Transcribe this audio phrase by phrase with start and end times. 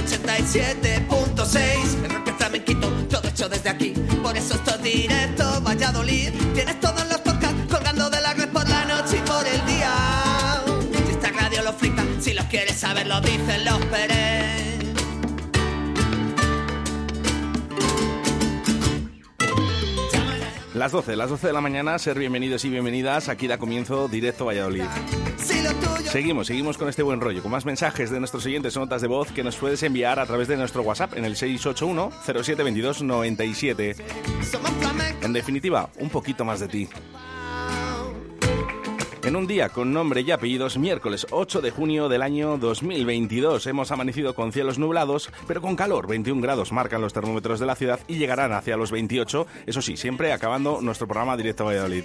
[0.00, 2.04] en el 87.6.
[2.04, 3.92] El rock flamenquito, todo hecho desde aquí.
[4.22, 6.30] Por eso esto es directo, Valladolid.
[6.54, 9.92] Tienes todos los podcasts colgando de la red por la noche y por el día.
[11.06, 14.50] Si esta radio lo flipa, si los quieres saber, lo dicen los Pérez.
[20.74, 23.28] Las 12, las 12 de la mañana, ser bienvenidos y bienvenidas.
[23.28, 24.84] Aquí da comienzo directo Valladolid.
[26.04, 29.30] Seguimos, seguimos con este buen rollo, con más mensajes de nuestros siguientes notas de voz
[29.30, 33.94] que nos puedes enviar a través de nuestro WhatsApp en el 681 0722 97.
[34.50, 35.24] somos flamencos.
[35.24, 36.88] En definitiva, un poquito más de ti.
[39.22, 43.90] En un día con nombre y apellidos, miércoles 8 de junio del año 2022, hemos
[43.90, 46.08] amanecido con cielos nublados, pero con calor.
[46.08, 49.98] 21 grados marcan los termómetros de la ciudad y llegarán hacia los 28, eso sí,
[49.98, 52.04] siempre acabando nuestro programa directo Valladolid.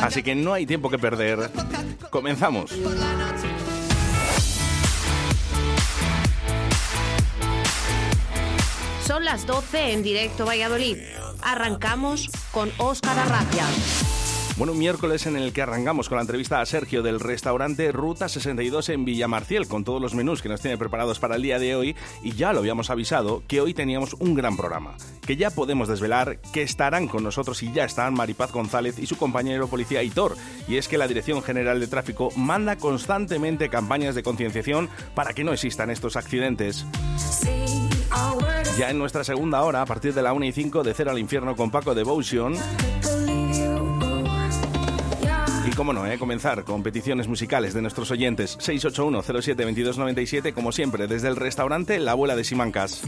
[0.00, 1.50] Así que no hay tiempo que perder.
[2.10, 2.72] Comenzamos.
[9.12, 10.96] Son las 12 en directo Valladolid.
[11.42, 13.66] Arrancamos con Óscar Arracia.
[14.56, 18.30] Bueno, un miércoles en el que arrancamos con la entrevista a Sergio del restaurante Ruta
[18.30, 21.76] 62 en Villamarciel, con todos los menús que nos tiene preparados para el día de
[21.76, 21.94] hoy.
[22.22, 26.38] Y ya lo habíamos avisado que hoy teníamos un gran programa, que ya podemos desvelar
[26.54, 30.38] que estarán con nosotros y ya están Maripaz González y su compañero policía Hitor.
[30.66, 35.44] Y es que la Dirección General de Tráfico manda constantemente campañas de concienciación para que
[35.44, 36.86] no existan estos accidentes.
[38.78, 41.18] Ya en nuestra segunda hora, a partir de la 1 y 5 de Cero al
[41.18, 42.56] Infierno con Paco Devotion,
[45.66, 46.18] y cómo no, ¿eh?
[46.18, 52.34] comenzar con peticiones musicales de nuestros oyentes 681-07-2297, como siempre, desde el restaurante La Abuela
[52.34, 53.02] de Simancas.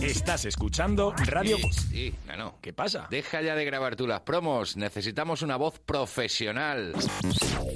[0.00, 1.56] Estás escuchando Radio...
[1.56, 2.54] Sí, sí, no, no.
[2.60, 3.06] ¿Qué pasa?
[3.10, 4.76] Deja ya de grabar tú las promos.
[4.76, 6.94] Necesitamos una voz profesional.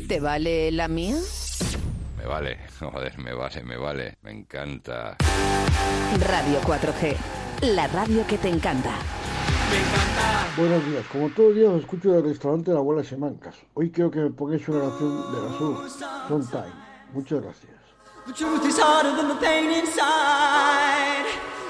[0.09, 1.17] ¿Te vale la mía?
[2.23, 4.17] Me vale, joder, me vale, me vale.
[4.23, 5.17] Me encanta.
[6.29, 7.17] Radio 4G.
[7.63, 8.93] La radio que te encanta.
[10.57, 13.57] Buenos días, como todos los días os escucho del restaurante La Abuela Semancas.
[13.75, 15.91] Hoy quiero que me pongáis una canción de Gasol,
[16.29, 16.75] Sometime.
[17.13, 17.73] Muchas gracias.
[18.27, 21.27] The truth is harder than the pain inside.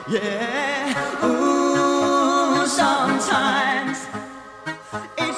[0.07, 0.95] Yeah.
[1.25, 4.07] Ooh, sometimes
[5.17, 5.32] it's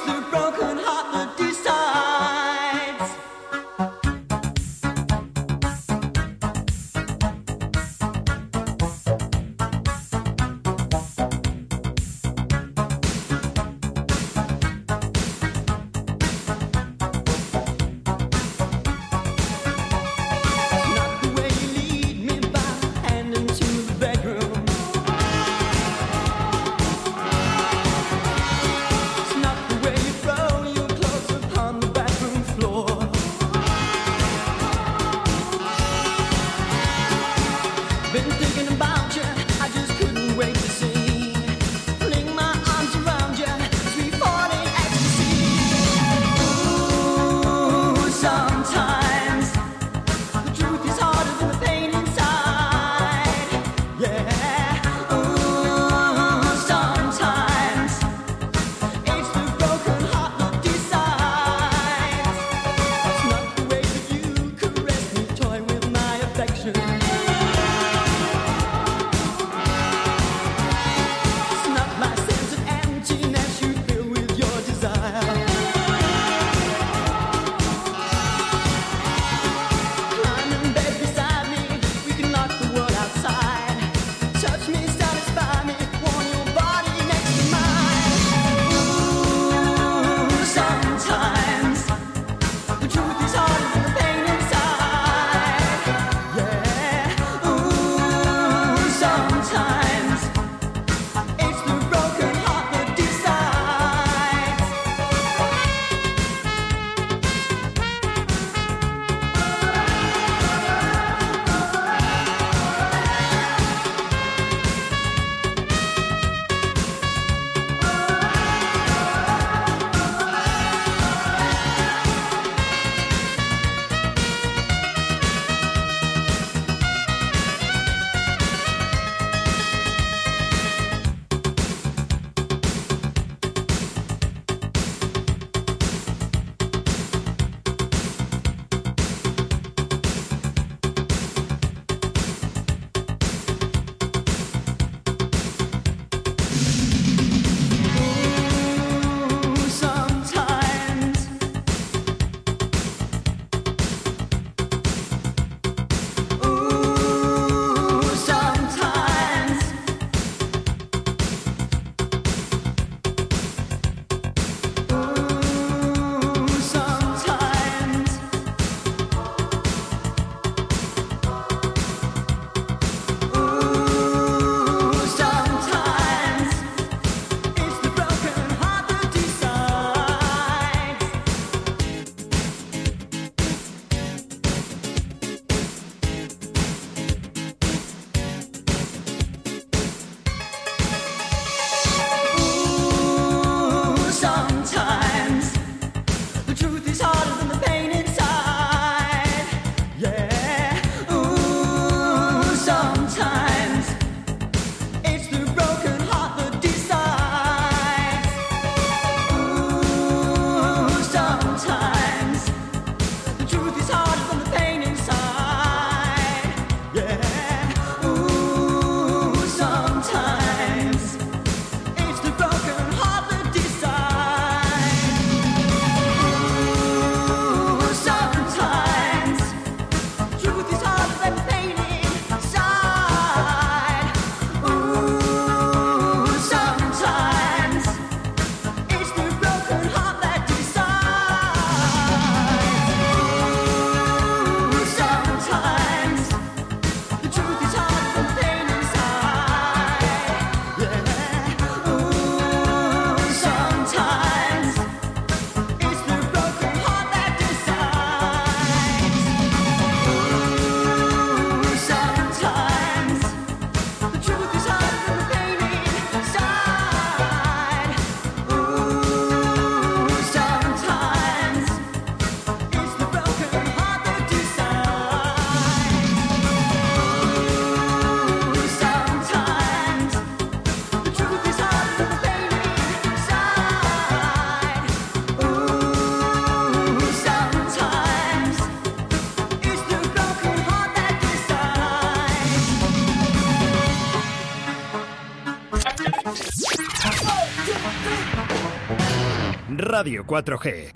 [299.76, 300.92] Radio 4G.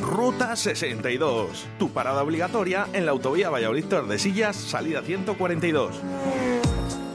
[0.00, 6.00] Ruta 62, tu parada obligatoria en la autovía Valladolid Tordesillas, salida 142.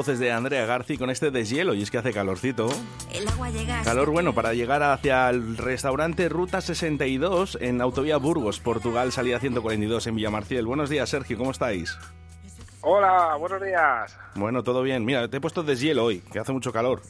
[0.00, 2.70] Voces de Andrea Garci con este deshielo y es que hace calorcito.
[3.12, 3.82] El agua llega.
[3.82, 10.06] Calor bueno para llegar hacia el restaurante Ruta 62 en Autovía Burgos, Portugal, salida 142
[10.06, 10.64] en Villamarciel.
[10.64, 11.98] Buenos días, Sergio, ¿cómo estáis?
[12.80, 14.16] Hola, buenos días.
[14.36, 15.04] Bueno, todo bien.
[15.04, 17.02] Mira, te he puesto deshielo hoy, que hace mucho calor.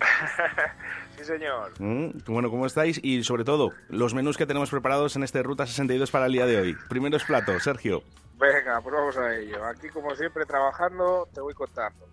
[1.18, 1.74] sí, señor.
[1.78, 2.98] Mm, Bueno, ¿cómo estáis?
[3.04, 6.46] Y sobre todo, los menús que tenemos preparados en este Ruta 62 para el día
[6.46, 6.76] de hoy.
[6.88, 8.02] Primeros platos, Sergio.
[8.38, 9.64] Venga, pues vamos a ello.
[9.64, 12.06] Aquí, como siempre, trabajando, te voy contando.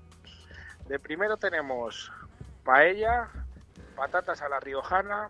[0.87, 2.11] De primero tenemos
[2.63, 3.29] paella,
[3.95, 5.29] patatas a la riojana,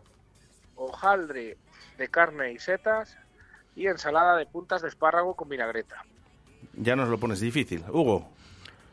[0.75, 1.57] hojaldre
[1.97, 3.17] de carne y setas
[3.75, 6.03] y ensalada de puntas de espárrago con vinagreta.
[6.73, 7.83] Ya nos lo pones difícil.
[7.89, 8.29] Hugo.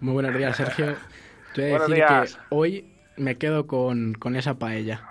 [0.01, 0.97] Muy buenos días, Sergio.
[1.55, 2.37] Te voy a Buenos decir días.
[2.37, 5.03] que hoy me quedo con, con esa paella.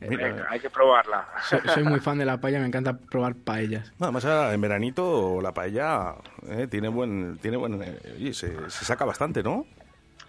[0.00, 1.26] Venga, hay que probarla.
[1.42, 3.92] Soy, soy muy fan de la paella, me encanta probar paellas.
[3.98, 6.14] Nada más ahora en veranito la paella
[6.48, 7.38] eh, tiene buen...
[7.38, 9.66] Tiene buen eh, oye, se, se saca bastante, ¿no?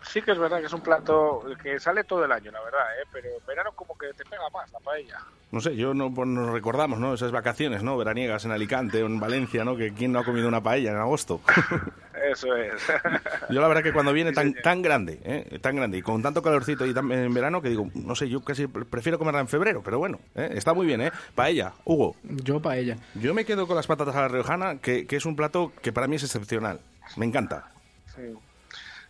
[0.07, 2.81] Sí que es verdad que es un plato que sale todo el año, la verdad,
[3.01, 3.05] ¿eh?
[3.12, 5.17] pero en verano como que te pega más la paella.
[5.51, 7.13] No sé, yo no pues nos recordamos, ¿no?
[7.13, 7.97] Esas vacaciones, ¿no?
[7.97, 9.75] Veraniegas en Alicante o en Valencia, ¿no?
[9.77, 11.41] Que quién no ha comido una paella en agosto.
[12.31, 12.74] Eso es.
[13.50, 15.59] Yo la verdad que cuando viene Sí, tan, tan grande, ¿eh?
[15.62, 18.41] tan grande y con tanto calorcito y tan, en verano que digo, no sé, yo
[18.43, 20.50] casi pre- prefiero comerla en febrero, pero bueno, ¿eh?
[20.53, 21.12] está muy bien, ¿eh?
[21.35, 22.15] Paella, Hugo.
[22.24, 22.97] Yo paella.
[23.15, 25.91] Yo me quedo con las patatas a la riojana, que, que es un plato que
[25.93, 26.79] para mí es excepcional.
[27.17, 27.69] Me encanta.
[28.15, 28.33] Sí.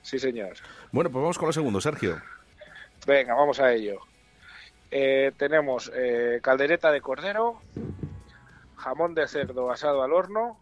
[0.05, 0.53] Sí, señor.
[0.91, 2.21] Bueno, pues vamos con lo segundo, Sergio.
[3.07, 3.99] Venga, vamos a ello.
[4.91, 7.59] Eh, tenemos eh, caldereta de cordero,
[8.77, 10.57] jamón de cerdo asado al horno,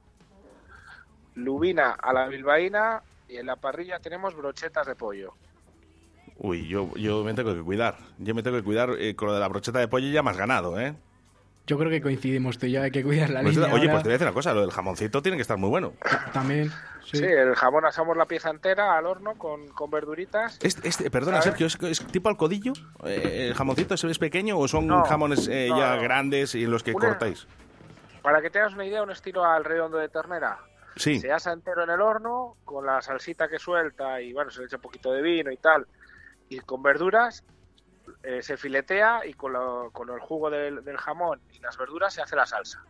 [1.36, 5.34] lubina a la bilbaína y en la parrilla tenemos brochetas de pollo.
[6.38, 7.98] Uy, yo, yo me tengo que cuidar.
[8.18, 10.36] Yo me tengo que cuidar eh, con lo de la brocheta de pollo ya más
[10.38, 10.96] ganado, ¿eh?
[11.66, 13.74] Yo creo que coincidimos tú y yo, hay que cuidar la Brocheta- línea.
[13.74, 13.92] oye, ahora.
[13.94, 15.94] pues te voy a decir una cosa, lo del jamoncito tiene que estar muy bueno.
[16.34, 16.72] También,
[17.04, 17.18] sí.
[17.18, 17.26] Sí.
[17.26, 20.58] el jamón asamos la pieza entera al horno con, con verduritas.
[20.62, 21.42] Este, este- perdona.
[21.42, 22.74] Sergio, ¿es, es tipo al codillo?
[23.06, 26.02] Eh, ¿El jamoncito es, es pequeño o son No, jamones eh, no, ya no.
[26.02, 27.48] grandes y los que Una- cortáis?
[28.22, 30.58] Para que tengas una idea, un estilo al redondo de ternera.
[30.96, 31.20] Sí.
[31.20, 34.68] Se asa entero en el horno con la salsita que suelta y bueno, se le
[34.68, 35.86] echa un poquito de vino y tal.
[36.50, 37.44] Y con verduras
[38.22, 42.14] eh, se filetea y con, lo- con el jugo del, del jamón y las verduras
[42.14, 42.84] se hace la salsa.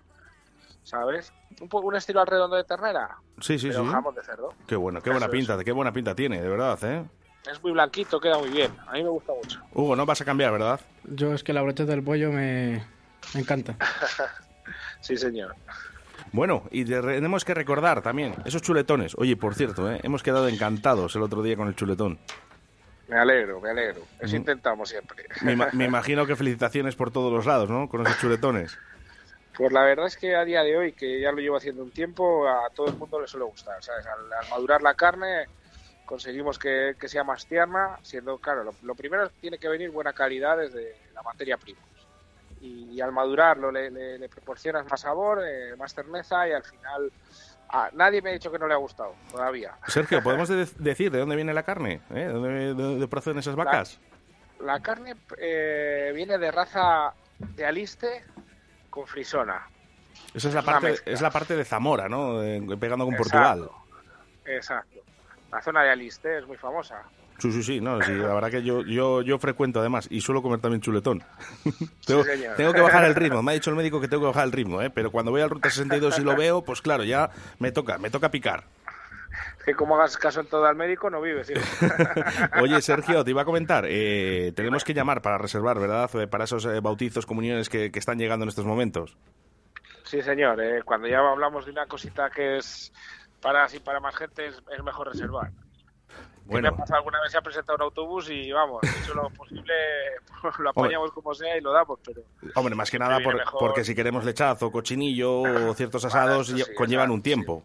[0.84, 1.34] ¿Sabes?
[1.62, 3.90] Un, poco un estilo al redondo de ternera, Sí, sí, pero sí.
[3.92, 4.54] jamón de cerdo.
[4.68, 5.32] Qué bueno, qué buena es.
[5.32, 7.04] pinta, qué buena pinta tiene, de verdad, ¿eh?
[7.50, 8.72] Es muy blanquito, queda muy bien.
[8.88, 9.60] A mí me gusta mucho.
[9.74, 10.80] Hugo, no vas a cambiar, ¿verdad?
[11.04, 12.86] Yo es que la brocheta del pollo me,
[13.34, 13.76] me encanta.
[15.02, 15.54] Sí, señor.
[16.32, 19.14] Bueno, y te- tenemos que recordar también esos chuletones.
[19.18, 20.00] Oye, por cierto, ¿eh?
[20.04, 22.18] hemos quedado encantados el otro día con el chuletón.
[23.10, 24.02] Me alegro, me alegro.
[24.22, 24.40] Eso Mm.
[24.40, 25.26] intentamos siempre.
[25.42, 25.52] Me
[25.86, 27.90] imagino que felicitaciones por todos los lados, ¿no?
[27.90, 28.80] Con esos chuletones.
[29.58, 31.92] Pues la verdad es que a día de hoy, que ya lo llevo haciendo un
[31.92, 33.84] tiempo, a todo el mundo le suele gustar.
[33.84, 34.06] ¿sabes?
[34.08, 35.46] Al, al madurar la carne
[36.06, 40.14] conseguimos que, que sea más tierna, siendo, claro, lo, lo primero tiene que venir buena
[40.14, 41.80] calidad desde la materia prima.
[42.62, 46.64] Y, y al madurarlo le, le- le proporcionas más sabor, eh, más terneza y al
[46.64, 47.12] final...
[47.94, 49.74] nadie me ha dicho que no le ha gustado todavía.
[49.88, 52.02] Sergio, ¿podemos de- decir de dónde viene la carne?
[52.12, 52.26] ¿Eh?
[52.26, 54.00] ¿De dónde, de dónde proceden esas vacas?
[54.62, 58.24] La carne eh, viene de raza de aliste
[58.94, 59.68] con frisona.
[60.36, 62.42] Esa es la parte, es la parte de Zamora, ¿no?
[62.80, 63.18] Pegando con Exacto.
[63.18, 63.70] Portugal.
[64.46, 65.00] Exacto.
[65.52, 67.02] La zona de aliste es muy famosa.
[67.40, 70.44] Sí, sí, sí, no, sí, la verdad que yo, yo, yo frecuento además y suelo
[70.44, 71.24] comer también chuletón.
[72.06, 72.24] tengo,
[72.56, 74.52] tengo que bajar el ritmo, me ha dicho el médico que tengo que bajar el
[74.52, 74.92] ritmo, ¿eh?
[74.92, 78.12] pero cuando voy al Ruta 62 y lo veo, pues claro, ya me toca, me
[78.12, 78.66] toca picar.
[79.66, 81.52] Que como hagas caso en todo al médico, no vives.
[82.62, 86.10] Oye, Sergio, te iba a comentar, eh, tenemos que llamar para reservar, ¿verdad?
[86.22, 89.18] Eh, Para esos eh, bautizos, comuniones que, que están llegando en estos momentos.
[90.04, 90.62] Sí, señor.
[90.62, 92.92] eh, cuando ya hablamos de una cosita que es
[93.42, 95.52] para si para más gente es, es mejor reservar.
[96.46, 96.70] Bueno.
[96.72, 99.74] Me ha pasado alguna vez se ha presentado un autobús y vamos, hecho lo posible,
[100.60, 102.22] lo apañamos como sea y lo damos, pero
[102.56, 107.12] Hombre, más que nada por- porque si queremos lechazo, cochinillo o ciertos asados sí, conllevan
[107.12, 107.64] un tiempo.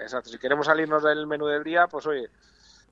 [0.00, 2.28] Exacto, si queremos salirnos del menú del día, pues oye,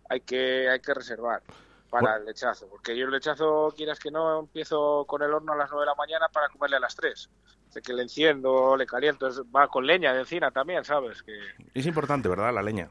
[0.09, 1.43] hay que hay que reservar
[1.91, 5.57] para el lechazo, porque yo el lechazo, quieras que no, empiezo con el horno a
[5.57, 7.31] las 9 de la mañana para comerle a las 3.
[7.73, 11.23] De que le enciendo, le caliento, es- va con leña de encina también, ¿sabes?
[11.23, 11.39] Que
[11.75, 12.53] Es importante, ¿verdad?
[12.53, 12.91] La leña.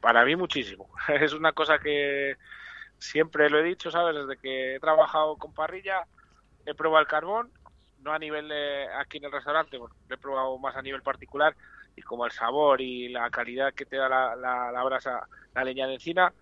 [0.00, 0.88] para mí muchísimo.
[1.08, 2.36] Es una cosa que
[2.98, 4.14] siempre lo he dicho, ¿sabes?
[4.16, 6.06] Desde que he trabajado con parrilla,
[6.66, 7.52] he probado el carbón,
[8.00, 11.02] no a nivel de aquí en el restaurante, bueno, lo he probado más a nivel
[11.02, 11.54] particular
[11.96, 15.64] y como el sabor y la calidad que te da la, la, la brasa, la
[15.64, 16.32] leña de encina,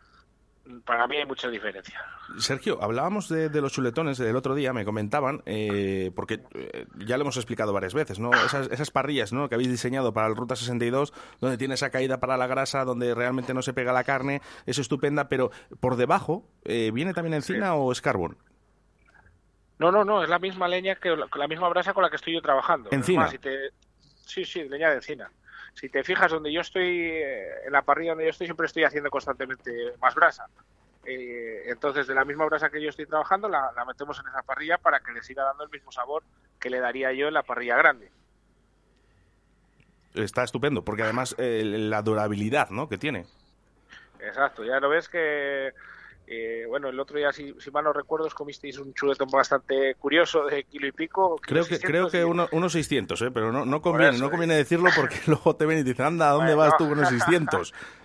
[0.84, 2.00] para mí hay mucha diferencia.
[2.38, 7.16] Sergio, hablábamos de, de los chuletones el otro día, me comentaban, eh, porque eh, ya
[7.16, 8.30] lo hemos explicado varias veces, ¿no?
[8.46, 9.48] Esas, esas parrillas, ¿no?
[9.48, 13.14] Que habéis diseñado para el Ruta 62, donde tiene esa caída para la grasa, donde
[13.14, 17.74] realmente no se pega la carne, es estupenda, pero por debajo, eh, ¿viene también encina
[17.74, 18.36] o es carbón?
[19.78, 22.16] No, no, no, es la misma leña que la, la misma brasa con la que
[22.16, 22.90] estoy yo trabajando.
[22.92, 23.22] ¿Encina?
[23.22, 23.70] más, si te-
[24.26, 25.28] Sí, sí, leña de encina.
[25.74, 28.84] Si te fijas donde yo estoy, eh, en la parrilla donde yo estoy, siempre estoy
[28.84, 30.46] haciendo constantemente más brasa.
[31.04, 34.42] Eh, entonces, de la misma brasa que yo estoy trabajando, la, la metemos en esa
[34.42, 36.22] parrilla para que le siga dando el mismo sabor
[36.58, 38.10] que le daría yo en la parrilla grande.
[40.14, 42.88] Está estupendo, porque además eh, la durabilidad, ¿no?
[42.88, 43.26] Que tiene.
[44.18, 45.72] Exacto, ya lo ves que,
[46.32, 49.96] eh, bueno, el otro día, si, si mal no recuerdo, os comisteis un chuletón bastante
[49.96, 51.34] curioso de kilo y pico.
[51.42, 53.30] Creo que, 600, creo que uno, unos 600, ¿eh?
[53.32, 56.06] Pero no, no conviene, eso, no conviene decirlo porque luego te ven y te dicen,
[56.06, 56.70] anda, ¿a dónde Bueno.
[56.70, 57.74] vas tú con unos 600?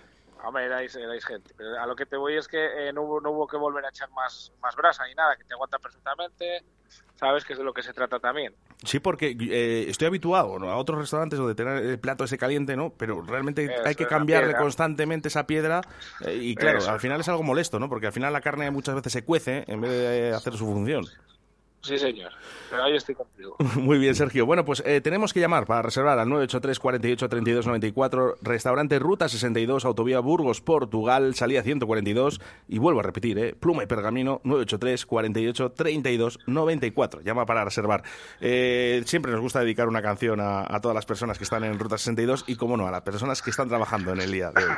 [0.46, 1.52] Hombre, erais, erais gente.
[1.56, 3.84] Pero a lo que te voy es que eh, no, hubo, no hubo que volver
[3.84, 6.62] a echar más, más brasa ni nada, que te aguanta perfectamente.
[7.16, 8.54] Sabes que es de lo que se trata también.
[8.84, 10.70] Sí, porque eh, estoy habituado ¿no?
[10.70, 12.92] a otros restaurantes donde tener el plato ese caliente, ¿no?
[12.96, 15.80] Pero realmente Eso, hay que cambiarle constantemente esa piedra
[16.24, 16.92] eh, y claro, Eso.
[16.92, 17.88] al final es algo molesto, ¿no?
[17.88, 21.06] Porque al final la carne muchas veces se cuece en vez de hacer su función.
[21.86, 22.32] Sí, señor.
[22.68, 23.56] Pero ahí estoy contigo.
[23.76, 24.44] Muy bien, Sergio.
[24.44, 29.28] Bueno, pues eh, tenemos que llamar para reservar al 983 48 32 94, restaurante Ruta
[29.28, 35.06] 62, Autovía Burgos, Portugal, salida 142 y vuelvo a repetir, eh, pluma y pergamino 983
[35.06, 37.20] 48 32 94.
[37.20, 38.02] Llama para reservar.
[38.40, 41.78] Eh, siempre nos gusta dedicar una canción a, a todas las personas que están en
[41.78, 44.64] Ruta 62 y, como no, a las personas que están trabajando en el día de
[44.64, 44.70] hoy.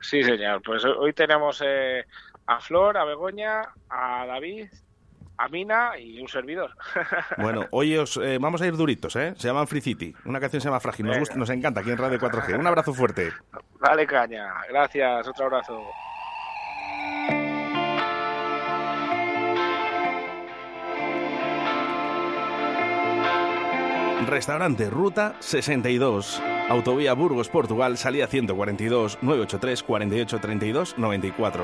[0.00, 0.60] Sí, señor.
[0.62, 2.04] Pues hoy tenemos eh,
[2.46, 4.68] a Flor, a Begoña, a David,
[5.36, 6.70] a Mina y un servidor.
[7.38, 9.34] Bueno, hoy os eh, vamos a ir duritos, ¿eh?
[9.36, 10.14] Se llaman Free City.
[10.24, 11.06] Una canción se llama Frágil.
[11.06, 12.58] Nos, gusta- nos encanta aquí en Radio 4G.
[12.58, 13.32] Un abrazo fuerte.
[13.80, 14.46] Dale caña.
[14.68, 15.26] Gracias.
[15.28, 15.82] Otro abrazo.
[24.26, 26.42] Restaurante Ruta 62.
[26.70, 31.62] Autovía Burgos, Portugal, salida 142 983 48 32 94.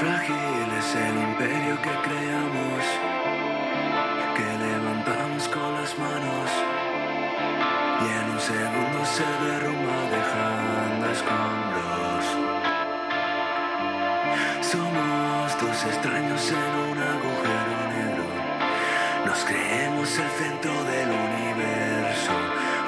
[0.00, 0.34] Frágil
[0.78, 2.55] es el imperio que creamos,
[15.86, 18.24] extraños en un agujero negro,
[19.26, 22.32] nos creemos el centro del universo,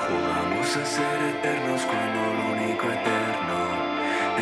[0.08, 3.58] jugamos a ser eternos cuando lo único eterno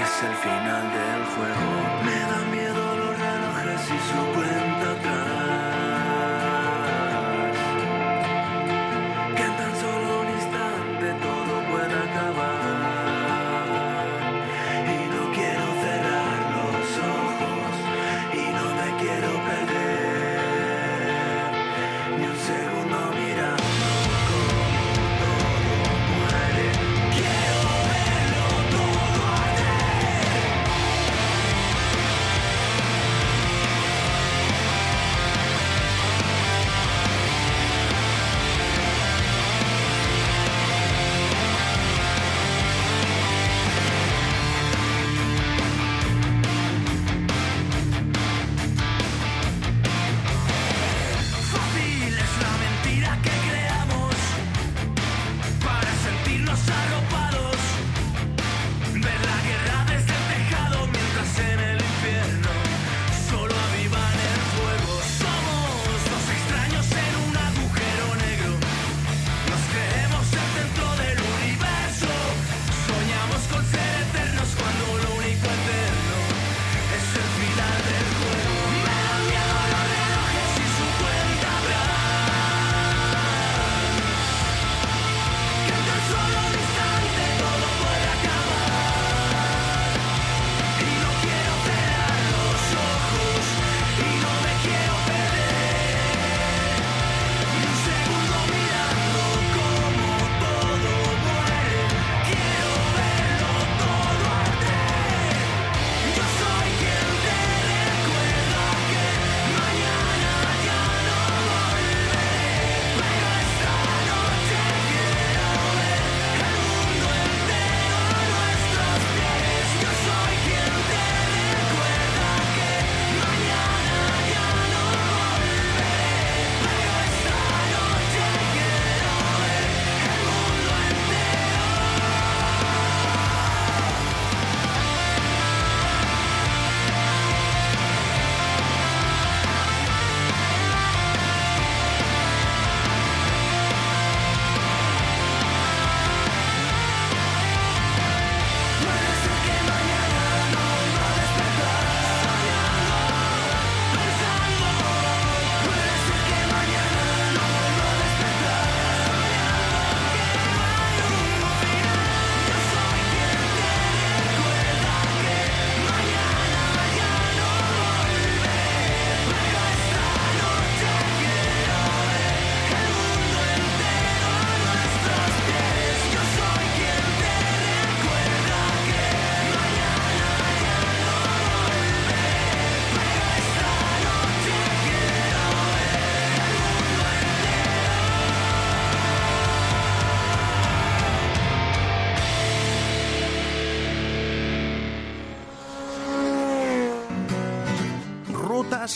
[0.02, 1.68] es el final del juego.
[2.06, 4.65] Me da miedo los relojes y su cuenta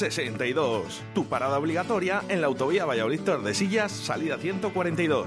[0.00, 1.02] 62.
[1.14, 5.26] Tu parada obligatoria en la autovía Valladolid Tordesillas, salida 142.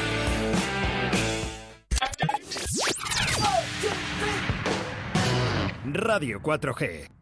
[5.93, 7.20] Radio 4G.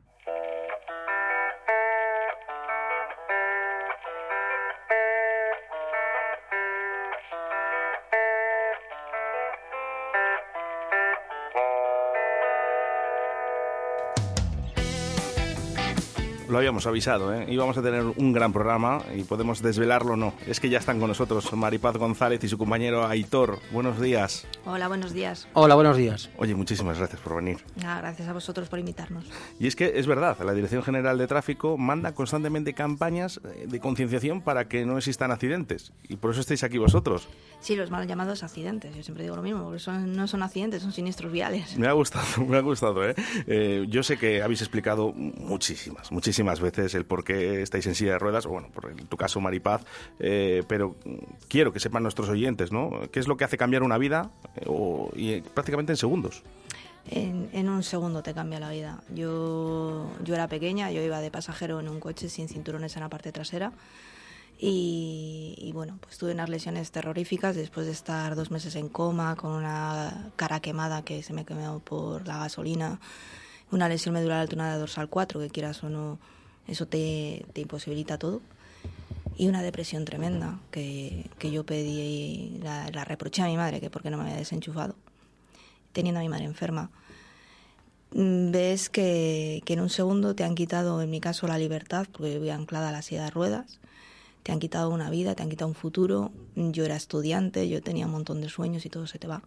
[16.49, 17.45] Lo habíamos avisado, ¿eh?
[17.47, 20.33] Íbamos a tener un gran programa y podemos desvelarlo o no.
[20.47, 23.59] Es que ya están con nosotros Maripaz González y su compañero Aitor.
[23.71, 24.47] Buenos días.
[24.65, 25.47] Hola, buenos días.
[25.53, 26.31] Hola, buenos días.
[26.37, 27.59] Oye, muchísimas gracias por venir.
[27.75, 29.25] Nada, gracias a vosotros por invitarnos.
[29.59, 33.79] Y es que es verdad, la Dirección General de Tráfico manda constantemente campañas eh, de
[33.79, 35.93] concienciación para que no existan accidentes.
[36.07, 37.27] Y por eso estáis aquí vosotros.
[37.59, 38.95] Sí, los mal llamados accidentes.
[38.95, 41.77] Yo siempre digo lo mismo, porque son, no son accidentes, son siniestros viales.
[41.77, 43.13] Me ha gustado, me ha gustado, ¿eh?
[43.45, 48.13] Eh, yo sé que habéis explicado muchísimas, muchísimas veces el por qué estáis en silla
[48.13, 49.83] de ruedas, o bueno, por en tu caso Maripaz,
[50.19, 50.95] eh, pero
[51.47, 52.91] quiero que sepan nuestros oyentes, ¿no?
[53.11, 56.43] ¿Qué es lo que hace cambiar una vida eh, o, y eh, prácticamente en segundos?
[57.05, 59.01] En, en un segundo te cambia la vida.
[59.13, 63.09] Yo, yo era pequeña, yo iba de pasajero en un coche sin cinturones en la
[63.09, 63.71] parte trasera.
[64.61, 69.37] Y, y bueno, pues tuve unas lesiones terroríficas después de estar dos meses en coma,
[69.37, 72.99] con una cara quemada que se me quemó por la gasolina,
[73.71, 76.19] una lesión medular alternada dorsal 4, que quieras o no,
[76.67, 78.41] eso te, te imposibilita todo.
[79.37, 83.89] Y una depresión tremenda, que, que yo pedí, la, la reproché a mi madre, que
[83.89, 84.95] porque no me había desenchufado,
[85.93, 86.89] teniendo a mi madre enferma.
[88.11, 92.07] Mm, Ves que, que en un segundo te han quitado, en mi caso, la libertad,
[92.11, 93.79] porque voy anclada a la silla de ruedas,
[94.43, 96.31] te han quitado una vida, te han quitado un futuro.
[96.55, 99.43] Yo era estudiante, yo tenía un montón de sueños y todo se te va.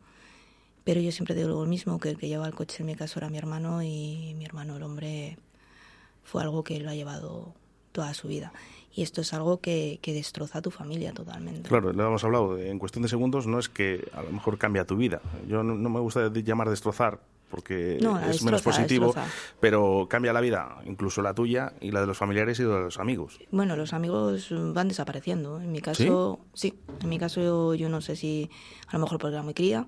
[0.85, 3.21] Pero yo siempre digo lo mismo, que el que llevaba el coche en mi caso
[3.21, 5.39] era mi hermano y mi hermano, el hombre,
[6.25, 7.55] fue algo que lo ha llevado
[7.93, 8.53] toda su vida.
[8.95, 11.69] Y esto es algo que, que destroza a tu familia totalmente.
[11.69, 14.85] Claro, lo hemos hablado, en cuestión de segundos no es que a lo mejor cambia
[14.85, 15.23] tu vida.
[15.49, 17.21] Yo no, no me gusta llamar destrozar
[17.53, 19.15] porque No, la es menos destroza, la positivo,
[19.61, 22.99] pero cambia la vida, incluso la tuya y la de los familiares y de los
[22.99, 23.39] amigos.
[23.51, 25.61] Bueno, los amigos van desapareciendo.
[25.61, 28.51] En mi caso, sí, en mi caso yo, yo no sé si
[28.89, 29.87] a lo mejor porque era muy cría.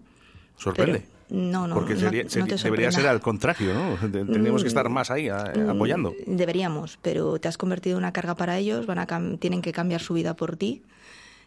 [0.57, 1.01] Sorprende.
[1.01, 3.97] pero- no, no, Porque no- sería- no sería- te debería ser al contrario, ¿no?
[4.01, 6.12] Te- Tendríamos que estar más ahí a- Mm, apoyando.
[6.27, 9.73] Deberíamos, pero te has convertido en una carga para ellos, van a cam- tienen que
[9.73, 10.83] cambiar su vida por ti,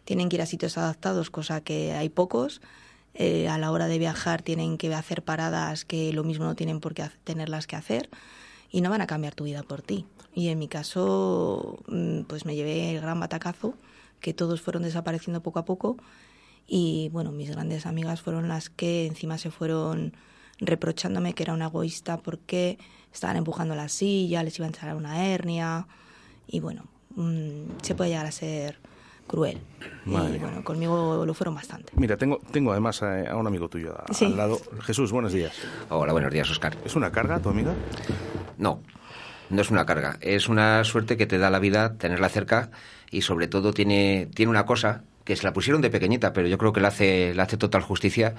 [0.04, 2.60] tienen que ir a sitios adaptados, cosa que hay pocos.
[3.14, 6.78] Eh, a la hora de viajar tienen que hacer paradas que lo mismo no tienen
[6.80, 8.08] por qué tenerlas que hacer
[8.70, 10.06] y no van a cambiar tu vida por ti.
[10.34, 13.74] Y en mi caso, mm, pues me llevé el gran batacazo,
[14.20, 15.96] que todos fueron desapareciendo poco a poco
[16.68, 20.12] y bueno, mis grandes amigas fueron las que encima se fueron
[20.60, 22.78] reprochándome que era una egoísta porque
[23.12, 25.86] estaban empujando la silla, les iba a entrar una hernia
[26.46, 26.84] y bueno,
[27.16, 28.78] mm, se puede llegar a ser
[29.26, 29.58] cruel.
[30.04, 30.42] Madre y mía.
[30.42, 31.92] bueno, conmigo lo fueron bastante.
[31.96, 34.24] Mira, tengo, tengo además eh, a un amigo tuyo a- Sí.
[34.26, 34.58] al lado.
[34.82, 35.52] Jesús, buenos días.
[35.90, 36.76] Hola, buenos días, Oscar.
[36.84, 37.74] ¿Es una carga tu amiga?
[38.56, 38.80] No,
[39.50, 40.18] no es una carga.
[40.22, 42.70] Es una suerte que te da la vida tenerla cerca
[43.10, 46.56] y sobre todo tiene, tiene una cosa que se la pusieron de pequeñita, pero yo
[46.56, 48.34] creo que la hace, la hace total justicia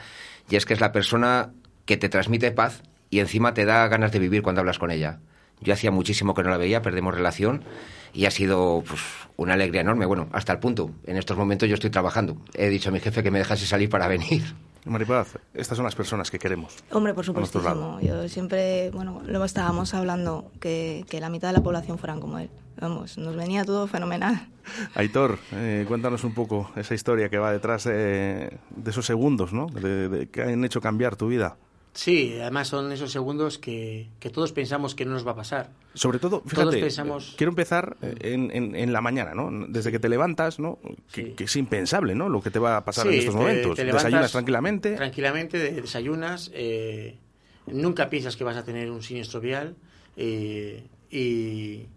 [0.49, 1.51] y es que es la persona
[1.85, 5.19] que te transmite paz y encima te da ganas de vivir cuando hablas con ella.
[5.61, 7.63] Yo hacía muchísimo que no la veía, perdemos relación
[8.11, 9.01] y ha sido pues,
[9.37, 10.07] una alegría enorme.
[10.07, 10.89] Bueno, hasta el punto.
[11.05, 12.37] En estos momentos yo estoy trabajando.
[12.55, 14.41] He dicho a mi jefe que me dejase salir para venir.
[14.85, 16.75] Maripaz, estas son las personas que queremos.
[16.89, 17.99] Hombre, por supuestísimo.
[18.01, 22.39] Yo siempre, bueno, luego estábamos hablando que, que la mitad de la población fueran como
[22.39, 22.49] él.
[22.79, 24.47] Vamos, nos venía todo fenomenal.
[24.95, 29.67] Aitor, eh, cuéntanos un poco esa historia que va detrás de, de esos segundos, ¿no?
[29.67, 31.57] De, de- que han hecho cambiar tu vida.
[31.91, 35.71] Sí, además son esos segundos que, que todos pensamos que no nos va a pasar.
[35.95, 39.49] Sobre todo, Todos fíjate, pensamos- eh, quiero empezar eh, en, en- en la mañana, ¿no?
[39.67, 40.77] Desde que te levantas, ¿no?
[41.11, 42.29] Que, que es impensable, ¿no?
[42.29, 43.75] Lo que te va a pasar en estos te- momentos.
[43.75, 44.95] te Desayunas tranquilamente.
[44.95, 47.17] Tranquilamente, de- desayunas, eh,
[47.65, 49.75] nunca piensas que vas a tener un siniestro vial
[50.15, 51.87] eh, y,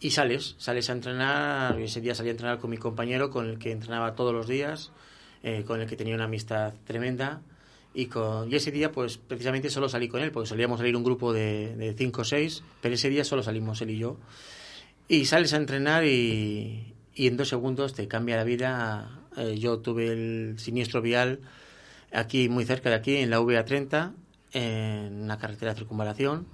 [0.00, 1.80] y sales, sales a entrenar.
[1.80, 4.92] Ese día salí a entrenar con mi compañero, con el que entrenaba todos los días,
[5.42, 7.42] eh, con el que tenía una amistad tremenda.
[7.94, 11.32] Y, con, ese día, pues precisamente solo salí con él, porque solíamos salir un grupo
[11.32, 14.18] de, cinco o seis, pero ese día solo salimos él y yo.
[15.08, 19.22] Y sales a entrenar y, en dos segundos te cambia la vida.
[19.36, 21.40] Eh, yo tuve el siniestro vial
[22.12, 24.12] aquí, muy cerca de aquí, en la VA30,
[24.52, 26.46] en una carretera de circunvalación,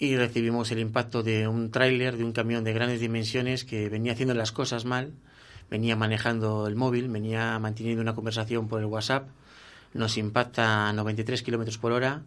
[0.00, 4.14] y recibimos el impacto de un tráiler, de un camión de grandes dimensiones que venía
[4.14, 5.12] haciendo las cosas mal,
[5.70, 9.28] venía manejando el móvil, venía manteniendo una conversación por el WhatsApp,
[9.92, 12.22] nos impacta a 93 kilómetros por hora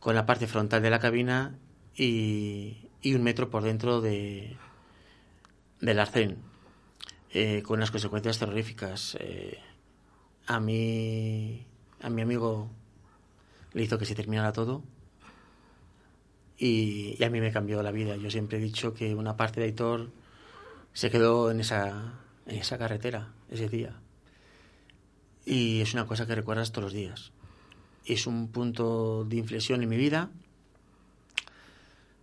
[0.00, 1.56] con la parte frontal de la cabina
[1.96, 4.56] y, un metro por dentro de,
[5.80, 6.38] del arcén,
[7.30, 9.16] eh, con unas consecuencias terroríficas.
[9.20, 9.60] Eh,
[10.48, 11.64] a mí,
[12.02, 12.70] a mi amigo
[13.72, 14.82] le hizo que se terminara todo
[16.58, 18.16] y, a mí me cambió la vida.
[18.16, 20.10] Yo siempre he dicho que una parte de Aitor
[20.92, 23.96] se quedó en esa, en esa carretera ese día.
[25.44, 27.32] Y es una cosa que recuerdas todos los días.
[28.04, 30.30] Es un punto de inflexión en mi vida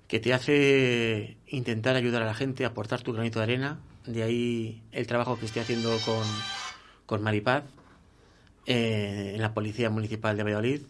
[0.08, 3.80] que te hace intentar ayudar a la gente, aportar tu granito de arena.
[4.06, 6.24] De ahí el trabajo que estoy haciendo con,
[7.06, 7.64] con Maripaz
[8.66, 10.82] eh, en la Policía Municipal de Valladolid,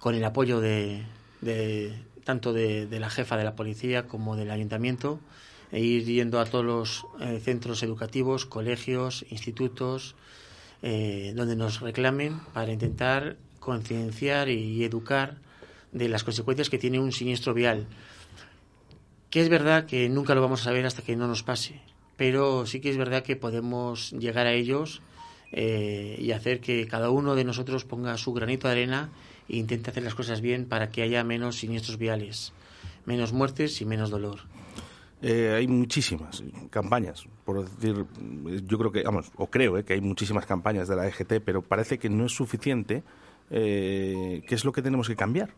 [0.00, 1.04] con el apoyo de-
[2.24, 5.20] tanto de, de la jefa de la policía como del ayuntamiento,
[5.74, 10.14] e ir yendo a todos los eh, centros educativos, colegios, institutos,
[10.82, 15.36] eh, donde nos reclamen para intentar concienciar y educar
[15.90, 17.86] de las consecuencias que tiene un siniestro vial.
[19.30, 21.80] Que es verdad que nunca lo vamos a saber hasta que no nos pase,
[22.16, 25.02] pero sí que es verdad que podemos llegar a ellos
[25.50, 29.10] eh, y hacer que cada uno de nosotros ponga su granito de arena
[29.48, 32.52] e intente hacer las cosas bien para que haya menos siniestros viales,
[33.06, 34.40] menos muertes y menos dolor.
[35.22, 38.04] Eh, hay muchísimas campañas, por decir,
[38.66, 41.62] yo creo que, vamos, o creo eh, que hay muchísimas campañas de la EGT, pero
[41.62, 43.02] parece que no es suficiente.
[43.50, 45.54] Eh, ¿Qué es lo que tenemos que cambiar?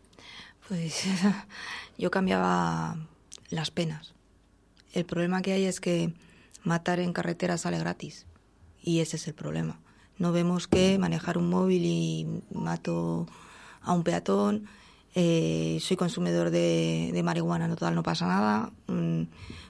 [0.67, 1.05] Pues
[1.97, 2.97] yo cambiaba
[3.49, 4.13] las penas.
[4.93, 6.13] El problema que hay es que
[6.63, 8.25] matar en carretera sale gratis.
[8.81, 9.79] Y ese es el problema.
[10.17, 13.27] No vemos que manejar un móvil y mato
[13.81, 14.67] a un peatón,
[15.15, 18.71] eh, soy consumidor de, marihuana, no, total, no pasa nada.
[18.87, 19.23] Mm,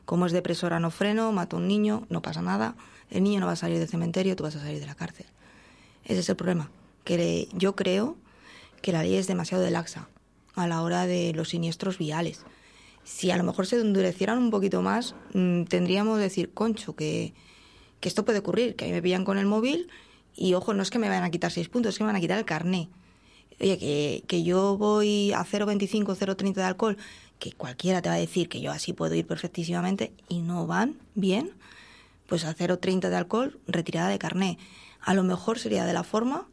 [0.05, 2.75] como es depresora, no freno, mato a un niño, no pasa nada.
[3.09, 5.25] El niño no va a salir del cementerio, tú vas a salir de la cárcel.
[6.03, 6.69] Ese es el problema.
[7.03, 8.17] Que yo creo
[8.81, 10.07] que la ley es demasiado de laxa
[10.55, 12.41] a la hora de los siniestros viales.
[13.03, 17.33] Si a lo mejor se endurecieran un poquito más, mm, tendríamos que decir, concho, que,
[18.01, 19.89] esto puede ocurrir, que a me pillan con el móvil
[20.35, 22.15] y, ojo, no es que me vayan a quitar seis puntos, es que me van
[22.15, 22.89] a quitar el carné.
[23.59, 26.97] Oye, que, que yo voy a 0,25, 0,30 de alcohol,
[27.39, 30.95] que cualquiera te va a decir que yo así puedo ir perfectísimamente y no van
[31.15, 31.51] bien,
[32.27, 34.57] pues a 0,30 de alcohol, retirada de carné.
[35.01, 36.47] A lo mejor sería de la forma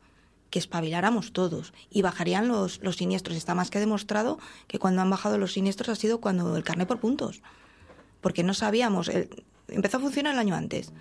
[0.50, 3.36] que espabiláramos todos y bajarían los, los siniestros.
[3.36, 4.38] Está más que demostrado
[4.68, 7.42] que cuando han bajado los siniestros ha sido cuando el carné por puntos.
[8.20, 10.92] Porque no sabíamos, el- empezó a funcionar el año antes,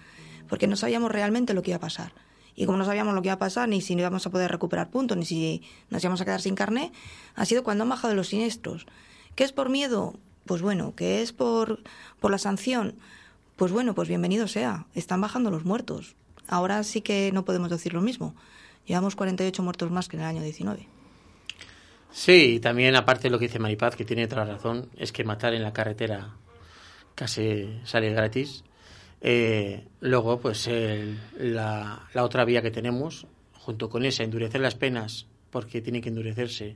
[0.49, 2.13] porque no sabíamos realmente lo que iba a pasar.
[2.55, 4.89] Y como no sabíamos lo que iba a pasar, ni si íbamos a poder recuperar
[4.89, 6.91] puntos, ni si nos íbamos a quedar sin carné,
[7.35, 8.85] ha sido cuando han bajado los siniestros.
[9.35, 10.13] ¿Qué es por miedo?
[10.45, 11.81] Pues bueno, ¿qué es por,
[12.19, 12.95] por la sanción?
[13.55, 14.85] Pues bueno, pues bienvenido sea.
[14.93, 16.15] Están bajando los muertos.
[16.47, 18.35] Ahora sí que no podemos decir lo mismo.
[18.85, 20.87] Llevamos 48 muertos más que en el año 19.
[22.11, 25.23] Sí, y también aparte de lo que dice Maripaz, que tiene otra razón, es que
[25.23, 26.35] matar en la carretera
[27.15, 28.63] casi sale gratis.
[29.25, 34.75] Eh, luego, pues el- la, la otra vía que tenemos, junto con esa, endurecer las
[34.75, 36.75] penas, porque tiene que endurecerse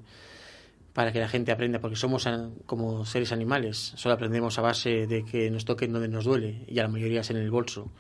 [0.94, 2.28] para que la gente aprenda, porque somos
[2.66, 6.80] como seres animales, solo aprendemos a base de que nos toquen donde nos duele, y
[6.80, 7.92] a la mayoría es en el bolso.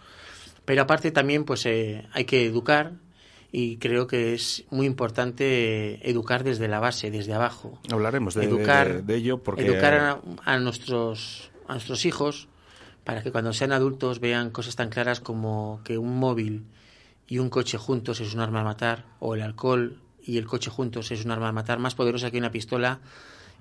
[0.65, 2.93] Pero aparte también, pues eh, hay que educar,
[3.51, 7.79] y creo que es muy importante educar desde la base, desde abajo.
[7.91, 12.47] Hablaremos de, educar, de- de ello porque educar a, a nuestros a nuestros hijos
[13.07, 16.65] para que cuando sean adultos vean cosas tan claras como que un móvil
[17.25, 20.69] y un coche juntos es un arma a matar o el alcohol y el coche
[20.69, 22.99] juntos es un arma a matar más poderosa que una pistola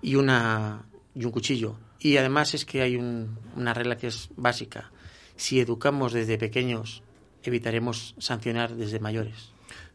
[0.03, 0.83] y una
[1.15, 4.91] y un cuchillo y además es que hay un- una regla que es básica
[5.37, 7.05] si educamos desde pequeños
[7.45, 9.53] evitaremos sancionar desde mayores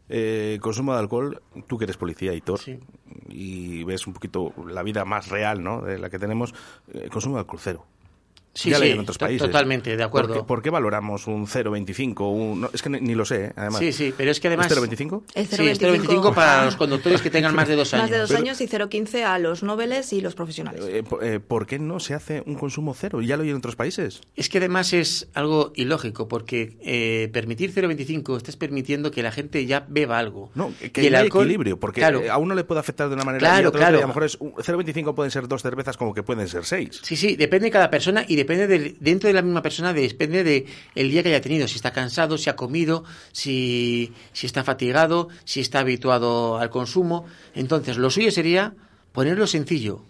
[0.08, 2.58] Eh, consumo de alcohol, tú que eres policía, Hitor,
[3.28, 5.80] y ves un poquito la vida más real, ¿no?
[5.82, 6.52] De la que tenemos,
[6.92, 7.86] eh, consumo de alcohol cero.
[8.54, 9.46] Sí, ya lo sí, hay en otros países.
[9.46, 10.28] totalmente, de acuerdo.
[10.34, 12.30] ¿Por qué, por qué valoramos un 0,25?
[12.30, 13.78] Un, no, es que ni, ni lo sé, además.
[13.80, 14.70] Sí, sí, pero es que además...
[14.70, 15.22] ¿Es 0,25?
[15.34, 18.02] Es Sí, es 0,25 para los conductores que tengan más de dos años.
[18.02, 20.84] Más de dos Pero- años y 0,15 a los noveles y los profesionales.
[20.86, 23.22] Eh, eh, ¿Por qué no se hace un consumo cero?
[23.22, 24.20] Ya lo hay en otros países.
[24.36, 29.64] Es que además es algo ilógico, porque eh, permitir 0,25 estás permitiendo que la gente
[29.66, 30.50] ya beba algo.
[30.54, 32.20] No, que Y el alcohol- equilibrio, porque Claro.
[32.30, 33.96] a uno le puede afectar de una manera y Claro, a otro de otra, claro.
[33.96, 36.64] y a lo mejor es un- 0,25 pueden ser dos cervezas como que pueden ser
[36.64, 37.00] seis.
[37.02, 40.44] Sí, sí, depende de cada persona y depende del- dentro de la misma persona, depende
[40.44, 44.62] de el día que haya tenido, si está cansado, si ha comido, si, si está
[44.64, 47.24] fatigado, si está habituado al consumo.
[47.54, 48.74] Entonces, lo suyo sería
[49.12, 50.02] ponerlo sencillo.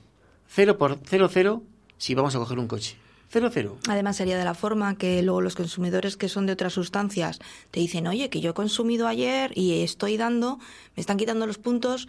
[0.49, 1.63] Cero por cero, cero,
[1.99, 2.97] si vamos a coger un coche.
[3.31, 3.79] Cero, cero.
[3.89, 7.39] Además sería de la forma que luego los consumidores que son de otras sustancias
[7.71, 10.59] te dicen, oye, que yo he consumido ayer y estoy dando,
[10.97, 12.09] me están quitando los puntos,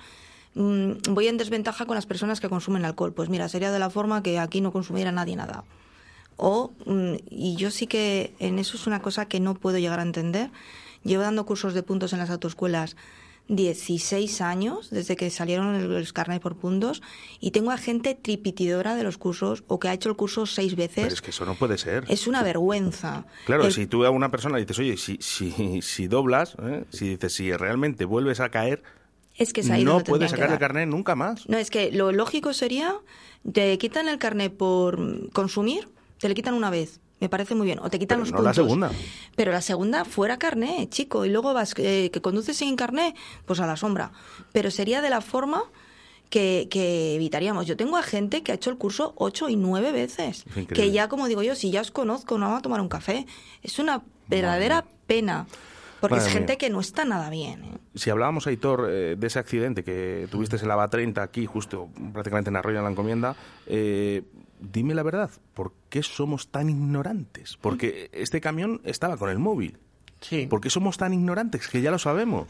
[0.55, 3.13] mm, voy en desventaja con las personas que consumen alcohol.
[3.13, 5.63] Pues mira, sería de la forma que aquí no consumiera nadie nada.
[6.37, 9.99] O, mm, y yo sí que en eso es una cosa que no puedo llegar
[9.99, 10.49] a entender.
[11.03, 12.95] Llevo dando cursos de puntos en las autoescuelas
[13.49, 17.01] 16 años, desde que salieron los carnet por puntos,
[17.41, 20.75] y tengo a gente tripitidora de los cursos o que ha hecho el curso seis
[20.77, 21.03] veces.
[21.03, 22.05] Pero es que eso no puede ser.
[22.07, 23.25] Es una vergüenza.
[23.45, 26.85] Claro, El- si tú a una persona dices, oye, si, si, si doblas, ¿eh?
[26.89, 28.81] si dices, si realmente vuelves a caer,
[29.37, 31.47] Es que es ahí no puedes sacar el carnet nunca más.
[31.49, 32.95] No, es que lo lógico sería,
[33.51, 35.89] te quitan el carnet por consumir,
[36.23, 37.01] te le quitan una vez.
[37.19, 37.79] Me parece muy bien.
[37.79, 38.45] O te quitan Pero los no puntos.
[38.57, 38.91] la segunda.
[39.35, 41.25] Pero la segunda fuera carné, chico.
[41.25, 43.13] Y luego vas, eh, que conduces sin carné,
[43.45, 44.13] pues a la sombra.
[44.53, 45.63] Pero sería de la forma
[46.29, 47.65] que, que evitaríamos.
[47.65, 50.45] Yo tengo a gente que ha hecho el curso ocho y nueve veces.
[50.73, 53.25] Que ya, como digo yo, si ya os conozco, no vamos a tomar un café.
[53.61, 55.45] Es una verdadera pena.
[55.99, 56.39] Porque Madre es mía.
[56.39, 57.63] gente que no está nada bien.
[57.65, 57.77] ¿eh?
[57.95, 62.49] Si hablábamos, Aitor, eh, de ese accidente que tuviste en la BA30 aquí, justo prácticamente
[62.49, 63.35] en Arroyo de la Encomienda,
[63.67, 64.23] eh,
[64.71, 67.57] dime la verdad, ¿por qué somos tan ignorantes?
[67.61, 69.77] Porque este camión estaba con el móvil.
[70.21, 70.47] Sí.
[70.47, 71.67] ¿Por qué somos tan ignorantes?
[71.67, 72.47] Que ya lo sabemos.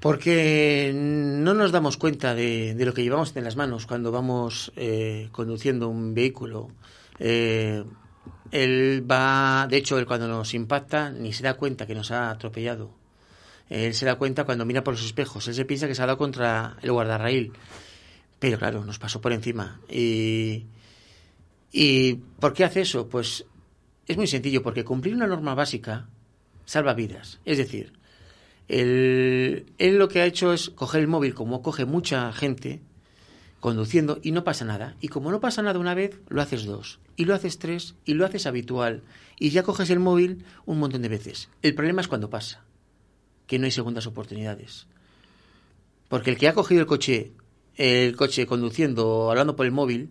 [0.00, 4.72] Porque no nos damos cuenta de, de lo que llevamos en las manos cuando vamos
[4.76, 6.68] eh, conduciendo un vehículo.
[7.18, 7.82] Eh,
[8.50, 12.30] él va, de hecho, él cuando nos impacta ni se da cuenta que nos ha
[12.30, 12.90] atropellado.
[13.68, 15.48] Él se da cuenta cuando mira por los espejos.
[15.48, 17.52] Él se piensa que se ha dado contra el guardarraíl.
[18.38, 19.80] Pero claro, nos pasó por encima.
[19.88, 20.66] Y,
[21.72, 23.08] ¿Y por qué hace eso?
[23.08, 23.44] Pues
[24.06, 26.08] es muy sencillo, porque cumplir una norma básica
[26.64, 27.40] salva vidas.
[27.44, 27.92] Es decir,
[28.68, 32.80] él, él lo que ha hecho es coger el móvil como coge mucha gente
[33.60, 34.96] conduciendo y no pasa nada.
[35.00, 38.14] Y como no pasa nada una vez, lo haces dos, y lo haces tres, y
[38.14, 39.02] lo haces habitual.
[39.38, 41.48] Y ya coges el móvil un montón de veces.
[41.62, 42.64] El problema es cuando pasa,
[43.46, 44.86] que no hay segundas oportunidades.
[46.08, 47.32] Porque el que ha cogido el coche,
[47.74, 50.10] el coche conduciendo o hablando por el móvil,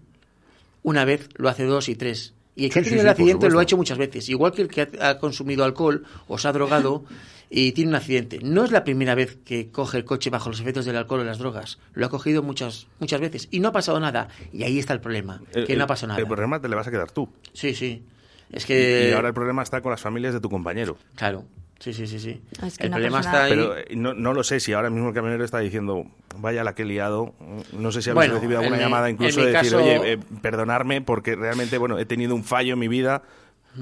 [0.86, 2.34] una vez lo hace dos y tres.
[2.56, 4.30] Y el que Sí, ha sí, tenido sí, el accidente lo ha hecho muchas veces.
[4.30, 7.04] Igual que el que ha, ha consumido alcohol o se ha drogado
[7.50, 8.40] y tiene un accidente.
[8.42, 11.24] No es la primera vez que coge el coche bajo los efectos del alcohol o
[11.26, 11.80] las drogas.
[11.94, 14.30] Lo ha cogido muchas, muchas veces y no ha pasado nada.
[14.54, 16.22] Y ahí está el problema, El- que el- no ha pasado nada.
[16.22, 17.28] El problema te le vas a quedar tú.
[17.52, 18.04] Sí, sí.
[18.52, 19.10] Es que...
[19.10, 20.98] Y ahora el problema está con las familias de tu compañero.
[21.16, 21.44] Claro.
[21.80, 22.42] Sí, sí, sí, sí.
[22.66, 23.50] Es que el problema persona- está ahí.
[23.52, 26.06] Pero eh, no, no lo sé si ahora mismo el camionero está diciendo,
[26.38, 27.34] vaya la que he liado.
[27.74, 30.18] No sé si habéis Bueno, recibido alguna mi- llamada incluso de decir, caso- oye, eh,
[30.42, 33.24] perdonarme porque realmente, bueno, he tenido un fallo en mi vida,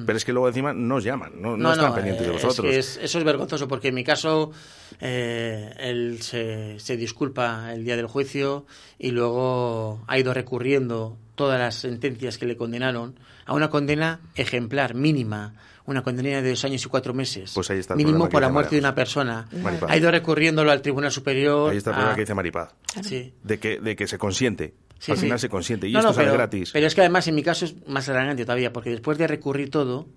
[0.08, 2.74] pero es que luego encima no os llaman, no, no están pendientes de eh, vosotros.
[2.76, 4.52] es- eso es vergonzoso porque en mi caso
[5.00, 8.66] eh, él se, se disculpa el día del juicio
[8.98, 14.96] y luego ha ido recurriendo todas las sentencias que le condenaron a una condena ejemplar,
[14.96, 15.54] mínima,
[15.86, 17.52] una condena de dos años y cuatro meses.
[17.54, 19.48] Pues ahí está el mínimo por la muerte de una persona.
[19.62, 19.90] Maripaz.
[19.92, 21.72] Ha ido recurriéndolo al Tribunal Superior.
[21.72, 22.74] Ahí está el problema a- que dice Maripaz.
[23.04, 23.34] Sí.
[23.44, 24.74] De que, de que se consiente.
[25.00, 25.24] Sí, Al sí.
[25.26, 25.88] final se consiente.
[25.88, 26.70] Y No, esto no, sale pero, gratis.
[26.72, 29.70] Pero es que además en mi caso es más alargante todavía, porque después de recurrir
[29.70, 30.08] todo,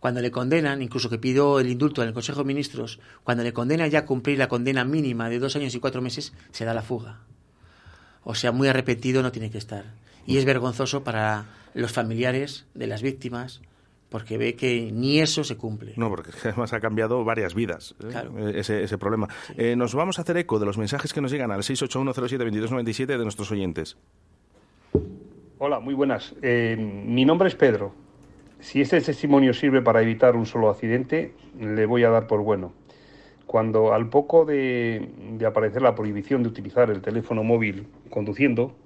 [0.00, 3.54] cuando le condenan, incluso que pido el indulto en el Consejo de Ministros, cuando le
[3.54, 6.74] condenan ya a cumplir la condena mínima de dos años y cuatro meses, se da
[6.74, 7.20] la fuga.
[8.24, 9.84] O sea, muy arrepentido no tiene que estar.
[10.26, 13.62] Y es vergonzoso para los familiares de las víctimas,
[14.12, 15.94] porque ve que ni eso se cumple.
[15.96, 18.08] No, porque además ha cambiado varias vidas ¿eh?
[18.10, 18.38] Claro.
[18.38, 19.26] Eh, ese, ese problema.
[19.56, 23.18] Eh, nos vamos a hacer eco de los mensajes que nos llegan al 681072297 de
[23.18, 23.96] nuestros oyentes.
[25.58, 26.34] Hola, muy buenas.
[26.42, 27.94] Eh, mi nombre es Pedro.
[28.60, 32.74] Si este testimonio sirve para evitar un solo accidente, le voy a dar por bueno.
[33.46, 38.76] Cuando al poco de, de aparecer la prohibición de utilizar el teléfono móvil conduciendo,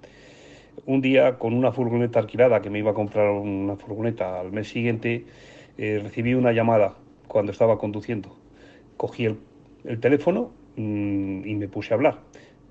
[0.84, 4.68] un día con una furgoneta alquilada, que me iba a comprar una furgoneta al mes
[4.68, 5.24] siguiente,
[5.78, 6.94] eh, recibí una llamada
[7.28, 8.36] cuando estaba conduciendo.
[8.96, 9.38] Cogí el,
[9.84, 12.20] el teléfono mm, y me puse a hablar.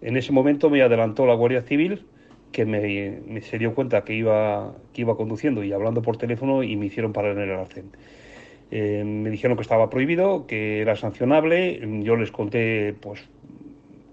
[0.02, 2.06] En ese momento me adelantó la Guardia Civil,
[2.52, 6.64] que me, me se dio cuenta que iba, que iba conduciendo y hablando por teléfono
[6.64, 7.92] y me hicieron parar en el arcén.
[8.72, 11.80] Eh, me dijeron que estaba prohibido, que era sancionable.
[12.04, 13.28] Yo les conté, pues,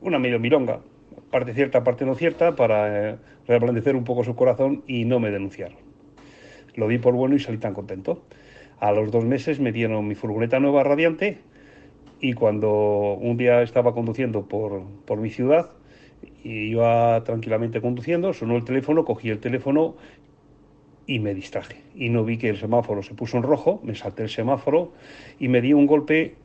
[0.00, 0.80] una medio milonga,
[1.32, 3.16] parte cierta, parte no cierta, para eh,
[3.48, 5.78] reblandecer un poco su corazón y no me denunciaron.
[6.76, 8.22] Lo di por bueno y salí tan contento.
[8.78, 11.38] A los dos meses me dieron mi furgoneta nueva radiante
[12.20, 15.70] y cuando un día estaba conduciendo por, por mi ciudad
[16.44, 19.96] iba tranquilamente conduciendo, sonó el teléfono, cogí el teléfono
[21.06, 21.82] y me distraje.
[21.94, 24.92] Y no vi que el semáforo se puso en rojo, me salté el semáforo
[25.38, 26.36] y me di un golpe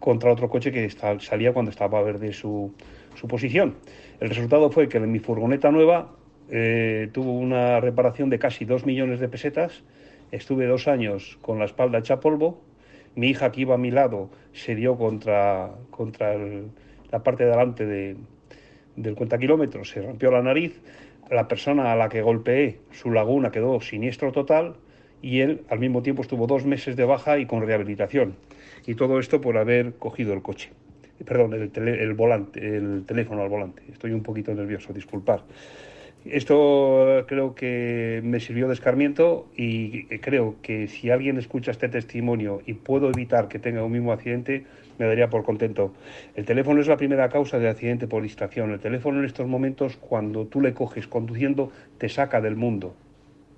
[0.00, 2.74] contra otro coche que salía cuando estaba verde su,
[3.14, 3.76] su posición.
[4.20, 6.12] El resultado fue que mi furgoneta nueva
[6.50, 9.82] eh, tuvo una reparación de casi dos millones de pesetas.
[10.30, 12.60] Estuve dos años con la espalda hecha polvo.
[13.14, 16.36] Mi hija que iba a mi lado se dio contra, contra
[17.10, 18.16] la parte de delante de,
[18.96, 20.80] del cuenta kilómetros, se rompió la nariz.
[21.30, 24.74] La persona a la que golpeé, su laguna quedó siniestro total
[25.22, 28.36] y él al mismo tiempo estuvo dos meses de baja y con rehabilitación.
[28.86, 30.70] Y todo esto por haber cogido el coche.
[31.24, 33.82] Perdón, el, tele- el volante, el teléfono al volante.
[33.92, 35.42] Estoy un poquito nervioso, disculpar.
[36.24, 42.62] Esto creo que me sirvió de escarmiento y creo que si alguien escucha este testimonio
[42.66, 44.64] y puedo evitar que tenga un mismo accidente,
[44.98, 45.92] me daría por contento.
[46.34, 48.70] El teléfono es la primera causa de accidente por distracción.
[48.70, 52.94] El teléfono en estos momentos, cuando tú le coges conduciendo, te saca del mundo,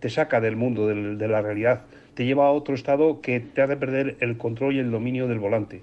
[0.00, 1.82] te saca del mundo, de la realidad,
[2.14, 5.38] te lleva a otro estado que te hace perder el control y el dominio del
[5.38, 5.82] volante.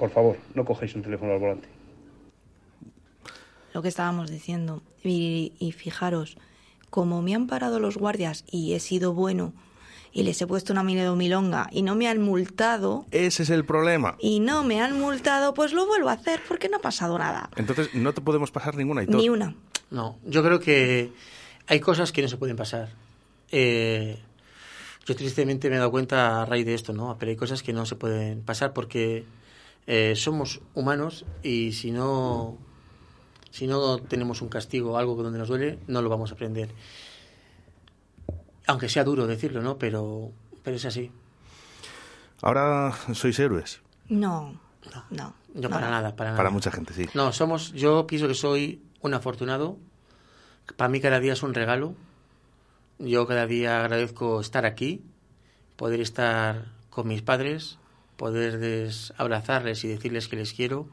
[0.00, 1.68] Por favor, no cogéis el teléfono al volante.
[3.72, 4.82] lo que estábamos diciendo.
[5.04, 6.36] Y, y fijaros,
[6.90, 9.52] como me han parado los guardias y he sido bueno
[10.12, 14.16] y les he puesto una milonga y no me han multado Ese es el problema.
[14.18, 17.48] y no me han multado, pues lo vuelvo a hacer porque no ha pasado nada.
[17.54, 19.18] Entonces no te podemos pasar ninguna y todo.
[19.18, 19.54] Ni una.
[19.90, 21.12] No, yo creo que
[21.68, 22.88] hay cosas que no se pueden pasar.
[23.52, 24.18] Eh,
[25.06, 27.16] yo tristemente me he dado cuenta a raíz de esto, ¿no?
[27.20, 29.24] Pero hay cosas que no se pueden pasar porque
[29.92, 32.56] eh, somos humanos y si no,
[33.50, 36.70] si no tenemos un castigo, algo donde nos duele, no lo vamos a aprender.
[38.68, 39.78] Aunque sea duro decirlo, ¿no?
[39.78, 40.30] Pero,
[40.62, 41.10] pero es así.
[42.40, 43.80] Ahora sois héroes.
[44.08, 44.60] No,
[45.10, 45.34] no.
[45.54, 46.36] Yo para nada, para nada.
[46.36, 47.08] Para mucha gente, sí.
[47.14, 49.76] No, somos, yo pienso que soy un afortunado.
[50.76, 51.96] Para mí cada día es un regalo.
[53.00, 55.02] Yo cada día agradezco estar aquí,
[55.74, 57.80] poder estar con mis padres,
[58.20, 60.86] poder abrazarles y decirles que les quiero,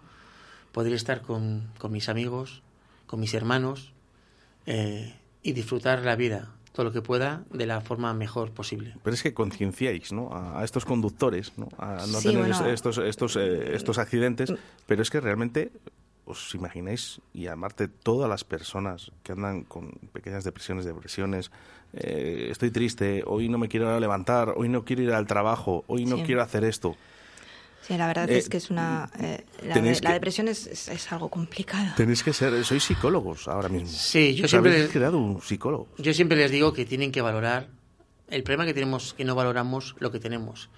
[0.71, 2.63] poder estar con, con mis amigos,
[3.05, 3.91] con mis hermanos
[4.65, 5.13] eh,
[5.43, 8.95] y disfrutar la vida todo lo que pueda de la forma mejor posible.
[9.03, 10.31] Pero es que concienciáis ¿no?
[10.31, 11.67] a, a estos conductores ¿no?
[11.79, 12.65] a no Sí, tener bueno.
[12.67, 14.53] Estos, estos, eh, estos accidentes,
[14.85, 15.71] pero es que realmente
[16.25, 21.51] os imagináis y amarte todas las personas que andan con pequeñas depresiones, depresiones,
[21.93, 26.05] eh, estoy triste, hoy no me quiero levantar, hoy no quiero ir al trabajo, hoy
[26.05, 26.23] no Sí.
[26.23, 26.95] quiero hacer esto.
[27.87, 29.09] Sí, la verdad Eh, es que es una...
[29.19, 31.93] eh, la, depresión es, es- es algo complicado.
[31.95, 33.87] Tenéis que ser, sois psicólogos ahora mismo.
[33.87, 35.87] Sí, yo siempre habéis les- creado un psicólogo.
[35.97, 37.67] Yo siempre les digo que tienen que valorar.
[38.29, 40.69] El problema que tenemos que no valoramos lo que tenemos.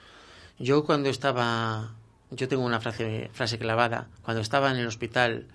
[0.60, 1.95] Yo cuando estaba,
[2.30, 4.07] yo tengo una frase, frase clavada.
[4.22, 5.47] Cuando estaba en el hospital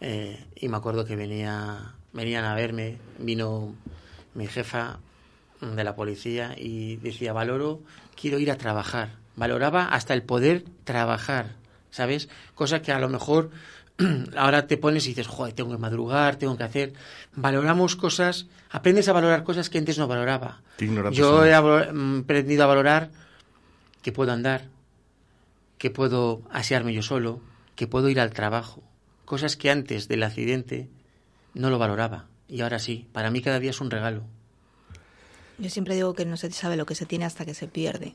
[0.00, 3.74] eh, y me acuerdo que venía, venían a verme, vino
[4.34, 4.98] mi jefa
[5.60, 7.80] de la policía y decía valoro,
[8.18, 9.16] quiero ir a trabajar.
[9.36, 11.54] Valoraba hasta el poder trabajar,
[11.90, 12.28] ¿sabes?
[12.54, 13.50] Cosa que a lo mejor
[14.36, 16.92] ahora te pones y dices, joder, tengo que madrugar, tengo que hacer.
[17.34, 20.62] Valoramos cosas, aprendes a valorar cosas que antes no valoraba.
[21.12, 21.54] Yo he
[21.92, 23.10] mm, aprendido a valorar
[24.02, 24.64] que puedo andar,
[25.78, 27.40] que puedo asearme yo solo,
[27.74, 28.82] que puedo ir al trabajo.
[29.24, 30.88] Cosas que antes del accidente
[31.54, 32.26] no lo valoraba.
[32.48, 34.22] Y ahora sí, para mí cada día es un regalo.
[35.58, 38.14] Yo siempre digo que no se sabe lo que se tiene hasta que se pierde.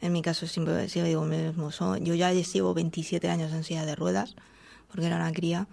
[0.00, 1.70] En mi caso siempre, siempre digo mismo.
[1.98, 4.34] Yo ya llevo 27 años en silla de ruedas,
[4.88, 5.66] porque era una cría,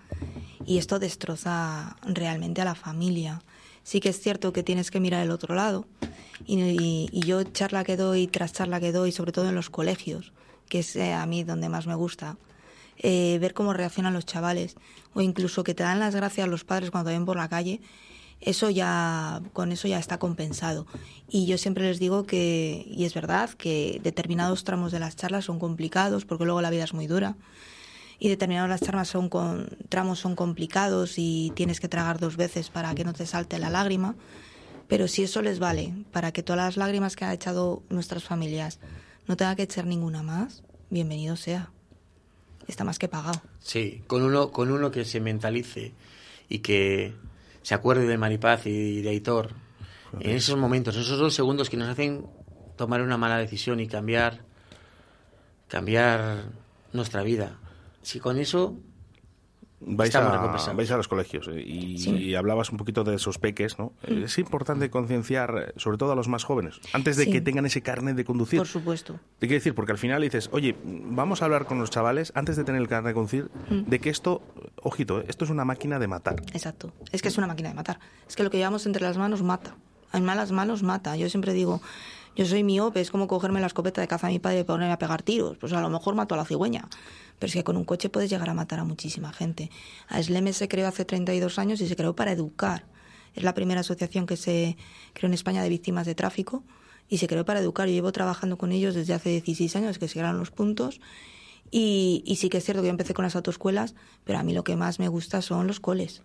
[0.66, 3.41] y esto destroza realmente a la familia.
[3.84, 5.86] Sí que es cierto que tienes que mirar el otro lado,
[6.45, 10.32] y yo charla que doy tras charla que doy, sobre todo en los colegios,
[10.70, 12.38] que es eh, a mí donde más me gusta,
[12.97, 14.76] eh, ver cómo reaccionan los chavales,
[15.14, 17.82] o incluso que te dan las gracias los padres cuando te ven por la calle,
[18.41, 20.85] eso ya con eso ya está compensado.
[21.29, 25.45] Y yo siempre les digo que y es verdad que determinados tramos de las charlas
[25.45, 27.35] son complicados porque luego la vida es muy dura
[28.19, 32.69] y determinadas las charlas son con tramos son complicados y tienes que tragar dos veces
[32.69, 34.15] para que no te salte la lágrima
[34.87, 38.79] pero si eso les vale para que todas las lágrimas que han echado nuestras familias
[39.27, 41.71] no tenga que echar ninguna más bienvenido sea.
[42.67, 43.41] Está más que pagado.
[43.59, 45.93] Sí, con uno, con uno que se mentalice
[46.47, 47.15] y que
[47.62, 49.53] se acuerde de Maripaz y de Aitor
[50.20, 52.26] en esos momentos, esos dos segundos que nos hacen
[52.76, 54.41] tomar una mala decisión y cambiar,
[55.68, 56.45] cambiar
[56.91, 57.59] nuestra vida.
[58.01, 58.78] Si con eso
[59.84, 60.75] Vais a, recompensados.
[60.77, 62.11] vais a los colegios eh, y, Sí.
[62.11, 63.93] y hablabas un poquito de esos peques, ¿no?
[64.07, 64.23] Mm.
[64.25, 67.32] Es importante concienciar, eh, sobre todo a los más jóvenes, antes de Sí.
[67.32, 68.59] que tengan ese carnet de conducir.
[68.59, 71.89] por supuesto Te quiero decir, porque al final dices, oye, vamos a hablar con los
[71.89, 73.89] chavales antes de tener el carnet de conducir, Mm.
[73.89, 74.41] de que esto,
[74.84, 76.36] ojito, eh, esto es una máquina de matar.
[76.53, 76.91] Exacto.
[77.11, 77.99] Es que es una máquina de matar.
[78.27, 79.75] Es que lo que llevamos entre las manos mata.
[80.13, 81.15] en malas manos mata.
[81.15, 81.82] Yo siempre digo,
[82.36, 84.91] yo soy miope, es como cogerme la escopeta de caza a mi padre y ponerme
[84.91, 85.57] a pegar tiros.
[85.57, 86.89] Pues a lo mejor mato a la cigüeña.
[87.41, 89.71] Pero es que con un coche puedes llegar a matar a muchísima gente.
[90.09, 92.85] ASLEME se creó hace 32 años y se creó para educar.
[93.33, 94.77] Es la primera asociación que se
[95.13, 96.63] creó en España de víctimas de tráfico
[97.09, 97.87] y se creó para educar.
[97.87, 101.01] Yo llevo trabajando con ellos desde hace 16 años, que se crearon los puntos.
[101.71, 104.63] Y, sí que es cierto que yo empecé con las autoescuelas, pero a mí lo
[104.63, 106.21] que más me gusta son los coles.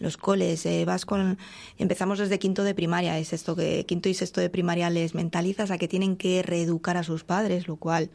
[0.00, 1.38] Los coles, eh, vas con.
[1.78, 5.70] Empezamos desde quinto de primaria, es esto que quinto y sexto de primaria les mentalizas
[5.70, 8.10] a que tienen que reeducar a sus padres, lo cual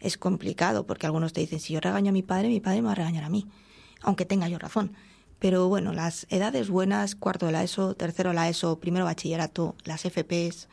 [0.00, 2.86] es complicado, porque algunos te dicen: si yo regaño a mi padre, mi padre me
[2.86, 3.46] va a regañar a mí,
[4.02, 4.92] aunque tenga yo razón.
[5.38, 9.76] Pero bueno, las edades buenas, cuarto de la ESO, tercero de la ESO, primero bachillerato,
[9.84, 10.68] las FPs,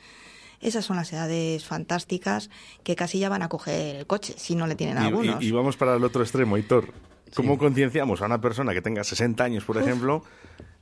[0.59, 2.49] esas son las edades fantásticas
[2.84, 5.43] que casi ya van a coger el coche, si no le tienen algunos.
[5.43, 6.93] Y, y vamos para el otro extremo, Hitor.
[7.36, 10.23] ¿Cómo concienciamos a una persona que tenga 60 años, por ejemplo,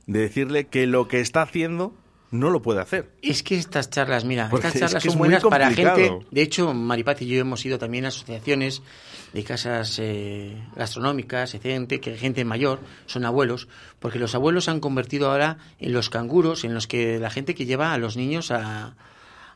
[0.06, 1.92] de decirle que lo que está haciendo
[2.30, 3.10] no lo puede hacer?
[3.22, 6.18] Es que estas charlas, mira, Porque estas es charlas que son muy buenas para gente.
[6.30, 8.82] De hecho, Maripaz y yo hemos ido también a asociaciones
[9.32, 13.68] de casas eh, gastronómicas, gente, que gente mayor, son abuelos,
[13.98, 17.54] porque los abuelos se han convertido ahora en los canguros, en los que la gente
[17.54, 18.94] que lleva a los niños a,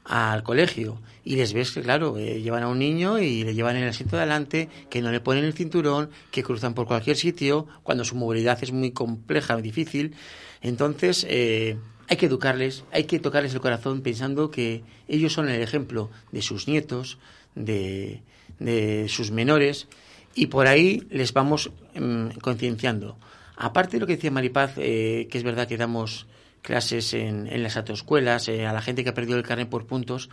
[0.09, 3.77] al colegio y les ves que claro eh, llevan a un niño y le llevan
[3.77, 7.17] en el asiento de adelante que no le ponen el cinturón que cruzan por cualquier
[7.17, 10.17] sitio cuando su movilidad es muy compleja difícil
[10.63, 11.77] entonces eh,
[12.09, 16.43] hay que educarles hay que tocarles el corazón pensando que ellos son el ejemplo de
[16.43, 17.19] sus nietos
[17.55, 18.23] de,
[18.59, 19.89] de sus menores
[20.35, 23.19] y por ahí les vamos mm, concienciando.
[23.57, 26.27] Aparte de lo que decía Maripaz eh, que es verdad que damos
[26.63, 29.87] clases en, en las autoescuelas, eh, a la gente que ha perdido el carnet por
[29.87, 30.31] puntos,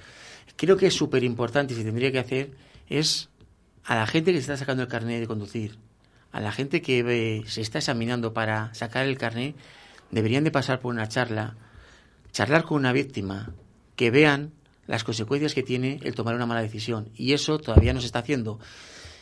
[0.56, 2.52] creo que es súper importante y se tendría que hacer
[2.88, 3.30] es
[3.84, 5.78] a la gente que está sacando el carnet de conducir,
[6.32, 9.56] a la gente que se está examinando para sacar el carnet,
[10.12, 11.56] deberían de pasar por una charla,
[12.36, 13.54] charlar con una víctima,
[13.96, 14.52] que vean
[14.88, 17.10] las consecuencias que tiene el tomar una mala decisión.
[17.16, 18.60] Y eso todavía no se está haciendo.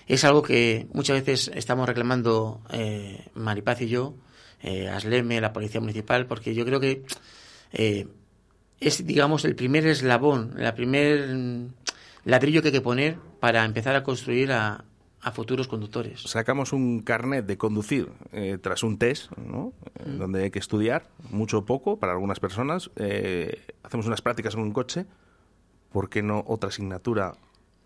[0.07, 4.15] Es algo que muchas veces estamos reclamando eh, Maripaz y yo,
[4.63, 7.03] eh, Asleme, la Policía Municipal, porque yo creo que
[7.71, 8.07] eh,
[8.79, 11.67] es, digamos, el primer eslabón, la primer mm,
[12.25, 14.85] ladrillo que hay que poner para empezar a construir a,
[15.23, 16.21] a futuros conductores.
[16.21, 19.73] Sacamos un carnet de conducir eh, tras un test, ¿no?
[19.99, 22.91] Eh, donde hay que estudiar mucho o poco para algunas personas.
[22.97, 25.05] Eh, hacemos unas prácticas en un coche.
[25.91, 27.33] ¿Por qué no otra asignatura?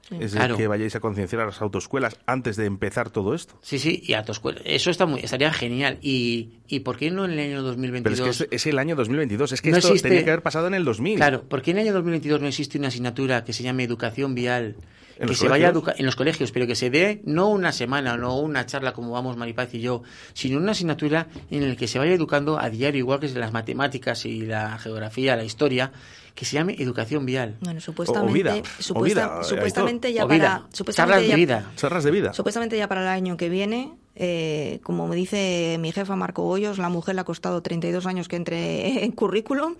[0.09, 0.55] Es Claro.
[0.55, 3.59] que vayáis a concienciar a las autoescuelas antes de empezar todo esto.
[3.61, 4.61] Sí, sí, y a tu escuela.
[4.63, 5.99] Eso está muy, estaría genial.
[6.01, 8.17] ¿Y, ¿Y por qué no en el año 2022?
[8.19, 9.51] Pero es que es, es el año 2022.
[9.51, 11.17] Es que No esto existe- tenía que haber pasado en el 2000.
[11.17, 14.33] Claro, ¿por qué en el año 2022 no existe una asignatura que se llame educación
[14.33, 14.77] vial?
[15.19, 17.71] ¿En que los se vaya a en los colegios, pero que se dé no una
[17.71, 20.03] semana, no una charla como vamos Maripaz y yo,
[20.33, 23.51] sino una asignatura en la que se vaya educando a diario, igual que es las
[23.51, 25.91] matemáticas y la geografía, la historia,
[26.35, 27.57] que se llame educación vial.
[27.61, 30.43] Bueno, supuestamente, supuesta- supuestamente ya O vida.
[30.59, 31.71] para supuestamente Charlas de ya- vida.
[31.75, 32.33] Charlas de vida.
[32.33, 36.77] Supuestamente ya para el año que viene, eh, como me dice mi jefa Marco Bollos,
[36.77, 39.75] la mujer le ha costado 32 años que entre en currículum,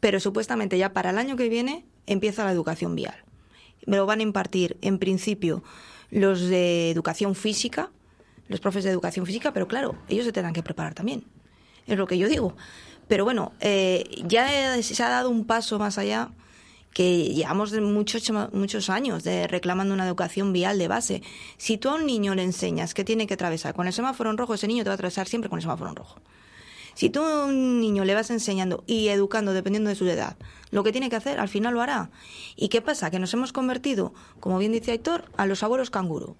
[0.00, 3.14] pero supuestamente ya para el año que viene empieza la educación vial.
[3.86, 5.62] Me lo van a impartir en principio
[6.10, 7.90] los de educación física,
[8.48, 11.24] los profes de educación física, pero claro, ellos se tendrán que preparar también.
[11.86, 12.54] Es lo que yo digo.
[13.08, 16.30] Pero bueno, eh, ya se ha dado un paso más allá
[16.92, 21.22] que llevamos muchos, muchos años de reclamando una educación vial de base.
[21.56, 24.36] Si tú a un niño le enseñas que tiene que atravesar con el semáforo en
[24.36, 26.20] rojo, ese niño te va a atravesar siempre con el semáforo en rojo.
[26.94, 30.36] Si tú a un niño le vas enseñando y educando dependiendo de su edad
[30.70, 32.10] lo que tiene que hacer, al final lo hará.
[32.56, 33.10] ¿Y qué pasa?
[33.10, 36.36] Que nos hemos convertido, como bien dice Aitor, a los abuelos canguro.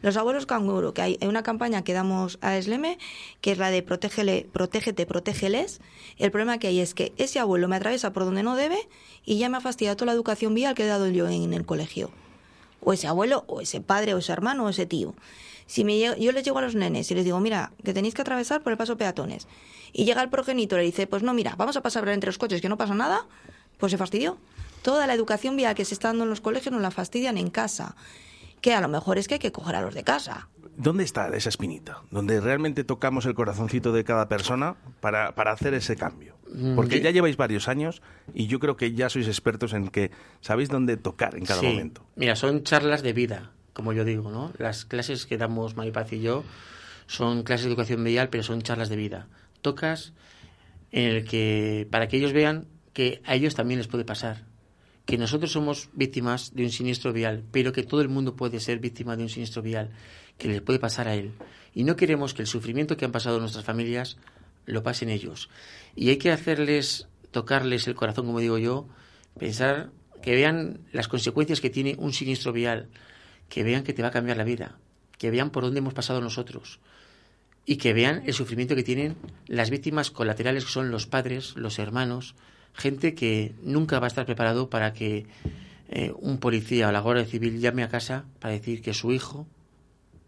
[0.00, 2.98] Los abuelos canguro, que hay una campaña que damos a Esleme,
[3.40, 5.80] que es la de protégele, protégete, protégeles.
[6.18, 8.76] El problema que hay es que ese abuelo me atraviesa por donde no debe
[9.24, 11.64] y ya me ha fastidiado toda la educación vial que he dado yo en el
[11.64, 12.10] colegio.
[12.80, 15.14] O ese abuelo, o ese padre, o ese hermano, o ese tío.
[15.66, 18.22] Si me yo les llego a los nenes y les digo, mira, que tenéis que
[18.22, 19.48] atravesar por el paso peatones,
[19.92, 22.38] y llega el progenitor y le dice, pues no, mira, vamos a pasar entre los
[22.38, 23.26] coches, que no pasa nada,
[23.78, 24.38] pues se fastidió.
[24.82, 27.48] Toda la educación vial que se está dando en los colegios nos la fastidian en
[27.50, 27.96] casa.
[28.60, 30.48] Que a lo mejor es que hay que coger a los de casa.
[30.76, 32.02] ¿Dónde está esa espinita?
[32.10, 36.36] Donde realmente tocamos el corazoncito de cada persona para, para hacer ese cambio.
[36.52, 38.02] Mm, Porque ya lleváis varios años
[38.34, 40.10] y yo creo que ya sois expertos en que
[40.40, 41.66] sabéis dónde tocar en cada Sí.
[41.66, 42.04] momento.
[42.16, 44.52] Mira, son charlas de vida, como yo digo, ¿no?
[44.56, 46.44] Las clases que damos Maripaz y yo
[47.06, 49.28] son clases de educación vial, pero son charlas de vida.
[49.60, 50.14] Tocas
[50.92, 54.44] en el que, para que ellos vean que a ellos también les puede pasar.
[55.04, 58.78] Que nosotros somos víctimas de un siniestro vial, pero que todo el mundo puede ser
[58.78, 59.90] víctima de un siniestro vial,
[60.38, 61.32] que les puede pasar a él.
[61.74, 64.16] Y no queremos que el sufrimiento que han pasado nuestras familias
[64.64, 65.50] lo pasen ellos.
[65.94, 68.88] Y hay que hacerles tocarles el corazón, como digo yo,
[69.38, 69.90] pensar
[70.22, 72.88] que vean las consecuencias que tiene un siniestro vial,
[73.54, 74.74] que vean que te va a cambiar la vida,
[75.16, 76.80] que vean por dónde hemos pasado nosotros
[77.64, 79.14] y que vean el sufrimiento que tienen
[79.46, 82.34] las víctimas colaterales que son los padres, los hermanos,
[82.72, 85.28] gente que nunca va a estar preparado para que
[85.88, 89.46] eh, un policía o la Guardia Civil llame a casa para decir que su hijo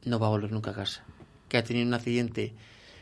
[0.04, 1.04] no va a volver nunca a casa,
[1.48, 2.54] que ha tenido un accidente,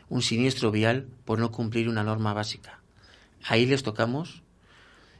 [0.09, 2.81] un siniestro vial por no cumplir una norma básica.
[3.43, 4.41] Ahí les tocamos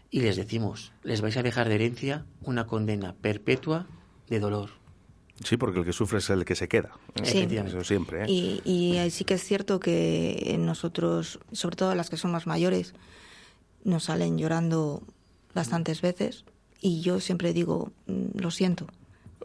[0.10, 3.86] y les decimos, les vais a dejar de herencia una condena perpetua
[4.28, 4.85] de dolor.
[5.44, 6.92] Sí, porque el que sufre es el que se queda.
[7.24, 7.40] Sí.
[7.50, 8.24] Eso siempre.
[8.24, 8.26] ¿eh?
[8.30, 12.94] Y, y sí que es cierto que nosotros, sobre todo las que son más mayores,
[13.84, 15.04] nos salen llorando
[15.54, 16.46] bastantes veces
[16.82, 18.88] y yo siempre digo, mm, lo siento,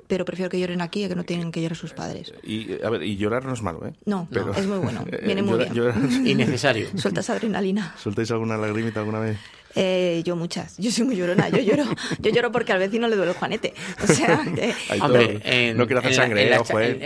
[0.06, 2.32] pero prefiero que lloren aquí a que no tienen que llorar sus padres.
[2.42, 3.92] Y, a ver, y llorar no es malo, ¿eh?
[4.06, 5.74] No, no, es muy bueno, viene muy llora- bien.
[5.74, 6.88] llorar- Innecesario.
[6.96, 7.94] Sueltas adrenalina.
[7.98, 9.38] ¿Soltáis alguna lagrimita alguna vez?
[9.76, 11.84] Eh, yo muchas, yo soy muy llorona, yo lloro,
[12.18, 13.72] yo lloro porque al vecino le duele el juanete.
[14.02, 16.98] O sea, eh, Aitor, Hombre, en- no quiero hacer sangre, eh, ojo, eh.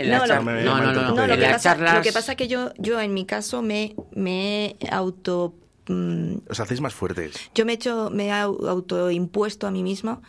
[0.65, 0.81] No,
[1.15, 3.25] no, lo que, las pasa, charlas- lo que pasa es que yo, yo en mi
[3.25, 5.53] caso me, me he auto...
[5.87, 7.35] mm, Os hacéis más fuertes.
[7.53, 10.21] yo me he hecho, me he au- autoimpuesto a mí misma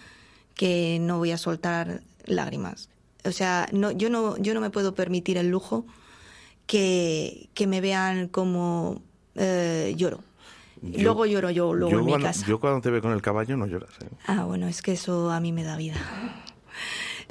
[0.55, 2.91] que no voy a soltar lágrimas.
[3.25, 5.87] O sea, no, yo no, yo no me puedo permitir el lujo
[6.67, 9.03] que, que me vean como
[9.37, 10.21] eh, lloro.
[10.83, 12.47] Yo- luego lloro yo, luego yo en mi cuando, casa.
[12.47, 13.91] yo cuando te veo con el caballo no lloras.
[14.03, 14.09] ¿eh?
[14.27, 15.95] Ah, bueno, es que eso a mí me da vida.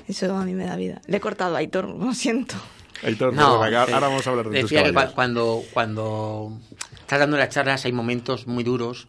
[0.08, 1.02] Eso a mí me da vida.
[1.08, 2.56] Le he cortado a Aitor, lo siento.
[3.04, 5.12] Aitor, No, perdona, que ahora vamos a hablar de tus decía que caballos.
[5.12, 6.60] cua- cuando, cuando
[7.00, 9.08] estás dando las charlas hay momentos muy duros,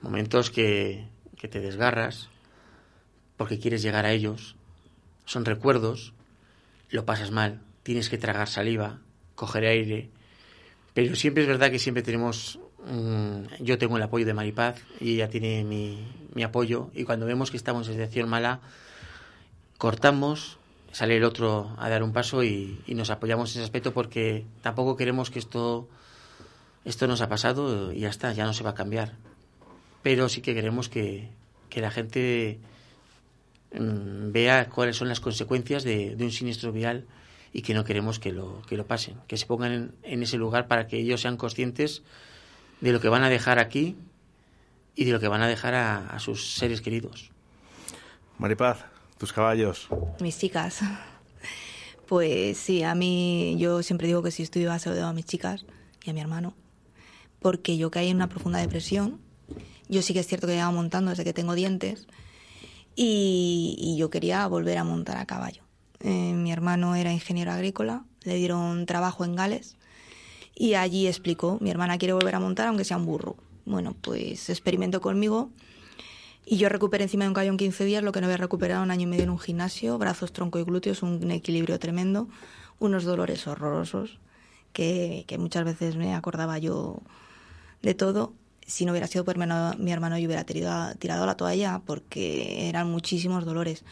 [0.00, 1.06] momentos que,
[1.36, 2.28] que te desgarras
[3.36, 4.54] porque quieres llegar a ellos.
[5.24, 6.12] Son recuerdos,
[6.90, 8.98] lo pasas mal, tienes que tragar saliva,
[9.34, 10.10] coger aire.
[10.94, 12.58] Pero siempre es verdad que siempre tenemos.
[12.86, 16.90] Mm, yo tengo el apoyo de Maripaz y ella tiene mi, apoyo.
[16.94, 18.60] Y cuando vemos que estamos en situación mala,
[19.76, 20.58] cortamos,
[20.92, 24.96] sale el otro a dar un paso y, nos apoyamos en ese aspecto porque tampoco
[24.96, 25.88] queremos que esto,
[26.84, 29.14] esto nos ha pasado y ya está, ya no se va a cambiar.
[30.02, 31.28] Pero sí que queremos que,
[31.68, 32.58] que la gente
[33.72, 37.06] mm, vea cuáles son las consecuencias de, un siniestro vial
[37.52, 40.68] y que no queremos que lo, que lo pasen, que se pongan en ese lugar
[40.68, 42.02] para que ellos sean conscientes
[42.80, 43.96] de lo que van a dejar aquí
[44.94, 47.30] y de lo que van a dejar a, a sus seres queridos.
[48.38, 48.84] Maripaz,
[49.18, 49.88] tus caballos.
[50.20, 50.80] Mis chicas.
[52.06, 55.66] Pues sí, a mí yo siempre digo que si se lo debo a mis chicas
[56.04, 56.54] y a mi hermano.
[57.40, 59.20] Porque yo caí en una profunda depresión.
[59.88, 62.06] Yo sí que es cierto que llevaba montando desde que tengo dientes.
[62.96, 65.62] Y, y yo quería volver a montar a caballo.
[66.00, 69.76] Eh, mi hermano era ingeniero agrícola, le dieron trabajo en Gales.
[70.60, 73.36] Y allí explicó, mi hermana quiere volver a montar aunque sea un burro.
[73.64, 75.50] Bueno, pues experimentó conmigo
[76.44, 78.82] y yo recuperé encima de un callo en 15 días lo que no había recuperado
[78.82, 82.28] un año y medio en un gimnasio, brazos, tronco y glúteos, un equilibrio tremendo,
[82.80, 84.18] unos dolores horrorosos
[84.72, 87.02] que, muchas veces me acordaba yo
[87.82, 88.32] de todo.
[88.66, 91.82] Si no hubiera sido por mi hermano, mi hermano yo hubiera tirado, tirado la toalla
[91.86, 93.84] porque eran muchísimos dolores.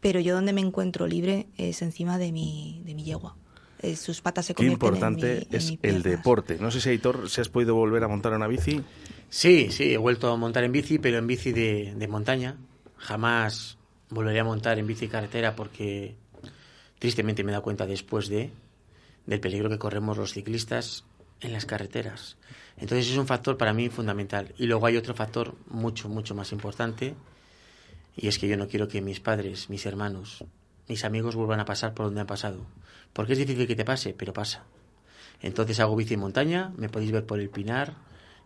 [0.00, 3.36] Pero yo donde me encuentro libre es encima de mi, de mi yegua.
[3.82, 6.58] Eh, sus patas se Qué importante en mi, en es el deporte.
[6.58, 8.82] No sé si Aitor, si has podido volver a montar una bici.
[9.28, 12.56] Sí, sí, he vuelto a montar en bici, pero en bici de, de montaña.
[12.96, 13.76] Jamás
[14.08, 16.14] volveré a montar en bici carretera porque
[16.98, 18.50] tristemente me he dado cuenta después de
[19.26, 21.04] del peligro que corremos los ciclistas
[21.40, 22.36] en las carreteras.
[22.76, 24.54] Entonces es un factor para mí fundamental.
[24.56, 27.14] Y luego hay otro factor mucho, mucho más importante
[28.16, 30.44] y es que yo no quiero que mis padres, mis hermanos,
[30.88, 32.60] mis amigos vuelvan a pasar por donde han pasado.
[33.16, 34.64] Porque es difícil que te pase, pero pasa.
[35.40, 37.94] Entonces hago bici en montaña, me podéis ver por el Pinar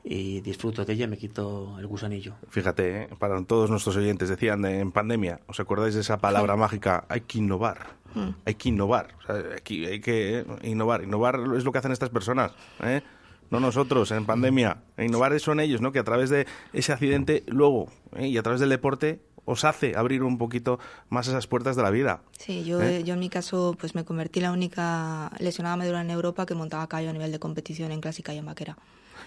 [0.04, 2.36] y disfruto de ella, me quito el gusanillo.
[2.50, 3.08] Fíjate, ¿eh?
[3.18, 7.04] para todos nuestros oyentes, decían en pandemia, ¿os acordáis de esa palabra mágica?
[7.08, 7.96] Hay que innovar.
[8.14, 8.28] Mm.
[8.44, 9.08] Hay que innovar.
[9.18, 9.60] O sea, hay
[10.00, 11.02] que eh, innovar.
[11.02, 12.52] Innovar es lo que hacen estas personas.
[12.84, 13.02] ¿eh?
[13.50, 14.84] No nosotros, en pandemia.
[14.96, 15.90] Innovar son ellos, ¿no?
[15.90, 18.28] Que a través de ese accidente, luego, ¿eh?
[18.28, 20.78] y a través del deporte, os hace abrir un poquito
[21.08, 22.22] más esas puertas de la vida.
[22.38, 23.02] Sí, yo, ¿Eh?
[23.04, 26.54] yo en mi caso pues me convertí en la única lesionada medula en Europa que
[26.54, 28.76] montaba a caballo a nivel de competición en clásica y en vaquera.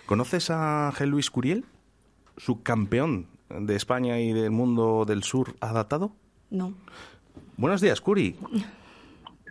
[0.05, 1.65] ¿Conoces a Ángel Luis Curiel?
[2.37, 6.11] Subcampeón de España y del mundo del sur adaptado.
[6.49, 6.73] No.
[7.57, 8.35] Buenos días, Curi.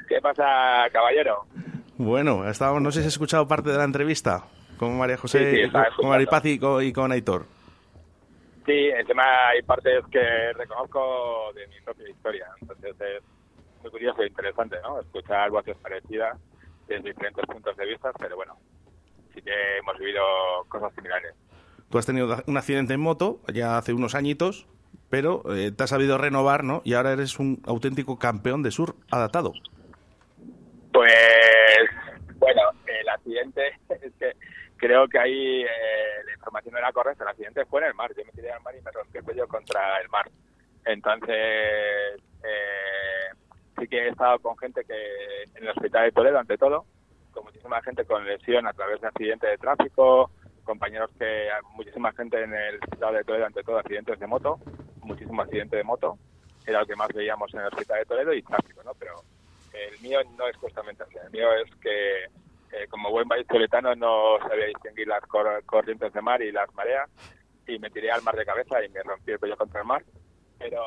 [0.08, 0.44] ¿Qué pasa,
[0.92, 1.46] caballero?
[1.98, 4.44] Bueno, estábamos, no sé si has escuchado parte de la entrevista
[4.78, 6.08] con María José, Sí, sí, estaba con.
[6.08, 7.46] Maripaz y con, y con Aitor.
[8.66, 12.46] Sí, encima hay partes que reconozco de mi propia historia.
[12.60, 13.22] Entonces es
[13.82, 15.00] muy curioso e interesante, ¿no?
[15.00, 16.38] Escuchar voces parecidas
[16.86, 18.56] desde diferentes puntos de vista, pero bueno,
[19.34, 20.22] sí que hemos vivido
[20.68, 21.34] cosas similares.
[21.90, 24.66] Tú has tenido un accidente en moto ya hace unos añitos,
[25.10, 26.82] pero eh, te has sabido renovar, ¿no?
[26.84, 29.52] Y ahora eres un auténtico campeón de sur adaptado.
[30.92, 31.12] Pues,
[32.36, 34.32] bueno, el accidente es que
[34.82, 37.22] creo que ahí eh, la información no era correcta.
[37.22, 38.12] El accidente fue en el mar.
[38.16, 40.28] Yo me tiré al mar y me rompí el cuello contra el mar.
[40.84, 43.28] Entonces, eh,
[43.78, 46.84] sí que he estado con gente que en el hospital de Toledo, ante todo,
[47.30, 50.32] con muchísima gente con lesión a través de accidentes de tráfico,
[50.64, 54.58] compañeros que, muchísima gente en el hospital de Toledo, ante todo, accidentes de moto,
[55.02, 56.18] muchísimo accidente de moto,
[56.66, 58.94] era lo que más veíamos en el hospital de Toledo y tráfico, ¿no?
[58.94, 59.22] Pero
[59.72, 62.26] el mío no es justamente así, el mío es que
[62.72, 67.08] eh, como buen vallisoletano no sabía distinguir las cor- corrientes de mar y las mareas
[67.66, 70.02] y me tiré al mar de cabeza y me rompí el cuello contra el mar.
[70.58, 70.82] Pero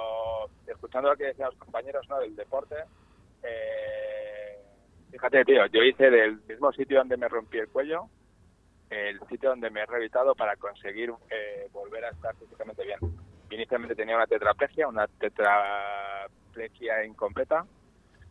[0.67, 2.75] escuchando lo que decían los compañeros del deporte,
[3.43, 4.57] eh,
[5.11, 8.09] fíjate, tío, yo hice del mismo sitio donde me rompí el cuello,
[8.89, 12.99] el sitio donde me he rehabilitado para conseguir eh, volver a estar físicamente bien.
[13.49, 17.65] Inicialmente tenía una tetraplegia, una tetraplegia incompleta,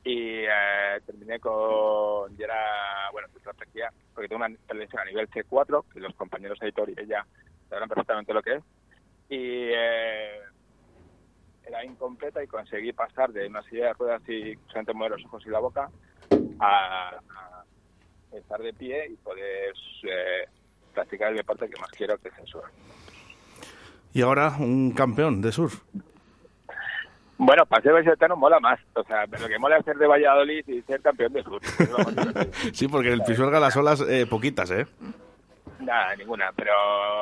[0.05, 5.84] y eh, terminé con ya era bueno tetraplegia porque tengo una lesión a nivel C4
[5.92, 7.26] que los compañeros editor y ella
[7.70, 8.62] sabrán perfectamente lo que es
[9.30, 10.40] y eh,
[11.66, 15.46] era incompleta y conseguí pasar de una silla de ruedas y solamente mover los ojos
[15.46, 15.90] y la boca
[16.61, 20.48] a, a estar de pie y poder eh,
[20.92, 22.66] practicar el deporte que más quiero que es el surf.
[24.12, 25.82] Y ahora un campeón de surf.
[27.37, 28.80] Bueno, para ser vallisoletano mola más.
[28.95, 31.64] O sea, lo que mola es ser de Valladolid y ser campeón de surf.
[32.72, 34.87] Sí, porque el Pisuerga las olas eh, poquitas, ¿eh?
[35.80, 36.72] Nada, ninguna, pero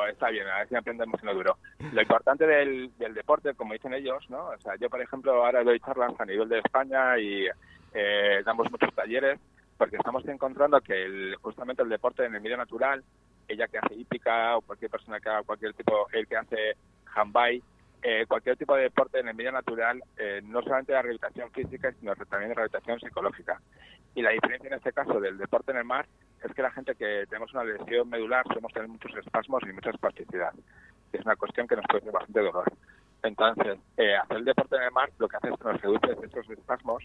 [0.07, 1.57] está bien, a ver si aprendemos en lo duro.
[1.91, 4.45] Lo importante del, del deporte, como dicen ellos, ¿no?
[4.47, 7.45] O sea, yo, por ejemplo, ahora doy charlas a nivel de España y
[7.93, 9.39] eh, damos muchos talleres
[9.77, 13.03] porque estamos encontrando que el, justamente el deporte en el medio natural,
[13.47, 16.77] ella que hace hípica o cualquier persona que haga cualquier tipo, el que hace
[17.13, 17.63] handbike,
[18.03, 21.93] eh, cualquier tipo de deporte en el medio natural, eh, no solamente de rehabilitación física,
[21.93, 23.61] sino también de rehabilitación psicológica.
[24.13, 26.05] Y la diferencia en este caso del deporte en el mar
[26.43, 29.91] es que la gente que tenemos una lesión medular podemos tener muchos espasmos y mucha
[29.91, 30.53] espasticidad.
[31.13, 32.71] Es una cuestión que nos produce bastante dolor.
[33.23, 36.11] Entonces, eh, hacer el deporte en el mar lo que hace es que nos reduce
[36.25, 37.03] estos espasmos,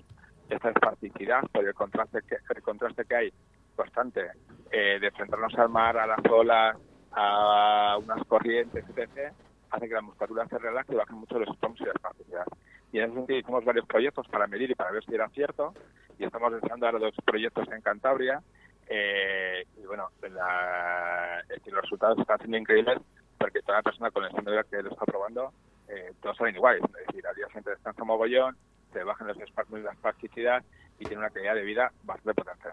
[0.50, 3.32] esta espasticidad, por el contraste que, el contraste que hay
[3.76, 4.32] constante
[4.72, 6.76] eh, de enfrentarnos al mar, a las olas,
[7.12, 9.32] a unas corrientes, etc.,
[9.70, 12.46] hace que la musculatura se relaje y bajen mucho los espasmos y la espasticidad.
[12.92, 15.74] Y en ese sentido hicimos varios proyectos para medir y para ver si era cierto,
[16.18, 18.42] y estamos desarrollando ahora dos proyectos en Cantabria,
[18.88, 22.98] eh, y bueno, la- es que los resultados están siendo increíbles
[23.36, 25.52] porque toda persona con el síndrome que lo está probando,
[25.88, 26.82] eh, todos salen iguales.
[26.82, 28.56] Es decir, al día siguiente descansa mogollón,
[28.92, 30.64] se bajan los espasmos y la espasticidad
[30.98, 32.70] y tiene una calidad de vida bastante potente.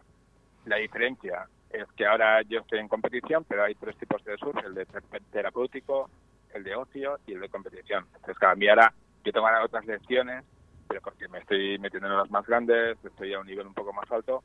[0.65, 4.57] La diferencia es que ahora yo estoy en competición, pero hay tres tipos de surf,
[4.65, 6.09] el de ter- terapéutico,
[6.55, 8.05] el de ocio y el de competición.
[8.15, 8.93] Entonces, cada mí ahora
[9.25, 10.43] yo ahora otras lecciones,
[10.87, 13.91] pero porque me estoy metiendo en las más grandes, estoy a un nivel un poco
[13.91, 14.43] más alto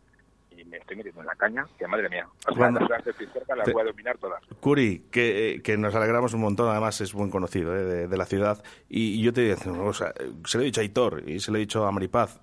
[0.50, 2.26] y me estoy metiendo en la caña, que madre mía.
[2.48, 4.42] O sea, las de cerca las voy a dominar todas.
[4.60, 8.16] Curi, que, eh, que nos alegramos un montón, además es buen conocido eh, de, de
[8.16, 8.62] la ciudad.
[8.88, 11.50] Y, y yo te una cosa, eh, se lo he dicho a Aitor y se
[11.50, 12.40] lo he dicho a Maripaz.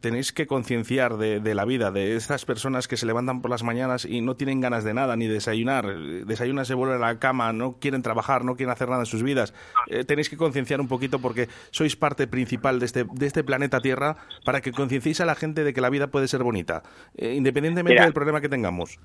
[0.00, 3.62] Tenéis que concienciar de, de la vida, de estas personas que se levantan por las
[3.62, 5.86] mañanas y no tienen ganas de nada, ni desayunar.
[6.24, 9.22] Desayunan, se vuelven a la cama, no quieren trabajar, no quieren hacer nada en sus
[9.22, 9.54] vidas.
[9.88, 13.80] Eh, tenéis que concienciar un poquito porque sois parte principal de este, de este planeta
[13.80, 16.82] Tierra para que concienciéis a la gente de que la vida puede ser bonita,
[17.16, 18.04] eh, independientemente Mira.
[18.04, 18.98] del problema que tengamos.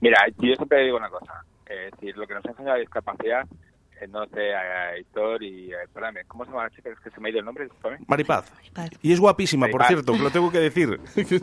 [0.00, 1.44] Mira, yo siempre digo una cosa.
[1.66, 3.46] Es decir, lo que nos enseña la discapacidad,
[4.08, 5.72] no sé, a Héctor y...
[5.72, 6.90] eh, espérame, ¿cómo se llama la chica?
[6.90, 7.98] Es que se me ha ido el nombre, discúlpame.
[8.06, 8.52] Maripaz.
[9.02, 9.88] Y es guapísima, por Maripaz.
[9.88, 11.00] cierto, que lo tengo que decir.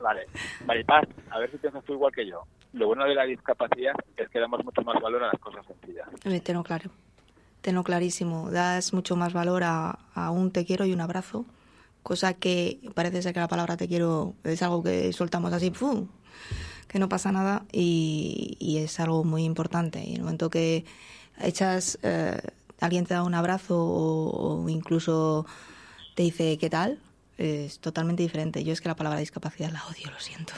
[0.00, 0.26] Vale,
[0.66, 2.42] Maripaz, a ver si piensas tú igual que yo.
[2.72, 6.08] Lo bueno de la discapacidad es que damos mucho más valor a las cosas sencillas.
[6.24, 6.90] Eh, Tenlo claro.
[7.60, 8.50] Tenlo clarísimo.
[8.50, 11.44] Das mucho más valor a, a un te quiero y un abrazo.
[12.02, 16.08] Cosa que parece ser que la palabra te quiero es algo que soltamos así, ¡pum!
[16.88, 20.00] que no pasa nada y, y es algo muy importante.
[20.02, 20.84] Y en el momento que
[21.42, 22.40] echas, eh,
[22.80, 25.46] alguien te da un abrazo o, o incluso
[26.14, 26.98] te dice qué tal,
[27.38, 28.64] es totalmente diferente.
[28.64, 30.52] Yo es que la palabra discapacidad la odio, lo siento.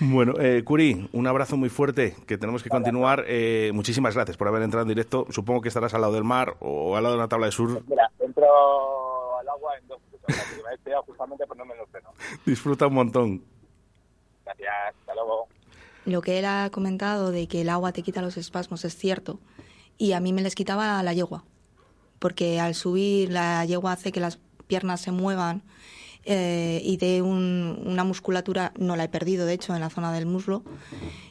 [0.00, 3.24] Bueno, eh, Curi, un abrazo muy fuerte, que tenemos que continuar.
[3.26, 5.26] Eh, muchísimas gracias por haber entrado en directo.
[5.30, 7.82] Supongo que estarás al lado del mar o al lado de una tabla de surf.
[7.88, 8.46] Mira, entro
[9.40, 11.04] al agua en dos minutos.
[11.04, 11.88] justamente por no me lo.
[12.46, 13.42] Disfruta un montón.
[14.44, 15.48] Gracias, hasta luego.
[16.08, 19.40] Lo que él ha comentado de que el agua te quita los espasmos es cierto.
[19.98, 21.44] Y a mí me les quitaba la yegua.
[22.18, 25.62] Porque al subir la yegua hace que las piernas se muevan,
[26.24, 30.12] eh, y de un- una musculatura, no la he perdido de hecho en la zona
[30.12, 30.62] del muslo,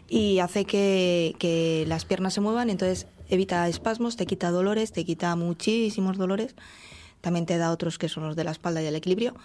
[0.07, 5.05] y hace que, que las piernas se muevan, entonces evita espasmos, te quita dolores, te
[5.05, 6.55] quita muchísimos dolores,
[7.21, 9.35] también te da otros que son los de la espalda y el equilibrio,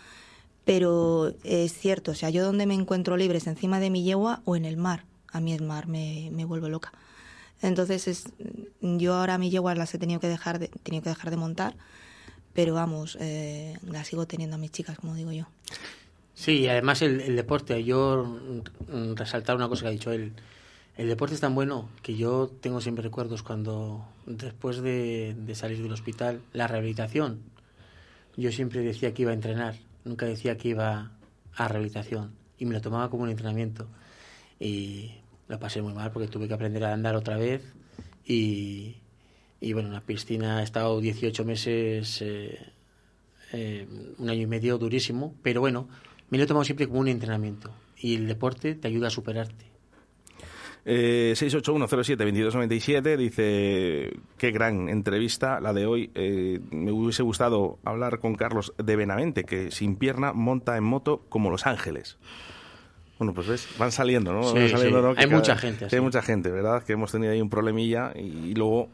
[0.65, 4.41] pero es cierto, o sea, yo donde me encuentro libre es encima de mi yegua
[4.45, 6.93] o en el mar, a mí el mar me, me vuelve loca.
[7.63, 8.25] Entonces es,
[8.81, 11.75] yo ahora mi yegua las he tenido que dejar de, tenido que dejar de montar,
[12.55, 15.47] pero vamos, eh, las sigo teniendo a mis chicas, como digo yo.
[16.35, 18.41] Sí, y además el, el deporte, yo
[19.15, 20.33] resaltar una cosa que ha dicho él.
[20.97, 25.83] El deporte es tan bueno que yo tengo siempre recuerdos cuando, después de, de salir
[25.83, 27.41] del hospital, la rehabilitación,
[28.37, 31.13] yo siempre decía que iba a entrenar, nunca decía que iba
[31.55, 33.87] a rehabilitación, y me lo tomaba como un entrenamiento.
[34.59, 35.13] Y
[35.49, 37.63] lo pasé muy mal porque tuve que aprender a andar otra vez,
[38.25, 38.97] y,
[39.61, 42.59] y bueno, en la piscina he estado 18 meses, eh,
[43.53, 43.87] eh,
[44.19, 45.89] un año y medio durísimo, pero bueno,
[46.31, 49.73] me lo he tomado siempre como un entrenamiento, y el deporte te ayuda a superarte.
[50.85, 56.11] Eh, 681072297 dice, qué gran entrevista la de hoy.
[56.15, 61.25] Eh, me hubiese gustado hablar con Carlos de Benavente, que sin pierna monta en moto
[61.29, 62.19] como Los Ángeles.
[63.23, 64.43] Bueno, pues ves, van saliendo, ¿no?
[64.43, 65.03] Sí, Van saliendo, sí.
[65.05, 65.09] ¿no?
[65.11, 65.87] Hay cada- mucha gente.
[65.93, 66.83] Hay mucha gente, ¿verdad?
[66.83, 68.89] Que hemos tenido ahí un problemilla y, luego,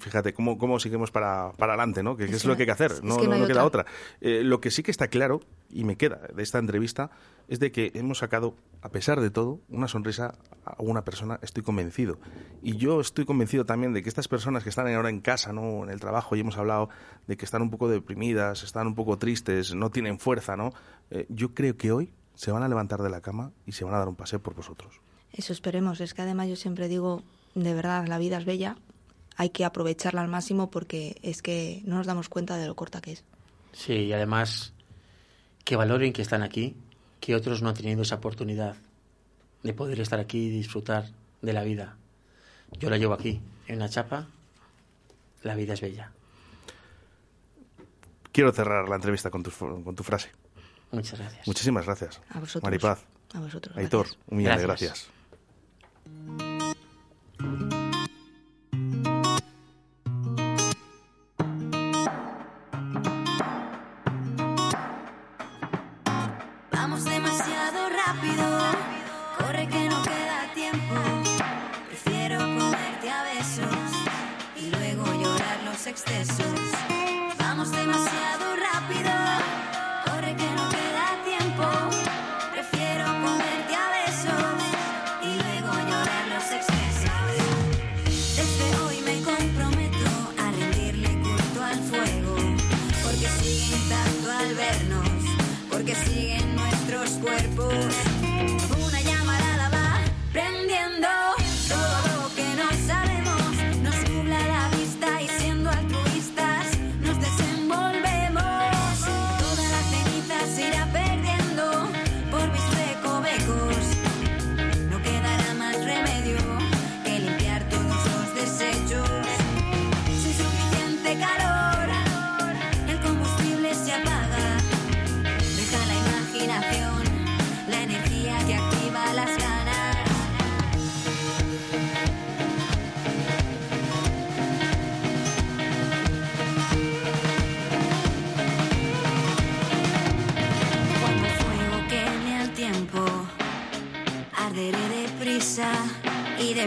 [0.00, 2.16] fíjate, cómo, cómo seguimos para, para adelante, ¿no?
[2.16, 3.62] Que, Es es, que lo que hay que hacer, no, que no no- no queda
[3.62, 3.82] otra.
[3.82, 3.92] otra.
[4.22, 7.10] Eh, lo que sí que está claro, y me queda de esta entrevista,
[7.46, 11.62] es de que hemos sacado, a pesar de todo, una sonrisa a una persona, estoy
[11.62, 12.18] convencido.
[12.62, 15.84] Y yo estoy convencido también de que estas personas que están ahora en casa, ¿no?
[15.84, 16.88] en el trabajo, y hemos hablado
[17.26, 20.70] de que están un poco deprimidas, están un poco tristes, no tienen fuerza, ¿no?
[21.10, 23.94] Eh, yo creo que hoy se van a levantar de la cama y se van
[23.94, 25.00] a dar un paseo por vosotros.
[25.32, 26.00] Eso esperemos.
[26.00, 27.22] Es que además yo siempre digo,
[27.54, 28.76] de verdad, la vida es bella,
[29.36, 33.00] hay que aprovecharla al máximo porque es que no nos damos cuenta de lo corta
[33.00, 33.24] que es.
[33.72, 34.72] Sí, y además
[35.64, 36.76] que valoren que están aquí,
[37.20, 38.76] que otros no han tenido esa oportunidad
[39.62, 41.06] de poder estar aquí y disfrutar
[41.42, 41.96] de la vida.
[42.78, 44.28] Yo la llevo aquí, en una chapa,
[45.42, 46.12] la vida es bella.
[48.30, 50.30] Quiero cerrar la entrevista con tu, con tu frase.
[50.94, 51.46] Muchas gracias.
[51.46, 52.20] Muchísimas gracias.
[52.30, 52.62] A vosotros.
[52.62, 53.04] Maripaz.
[53.34, 53.76] A vosotros.
[53.76, 54.22] Aitor, gracias.
[54.28, 55.08] un millón de Gracias.
[66.70, 68.44] Vamos demasiado rápido,
[69.38, 70.94] corre que no queda tiempo.
[71.88, 73.66] Prefiero comerte a besos
[74.56, 76.46] y luego llorar los excesos.
[77.38, 78.03] Vamos demasiado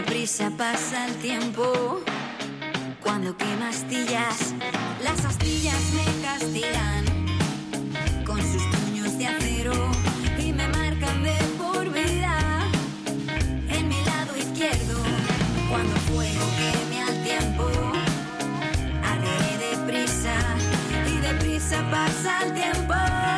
[0.00, 2.00] deprisa pasa el tiempo.
[3.02, 4.54] Cuando quema astillas,
[5.02, 7.04] las astillas me castigan
[8.24, 9.74] con sus puños de acero
[10.38, 12.36] y me marcan de por vida
[13.70, 14.98] en mi lado izquierdo.
[15.68, 17.64] Cuando fuego queme al tiempo,
[19.02, 20.36] arderé deprisa
[21.12, 23.37] y deprisa pasa el tiempo.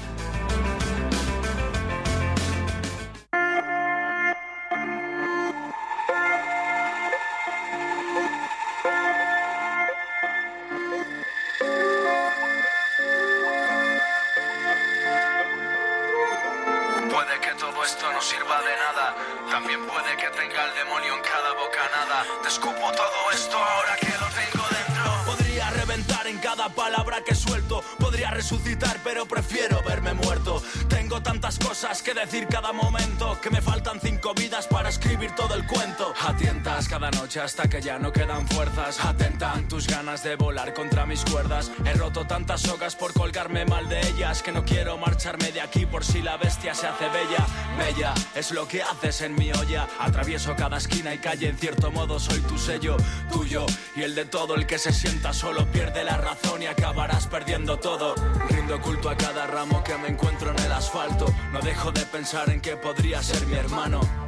[37.39, 38.99] Hasta que ya no quedan fuerzas.
[39.05, 41.71] Atentan tus ganas de volar contra mis cuerdas.
[41.85, 45.85] He roto tantas sogas por colgarme mal de ellas que no quiero marcharme de aquí
[45.85, 47.45] por si la bestia se hace bella.
[47.77, 49.87] Bella es lo que haces en mi olla.
[49.99, 52.97] Atravieso cada esquina y calle, en cierto modo soy tu sello,
[53.31, 53.65] tuyo
[53.95, 57.77] y el de todo el que se sienta solo pierde la razón y acabarás perdiendo
[57.77, 58.15] todo.
[58.49, 61.33] Rindo culto a cada ramo que me encuentro en el asfalto.
[61.53, 64.20] No dejo de pensar en que podría ser mi hermano.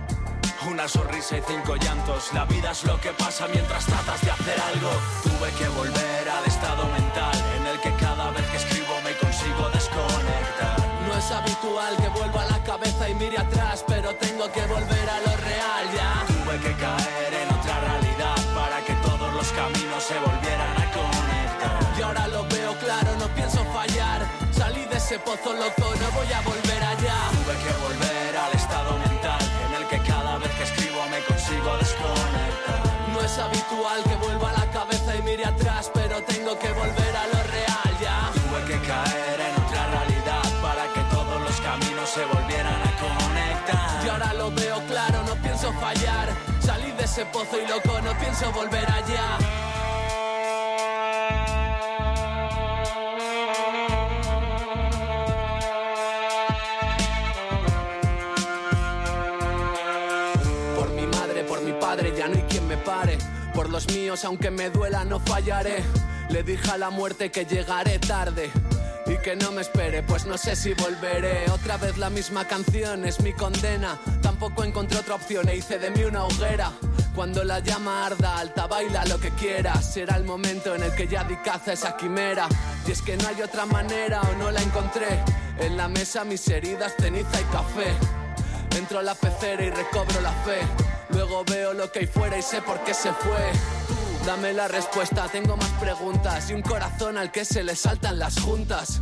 [0.66, 2.32] Una sonrisa y cinco llantos.
[2.34, 4.90] La vida es lo que pasa mientras tratas de hacer algo.
[5.24, 9.70] Tuve que volver al estado mental en el que cada vez que escribo me consigo
[9.70, 10.80] desconectar.
[11.08, 15.10] No es habitual que vuelva a la cabeza y mire atrás, pero tengo que volver
[15.10, 16.26] a lo real ya.
[16.28, 22.00] Tuve que caer en otra realidad para que todos los caminos se volvieran a conectar.
[22.00, 24.26] Y ahora lo veo claro, no pienso fallar.
[24.52, 26.63] Salí de ese pozo loco, no voy a volver
[36.60, 38.32] que volver a lo real ya.
[38.34, 44.06] Tuve que caer en otra realidad para que todos los caminos se volvieran a conectar.
[44.06, 46.30] Y ahora lo veo claro, no pienso fallar.
[46.60, 49.38] Salí de ese pozo y loco, no pienso volver allá.
[60.76, 63.18] Por mi madre, por mi padre, ya no hay quien me pare.
[63.54, 65.84] Por los míos, aunque me duela, no fallaré.
[66.30, 68.52] Le dije a la muerte que llegaré tarde.
[69.06, 71.50] Y que no me espere, pues no sé si volveré.
[71.52, 74.00] Otra vez la misma canción es mi condena.
[74.22, 76.72] Tampoco encontré otra opción e hice de mí una hoguera.
[77.14, 79.94] Cuando la llama arda, alta baila lo que quieras.
[79.94, 82.48] Será el momento en el que ya di caza esa quimera.
[82.88, 85.20] Y es que no hay otra manera o no la encontré.
[85.60, 87.94] En la mesa mis heridas, ceniza y café.
[88.78, 90.60] Entro a la pecera y recobro la fe.
[91.10, 93.52] Luego veo lo que hay fuera y sé por qué se fue.
[94.26, 98.40] Dame la respuesta, tengo más preguntas y un corazón al que se le saltan las
[98.40, 99.02] juntas.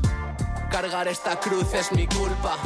[0.71, 2.57] Cargar esta cruz es mi culpa.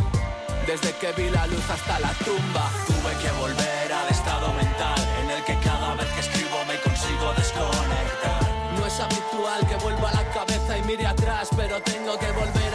[0.65, 2.71] Desde que vi la luz hasta la tumba.
[2.87, 7.33] Tuve que volver al estado mental en el que cada vez que escribo me consigo
[7.35, 8.41] desconectar.
[8.79, 12.73] No es habitual que vuelva a la cabeza y mire atrás, pero tengo que volver
[12.73, 12.74] a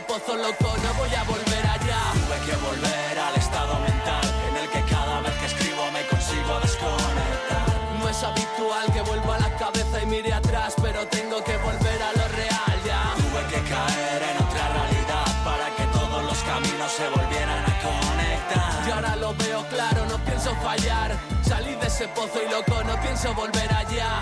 [0.00, 2.00] pozo loco, no voy a volver allá.
[2.14, 6.60] Tuve que volver al estado mental en el que cada vez que escribo me consigo
[6.60, 7.66] desconectar.
[8.00, 12.02] No es habitual que vuelva a la cabeza y mire atrás, pero tengo que volver
[12.02, 13.14] a lo real ya.
[13.16, 18.88] Tuve que caer en otra realidad para que todos los caminos se volvieran a conectar.
[18.88, 21.16] Y ahora lo veo claro, no pienso fallar.
[21.42, 24.20] Salí de ese pozo y loco, no pienso volver allá.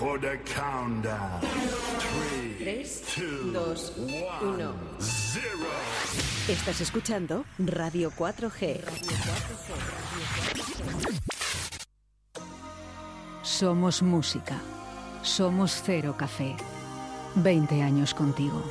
[0.00, 1.42] For the countdown.
[1.42, 3.92] Three, 3, 2,
[4.40, 4.74] 1.
[6.48, 8.80] Estás escuchando Radio 4G.
[13.42, 14.58] Somos música.
[15.20, 16.56] Somos Cero Café.
[17.34, 18.64] 20 años contigo.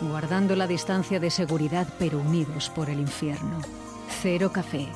[0.00, 3.85] Guardando la distancia de seguridad pero unidos por el infierno.
[4.28, 4.88] Cero Café.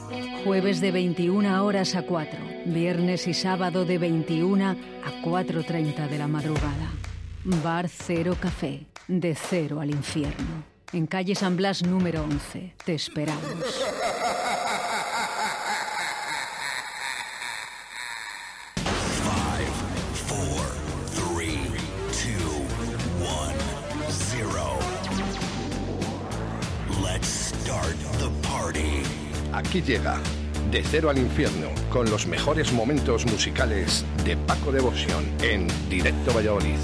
[0.43, 2.37] Jueves de 21 horas a 4.
[2.67, 6.91] Viernes y sábado de 21 a 4.30 de la madrugada.
[7.63, 8.87] Bar Cero Café.
[9.07, 10.65] De cero al infierno.
[10.93, 12.75] En calle San Blas número 11.
[12.85, 13.85] Te esperamos.
[29.61, 30.19] Aquí llega
[30.71, 36.79] De Cero al Infierno con los mejores momentos musicales de Paco Devoción en Directo Valladolid.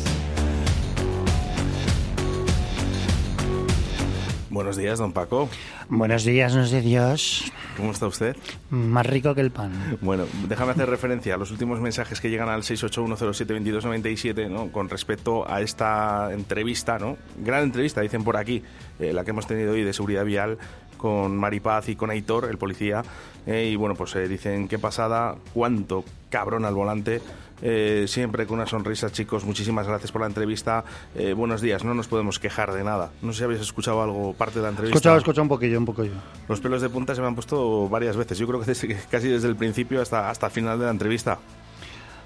[4.51, 5.49] Buenos días, don Paco.
[5.89, 7.51] Buenos días, no sé Dios.
[7.77, 8.37] ¿Cómo está usted?
[8.71, 9.99] Más rico que el pan.
[10.01, 14.73] Bueno, déjame hacer referencia a los últimos mensajes que llegan al 681072297, ¿no?
[14.73, 17.19] Con respecto a esta entrevista, ¿no?
[17.39, 18.63] Gran entrevista, dicen por aquí,
[18.99, 20.59] eh, la que hemos tenido hoy de seguridad vial
[20.97, 23.03] con Maripaz y con Aitor, el policía.
[23.47, 27.21] eh, y bueno, pues eh, dicen qué pasada, cuánto cabrón al volante.
[27.63, 29.45] eh, siempre con una sonrisa, chicos.
[29.47, 30.85] Muchísimas gracias por la entrevista.
[31.15, 33.11] Eh, buenos días, no nos podemos quejar de nada.
[33.23, 34.95] No sé si habéis escuchado algo, parte de la entrevista.
[34.99, 36.13] Escuchado, escuchado un poquillo, un poquillo.
[36.51, 38.37] Los pelos de punta se me han puesto varias veces.
[38.37, 41.39] Yo creo que desde- casi desde el principio hasta, hasta el final de la entrevista.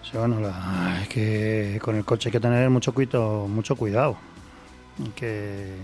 [0.02, 4.16] Sí, bueno, la- es que con el coche hay que tener mucho cuidado, mucho cuidado.
[5.14, 5.74] Que,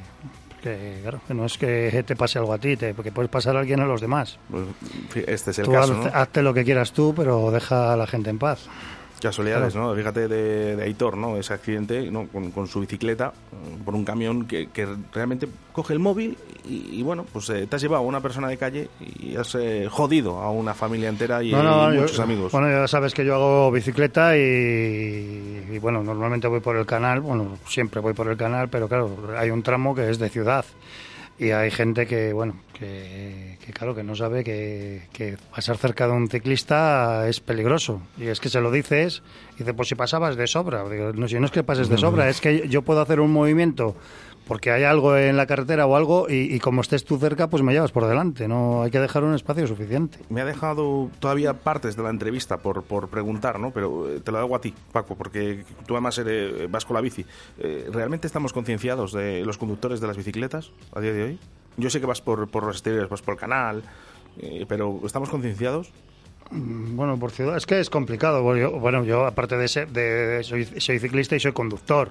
[0.70, 3.56] que, claro, que no es que te pase algo a ti, te, porque puedes pasar
[3.56, 4.38] a alguien a los demás.
[5.14, 6.18] Este es el tú caso, haz- ¿no?
[6.20, 8.66] hazte lo que quieras tú, pero deja a la gente en paz.
[9.20, 9.88] Casualidades, Claro.
[9.90, 9.94] ¿no?
[9.96, 11.36] Fíjate de, de Aitor, ¿no?
[11.36, 12.26] Ese accidente ¿no?
[12.28, 16.36] con, con su bicicleta eh, por un camión que, que realmente coge el móvil
[16.68, 19.54] y, y, bueno, pues eh, te has llevado a una persona de calle y has
[19.54, 22.52] eh, jodido a una familia entera y, No, no, y yo- muchos amigos.
[22.52, 24.40] Bueno, ya sabes que yo hago bicicleta y,
[25.72, 29.16] y, bueno, normalmente voy por el canal, bueno, siempre voy por el canal, pero claro,
[29.38, 30.64] hay un tramo que es de ciudad
[31.38, 36.06] y hay gente que, bueno, que, que claro, que no sabe que, que pasar cerca
[36.06, 38.00] de un ciclista es peligroso.
[38.16, 39.22] Y es que se lo dices,
[39.56, 40.88] y dice, pues si pasabas de sobra.
[40.88, 43.32] Digo, no, si no es que pases de sobra, es que yo puedo hacer un
[43.32, 43.96] movimiento
[44.46, 47.62] porque hay algo en la carretera o algo y, y como estés tú cerca, pues
[47.62, 48.46] me llevas por delante.
[48.48, 50.18] No hay que dejar un espacio suficiente.
[50.28, 53.72] Me ha dejado todavía partes de la entrevista por, por preguntar, ¿no?
[53.72, 57.00] Pero eh, te lo hago a ti, Paco, porque tú además eres, vas con la
[57.00, 57.24] bici.
[57.58, 61.38] Eh, ¿Realmente estamos concienciados de los conductores de las bicicletas a día de hoy?
[61.76, 63.82] Yo sé que vas por, por los exteriores, vas por el canal,
[64.38, 65.90] eh, pero ¿estamos concienciados?
[66.52, 68.42] Mm, Bueno, por ciudad es que es complicado.
[68.42, 72.10] Bueno, yo, bueno, yo, aparte de ser, de, soy, soy ciclista y soy conductor.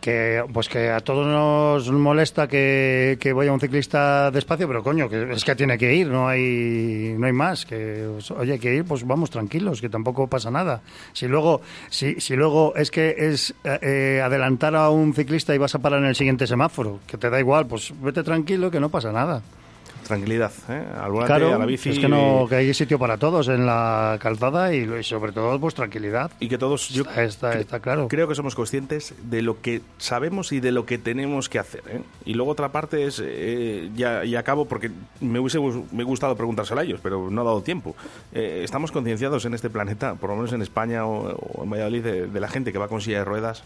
[0.00, 5.08] Que, pues que a todos nos molesta que, que vaya un ciclista despacio, pero coño,
[5.08, 7.64] que es que tiene que ir, no hay, no hay más.
[7.64, 10.82] Que, pues, oye, hay que ir, pues vamos tranquilos, que tampoco pasa nada.
[11.14, 15.58] Si luego, si, si luego es que es eh, eh, adelantar a un ciclista y
[15.58, 18.80] vas a parar en el siguiente semáforo, que te da igual, pues vete tranquilo, que
[18.80, 19.40] no pasa nada.
[20.06, 20.84] Tranquilidad, ¿eh?
[21.00, 21.90] Al volante, Claro, a la bici.
[21.90, 25.74] es que no, que hay sitio para todos en la calzada y, sobre todo pues
[25.74, 26.30] tranquilidad.
[26.40, 28.08] Y que todos, yo está, está, está claro.
[28.08, 31.82] Creo que somos conscientes de lo que sabemos y de lo que tenemos que hacer.
[31.88, 32.02] ¿eh?
[32.24, 34.90] Y luego otra parte es, eh, ya, y acabo porque
[35.20, 35.58] me hubiese
[35.92, 37.96] me gustado preguntárselo a ellos, pero no ha dado tiempo.
[38.32, 42.02] Eh, estamos concienciados en este planeta, por lo menos en España o, o en Valladolid,
[42.04, 43.64] de, de la gente que va con silla de ruedas.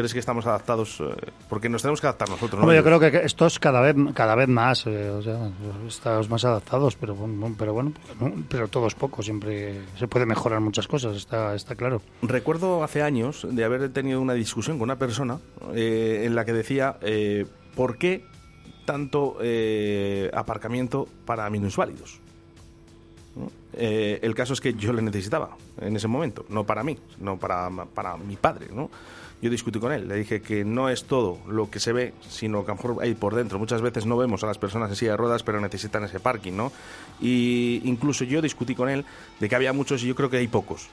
[0.00, 0.98] ¿Crees que estamos adaptados?
[1.00, 1.14] Eh,
[1.50, 2.54] porque nos tenemos que adaptar nosotros.
[2.54, 2.62] ¿no?
[2.62, 5.50] Hombre, yo creo que que esto es cada vez cada vez más, eh, o sea,
[5.86, 10.24] estamos más adaptados, pero bueno, pero bueno, no, pero todo es poco, siempre se puede
[10.24, 12.00] mejorar muchas cosas, está está claro.
[12.22, 15.38] Recuerdo hace años de haber tenido una discusión con una persona
[15.74, 17.44] eh, en la que decía eh,
[17.76, 18.24] ¿por qué
[18.86, 22.20] tanto eh, aparcamiento para minusválidos?
[23.72, 27.38] Eh, el caso es que yo le necesitaba en ese momento, no para mí, no
[27.38, 28.90] para, para mi padre, ¿no?
[29.42, 32.64] Yo discutí con él, le dije que no es todo lo que se ve, sino
[32.64, 33.58] que a lo mejor hay por dentro.
[33.58, 36.52] Muchas veces no vemos a las personas en silla de ruedas, pero necesitan ese parking,
[36.52, 36.72] ¿no?
[37.20, 39.04] Y incluso yo discutí con él
[39.38, 40.90] de que había muchos y yo creo que hay pocos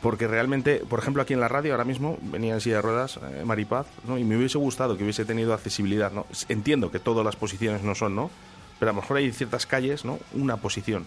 [0.00, 3.18] porque realmente, por ejemplo, aquí en la radio ahora mismo venía en silla de ruedas
[3.18, 4.18] eh, Maripaz, ¿no?
[4.18, 6.26] Y me hubiese gustado que hubiese tenido accesibilidad, ¿no?
[6.48, 8.30] Entiendo que todas las posiciones no son, ¿no?
[8.78, 10.18] Pero a lo mejor hay ciertas calles, ¿no?
[10.32, 11.06] Una posición.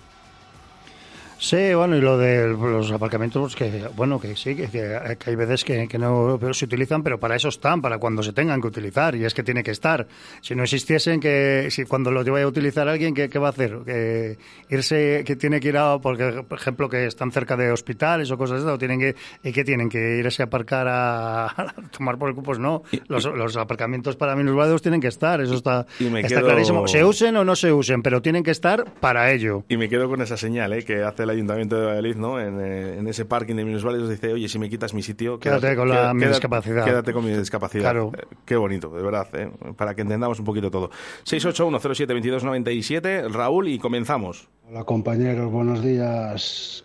[1.45, 5.35] Sí, bueno, y lo de los aparcamientos, que bueno, que sí, que, que- que hay
[5.35, 8.67] veces que, que no se utilizan, pero para eso están, para cuando se tengan que
[8.69, 10.07] utilizar, y es que tiene que estar.
[10.39, 13.49] Si no existiesen, que si cuando lo vaya a utilizar alguien, ¿qué, qué va a
[13.49, 13.77] hacer?
[13.85, 14.37] Que
[14.69, 18.37] irse, que tiene que ir a, porque, por ejemplo, que están cerca de hospitales o
[18.37, 19.13] cosas de eso, tienen que,
[19.43, 19.89] ¿y qué tienen?
[19.89, 22.83] Que irse a aparcar a, a tomar por el cupo, pues no.
[23.09, 26.87] Los, los aparcamientos para minusválidos tienen que estar, eso está, y me está quedo- clarísimo.
[26.87, 29.65] Se usen o no se usen, pero tienen que estar para ello.
[29.67, 30.85] Y me quedo con esa señal ¿eh?
[30.85, 32.39] que hace el Ayuntamiento de Valladolid, ¿no?
[32.39, 35.39] En, eh, en ese parking de minusválidos dice, oye, si me quitas mi sitio...
[35.39, 36.85] Quédate con la- mi discapacidad.
[36.85, 37.84] Quédate con mi discapacidad.
[37.84, 38.11] Claro.
[38.18, 39.51] Eh, qué bonito, de verdad, ¿eh?
[39.76, 40.89] para que entendamos un poquito todo.
[41.26, 44.47] 681072297, Raúl, y comenzamos.
[44.69, 46.84] Hola compañeros, buenos días.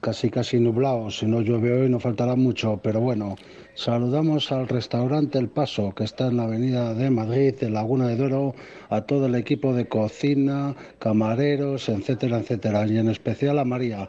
[0.00, 3.36] Casi casi nublados, si no llueve hoy no faltará mucho, pero bueno,
[3.74, 8.16] saludamos al restaurante El Paso, que está en la avenida de Madrid, en Laguna de
[8.16, 8.54] Duero,
[8.88, 14.08] a todo el equipo de cocina, camareros, etcétera, etcétera, y en especial a María.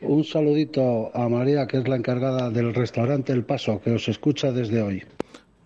[0.00, 4.52] Un saludito a María, que es la encargada del restaurante El Paso, que os escucha
[4.52, 5.02] desde hoy.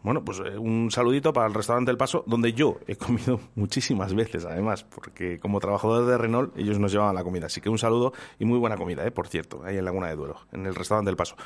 [0.02, 4.14] Bueno, pues eh, un saludito para el restaurante El Paso, donde yo he comido muchísimas
[4.14, 7.46] veces, además, porque como trabajador de Renault, ellos nos llevaban la comida.
[7.46, 9.10] Así que un saludo y muy buena comida, ¿eh?
[9.10, 11.36] por cierto, ahí en Laguna de Duero, en el restaurante El Paso.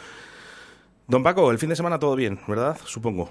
[1.07, 2.79] Don Paco, el fin de semana todo bien, ¿verdad?
[2.85, 3.31] Supongo.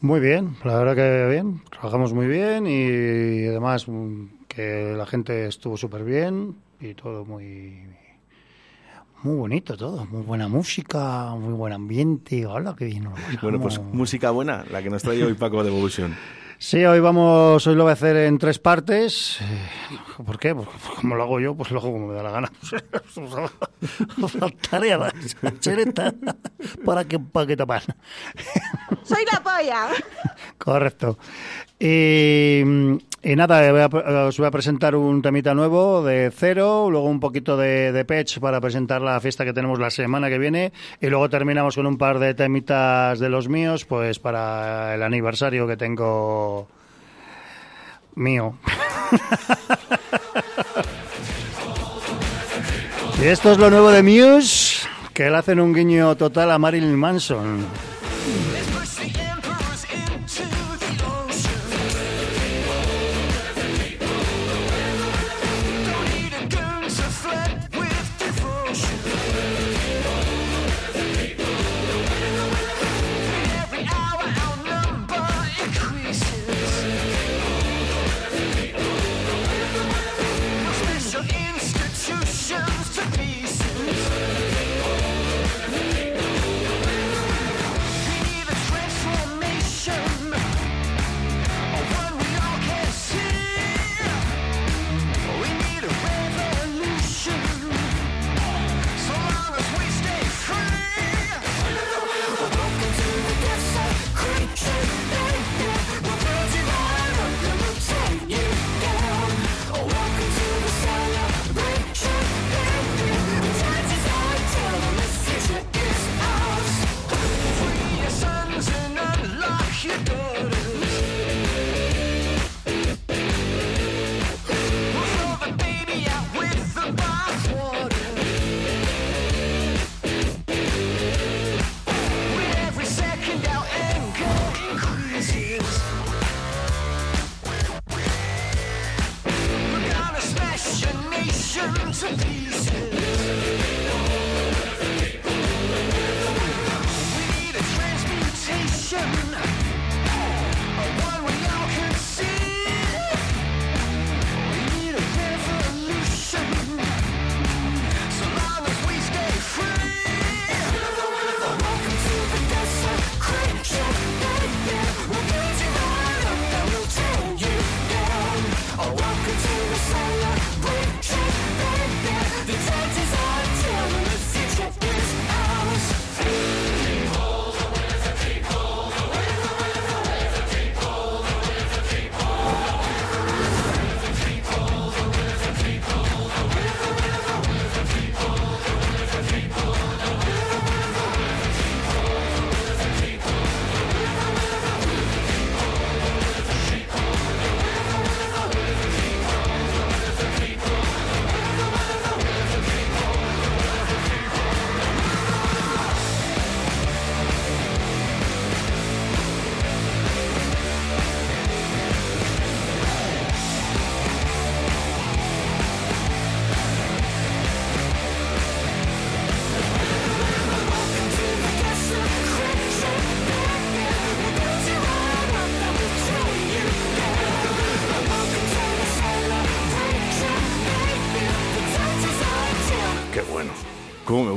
[0.00, 5.46] Muy bien, la verdad que bien, trabajamos muy bien y además mm, que la gente
[5.46, 7.82] estuvo súper bien y todo muy
[9.24, 13.04] muy bonito todo, muy buena música, muy buen ambiente, hola, qué bien.
[13.04, 16.14] nos Bueno, pues música buena, la que nos trae hoy Paco de Evolution.
[16.60, 19.38] Sí, hoy vamos, hoy lo voy a hacer en tres partes.
[19.40, 19.68] Eh,
[20.26, 20.56] ¿Por qué?
[20.56, 22.52] Pues como lo hago yo, pues lo hago como me da la gana.
[24.28, 25.12] Faltaría más.
[25.60, 26.12] Cheleta,
[26.84, 27.82] ¿Para qué, para qué tapar?
[29.04, 29.88] Soy la polla.
[30.58, 31.16] Correcto.
[31.80, 32.62] Y,
[33.22, 33.86] y nada,
[34.26, 38.40] os voy a presentar un temita nuevo de cero, luego un poquito de, de Patch
[38.40, 41.98] para presentar la fiesta que tenemos la semana que viene y luego terminamos con un
[41.98, 46.66] par de temitas de los míos, pues para el aniversario que tengo
[48.16, 48.54] mío.
[53.22, 56.96] y esto es lo nuevo de Muse, que le hacen un guiño total a Marilyn
[56.96, 57.64] Manson.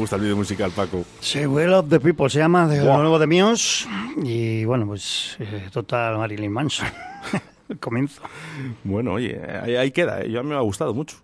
[0.02, 1.06] Gusta el vídeo musical, Paco.
[1.20, 2.94] Sí, Will of the People se llama, de Buah.
[2.98, 3.88] lo nuevo de Míos.
[4.24, 6.88] Y bueno, pues eh, total Marilyn Manson.
[7.70, 8.22] el comienzo.
[8.84, 10.22] Bueno, oye, ahí, ahí queda.
[10.22, 10.32] ¿eh?
[10.32, 11.18] Yo a mí me ha gustado mucho.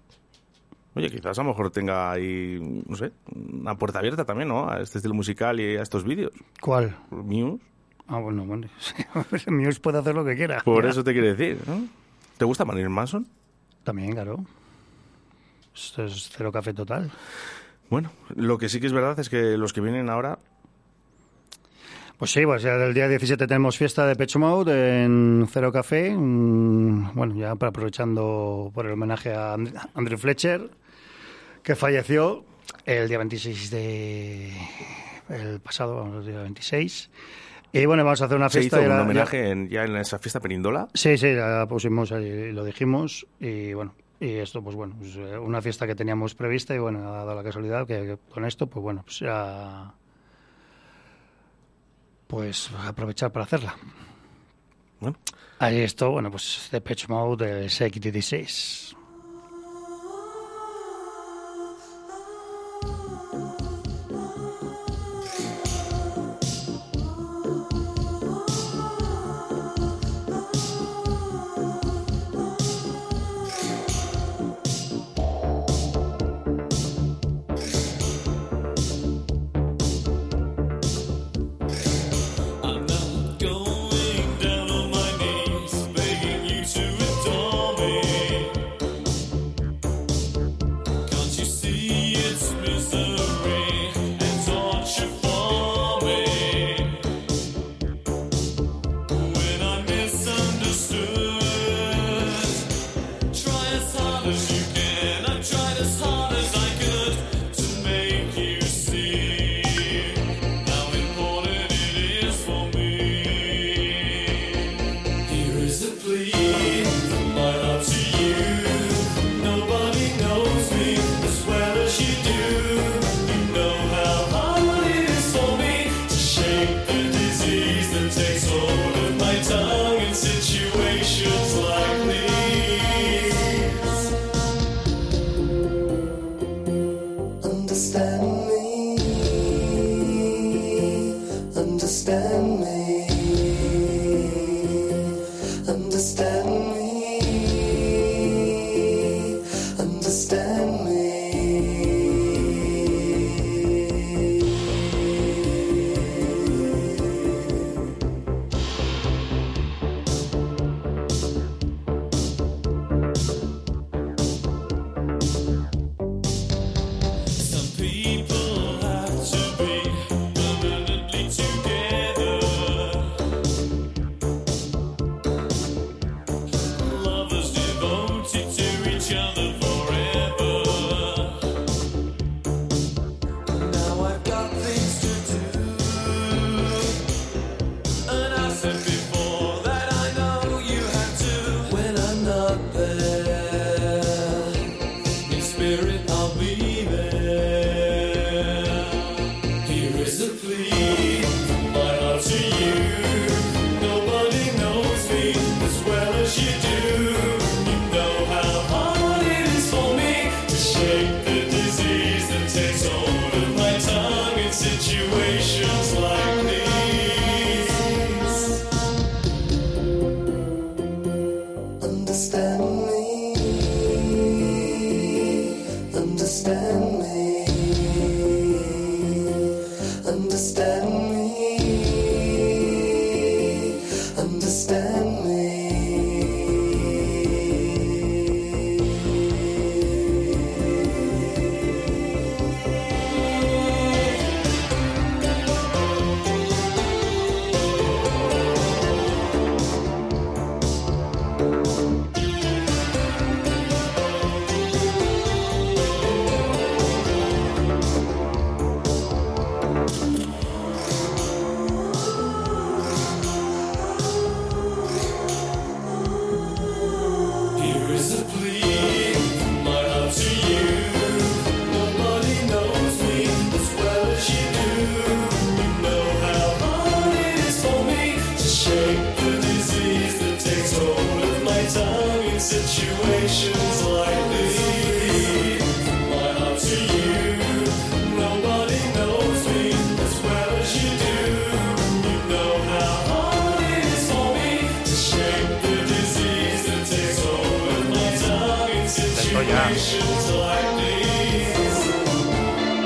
[0.93, 4.69] Oye, quizás a lo mejor tenga ahí, no sé, una puerta abierta también, ¿no?
[4.69, 6.31] A este estilo musical y a estos vídeos.
[6.61, 6.95] ¿Cuál?
[7.09, 7.59] Muse.
[8.07, 8.67] Ah, bueno, bueno.
[9.47, 10.61] Muse puede hacer lo que quiera.
[10.63, 11.87] Por eso te quiere decir, ¿no?
[12.37, 13.27] ¿Te gusta Marilyn Manson?
[13.83, 14.45] También, claro.
[15.75, 17.11] Esto es cero café total.
[17.89, 20.39] Bueno, lo que sí que es verdad es que los que vienen ahora
[22.17, 26.13] Pues sí, pues ya el día 17 tenemos fiesta de Pecho Mode en Cero Café.
[26.17, 30.69] Bueno, ya para- aprovechando por el homenaje a And- Andrew Fletcher,
[31.63, 32.43] que falleció
[32.85, 34.51] el día 26 de...
[35.29, 37.09] el pasado, vamos, el día 26.
[37.73, 38.77] Y bueno, vamos a hacer una se fiesta...
[38.77, 40.87] hizo y un la- homenaje en- ya en esa fiesta Perindola.
[40.95, 45.37] Sí, sí, la pusimos ahí, lo dijimos y bueno, y esto pues bueno, pues, eh,
[45.37, 48.67] una fiesta que teníamos prevista y bueno, ha dado la casualidad que, que con esto
[48.67, 49.23] pues bueno, pues
[52.27, 53.75] pues aprovechar para hacerla.
[54.99, 55.17] Bueno.
[55.59, 58.95] Ahí esto, bueno, pues de Pitch Mode Shake 16.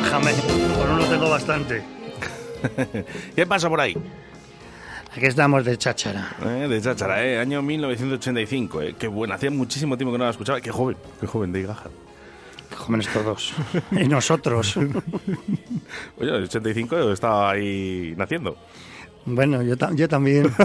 [0.03, 0.33] Déjame,
[0.75, 1.83] por uno tengo bastante.
[3.35, 3.95] ¿Qué pasa por ahí?
[5.15, 6.35] Aquí estamos de cháchara.
[6.45, 8.81] Eh, de cháchara, eh, año 1985.
[8.81, 8.95] Eh.
[8.97, 10.61] Qué bueno, hacía muchísimo tiempo que no la escuchaba.
[10.61, 11.89] Qué joven, qué joven de Gaja.
[12.77, 13.53] Jóvenes todos.
[13.91, 14.77] y nosotros.
[16.17, 18.55] Oye, el 85 yo estaba ahí naciendo.
[19.25, 20.51] Bueno, yo, ta- yo también.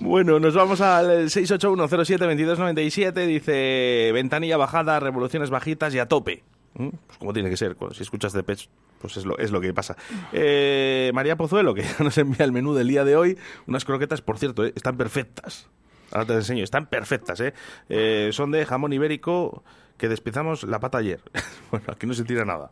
[0.00, 3.26] Bueno, nos vamos al 681072297.
[3.26, 6.42] Dice ventanilla bajada, revoluciones bajitas y a tope.
[6.74, 6.88] ¿Mm?
[7.06, 7.76] Pues como tiene que ser.
[7.92, 8.68] Si escuchas de Pech,
[9.00, 9.96] pues es lo, es lo que pasa.
[10.32, 13.38] Eh, María Pozuelo, que nos envía el menú del día de hoy.
[13.66, 15.68] Unas croquetas, por cierto, eh, están perfectas.
[16.12, 17.40] Ahora te las enseño, están perfectas.
[17.40, 17.54] ¿eh?
[17.88, 19.62] Eh, son de jamón ibérico
[19.96, 21.20] que despiezamos la pata ayer.
[21.70, 22.70] bueno, aquí no se tira nada.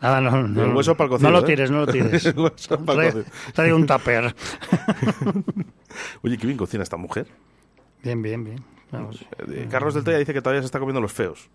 [0.00, 2.24] Nada, no, no, El hueso para el cocido, no lo tires, no lo tires.
[2.26, 3.52] El hueso para el Trae, cocido.
[3.52, 4.34] trae un tupper.
[6.22, 7.26] Oye, qué bien cocina esta mujer.
[8.02, 8.64] Bien, bien, bien.
[8.90, 9.24] Vamos.
[9.52, 11.48] Eh, Carlos del Toya dice que todavía se está comiendo los feos.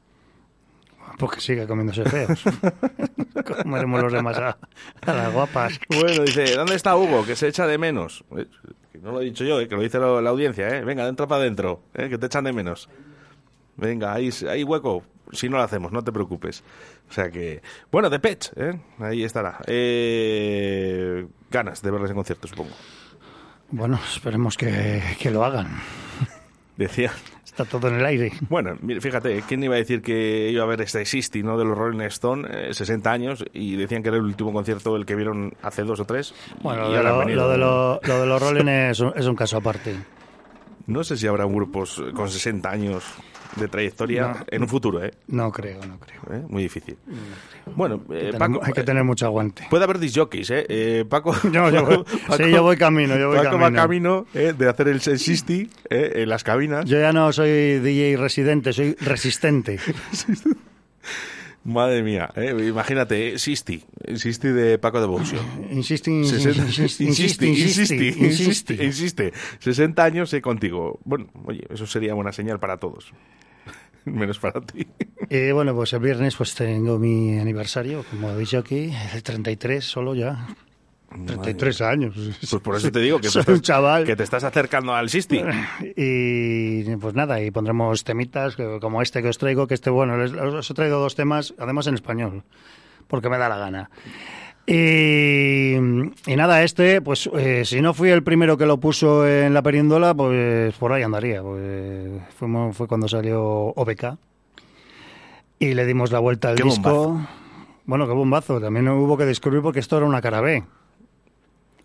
[1.17, 2.43] Pues que siga comiéndose feos.
[3.63, 4.57] Comeremos los demás a,
[5.05, 5.79] a las guapas.
[5.89, 7.25] Bueno, dice, ¿dónde está Hugo?
[7.25, 8.23] Que se echa de menos.
[8.37, 8.47] Eh,
[8.91, 10.67] que no lo he dicho yo, eh, que lo dice lo- la audiencia.
[10.77, 10.83] Eh.
[10.83, 12.89] Venga, entra para adentro, eh, que te echan de menos.
[13.77, 15.03] Venga, ahí, hay hueco.
[15.31, 16.63] Si no lo hacemos, no te preocupes.
[17.09, 17.61] O sea que...
[17.91, 18.79] Bueno, de Pech, ¿eh?
[18.99, 19.57] ahí estará.
[19.67, 22.71] Eh, ganas de verles en concierto, supongo.
[23.71, 25.79] Bueno, esperemos que, que lo hagan.
[26.77, 27.11] Decía...
[27.57, 28.33] Está todo en el aire.
[28.49, 31.57] Bueno, fíjate, ¿quién iba a decir que iba a ver este Existi, ¿no?
[31.57, 35.05] De los Rolling Stone, eh, 60 años, y decían que era el último concierto el
[35.05, 36.33] que vieron hace dos o tres.
[36.61, 39.95] Bueno, lo de, lo, lo de los Rolling es un, es un caso aparte.
[40.87, 43.03] No sé si habrá grupos con 60 años
[43.55, 44.45] de trayectoria No.
[44.47, 45.11] en un futuro, ¿eh?
[45.27, 46.21] No creo, no creo.
[46.37, 46.43] ¿Eh?
[46.49, 46.97] Muy difícil.
[47.75, 49.65] Bueno, Hay eh, tener, Paco, hay que tener mucho aguante.
[49.69, 50.65] puede haber disjockeys, ¿eh?
[50.67, 52.03] Eh, Paco, Yo- yo voy-
[52.37, 54.25] sí, yo voy camino, yo voy Paco va camino.
[54.33, 56.85] eh, de hacer el Sensisti eh, en las cabinas.
[56.85, 59.79] Yo ya no soy DJ residente, soy resistente.
[61.65, 63.83] Madre mía, eh, imagínate, eh, Sisti,
[64.15, 65.39] Sisti de Paco de Boxio.
[65.71, 68.13] Insiste, Sesenta- insiste, insiste, insiste, insiste,
[68.75, 68.83] insiste.
[68.85, 69.33] insiste.
[69.59, 70.99] 60 años eh, contigo.
[71.05, 73.11] Bueno, oye, eso sería buena señal para todos.
[74.05, 74.85] Menos para ti.
[75.31, 79.83] Y bueno, pues el viernes pues tengo mi aniversario, como habéis dicho aquí, el 33
[79.83, 80.45] solo ya.
[81.25, 82.13] 33 años.
[82.39, 84.03] Pues por eso te digo que, te Soy estás, un chaval.
[84.05, 85.41] que te estás acercando al Sisti.
[85.95, 90.17] Y pues nada, y pondremos temitas que- como este que os traigo, que este, bueno,
[90.17, 92.43] les- os he traído dos temas, además en español,
[93.07, 93.89] porque me da la gana.
[94.67, 99.53] Y, y nada, este, pues eh, si no fui el primero que lo puso en
[99.53, 101.41] la perindola, pues por ahí andaría.
[101.43, 104.17] Pues, fuimos- fue cuando salió OBK
[105.59, 106.89] y le dimos la vuelta al Qué disco.
[106.89, 107.27] bombazo.
[107.85, 108.59] Bueno, qué bombazo.
[108.59, 110.63] También hubo que descubrir porque esto era una cara B.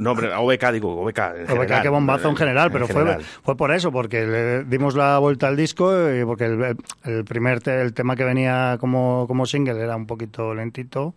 [0.01, 1.19] No, hombre, OBK, digo, OBK.
[1.19, 3.23] En OBK, general, qué bombazo en general, pero fue, general.
[3.23, 7.61] fue por eso, porque le dimos la vuelta al disco y porque el, el primer
[7.61, 11.15] te- el tema que venía como, como single era un poquito lentito.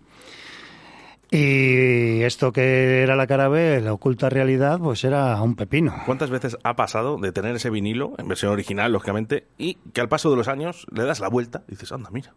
[1.31, 5.95] Y esto que era la cara B, la oculta realidad, pues era un pepino.
[6.05, 10.09] ¿Cuántas veces ha pasado de tener ese vinilo, en versión original, lógicamente, y que al
[10.09, 12.33] paso de los años le das la vuelta y dices, anda, mira.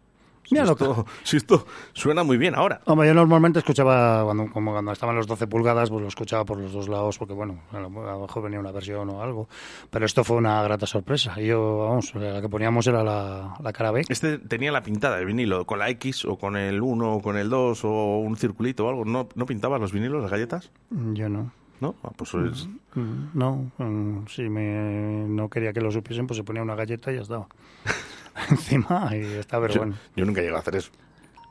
[0.47, 2.79] Si, Mira lo esto, si esto suena muy bien ahora.
[2.85, 6.57] Hombre, yo normalmente escuchaba, cuando, como cuando estaban los 12 pulgadas, pues lo escuchaba por
[6.59, 9.49] los dos lados, porque bueno, a lo a lo mejor venía una versión o algo.
[9.89, 11.33] Pero esto fue una grata sorpresa.
[11.41, 14.05] Y yo, vamos, la que poníamos era la, la cara B.
[14.07, 17.35] Este tenía la pintada del vinilo, con la X o con el 1 o con
[17.37, 19.03] el 2 o un circulito o algo.
[19.05, 20.71] ¿No, no pintabas los vinilos, las galletas?
[21.13, 21.51] Yo no.
[21.79, 21.93] ¿No?
[22.03, 26.43] Ah, pues es- Mm, No, mm, si me, no quería que lo supiesen, pues se
[26.43, 27.47] ponía una galleta y ya estaba.
[28.49, 29.85] encima y está, pero yo,
[30.15, 30.91] yo nunca llegué a hacer eso.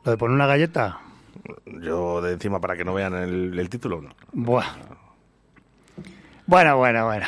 [0.04, 1.00] Lo de poner una galleta,
[1.82, 4.10] Yo de encima para que no vean el, el título, no.
[4.32, 4.66] buah.
[6.46, 7.26] Bueno, bueno, bueno.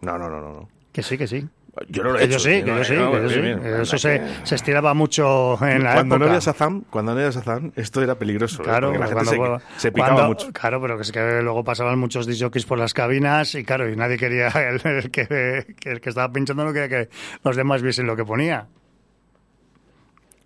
[0.00, 0.52] No, no, no, no.
[0.52, 0.68] no.
[0.92, 1.48] Que sí, que sí.
[1.88, 2.32] Yo no lo he hecho.
[2.32, 3.82] yo sí, no, yo sí, no.
[3.82, 6.36] Eso se, se estiraba mucho en la cuando no época.
[6.36, 8.62] había Shazam, cuando no había Shazam, esto era peligroso.
[8.62, 8.64] ¿eh?
[8.64, 10.52] Claro, Porque la gente cuando- se, se picaba cuando- mucho.
[10.52, 13.94] Claro, pero que es que luego pasaban muchos disjockeys por las cabinas y claro, y
[13.96, 17.08] nadie quería, el, el que, el que estaba pinchando no quería que
[17.44, 18.66] los demás viesen lo que ponía.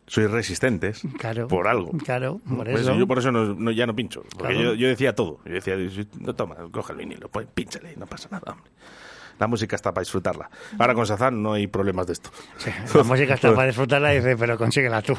[0.06, 1.48] Sois resistentes Claro.
[1.48, 1.90] por algo.
[2.04, 2.94] Claro, por Pues eso.
[2.94, 4.22] Yo por eso no, no- ya no pincho.
[4.36, 4.72] Porque Claro.
[4.72, 5.40] yo, yo decía todo.
[5.46, 5.76] Yo decía,
[6.20, 8.70] no toma, coge el vinilo, pues pínchale, no pasa nada, hombre.
[9.38, 10.48] La música está para disfrutarla.
[10.78, 12.30] Ahora con Shazam no hay problemas de esto.
[12.94, 15.18] La música está para disfrutarla y dice, pero consíguela tú.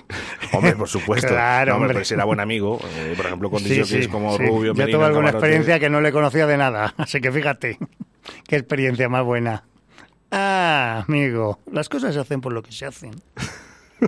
[0.53, 1.27] Hombre, por supuesto.
[1.35, 2.79] Claro, no, hombre, pues era buen amigo.
[2.95, 4.37] eh, por ejemplo, con Sí, sí, como.
[4.37, 7.77] Rubio, Yo Merino, tuve alguna experiencia que no le conocía de nada, así que fíjate,
[8.47, 9.63] qué experiencia más buena.
[10.31, 13.11] Ah, amigo, las cosas se hacen por lo que se hacen.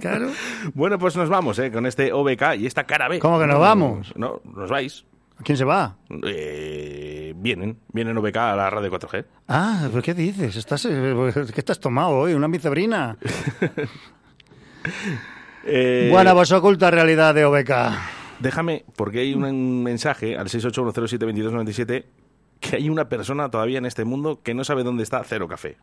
[0.02, 0.30] Claro.
[0.74, 1.72] Bueno, pues nos vamos, ¿eh?
[1.72, 3.20] Con este OBK y esta cara B.
[3.20, 4.14] ¿Cómo que nos vamos?
[4.16, 5.06] No, nos vais.
[5.44, 5.96] ¿Quién se va?
[6.26, 9.26] Eh, vienen, vienen OBK a la radio 4G.
[9.48, 10.56] Ah, ¿pero ¿qué dices?
[10.56, 12.34] ¿Estás, eh, ¿Qué estás tomado hoy?
[12.34, 13.18] ¿Una micebrina?
[15.70, 17.72] Eh, Buena, vos oculta realidad de OBK.
[18.40, 22.06] Déjame, porque hay un, un mensaje al 681072297
[22.62, 25.76] que hay una persona todavía en este mundo que no sabe dónde está Cero Café.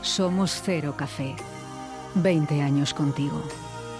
[0.00, 1.36] Somos Cero Café.
[2.14, 3.42] 20 años contigo.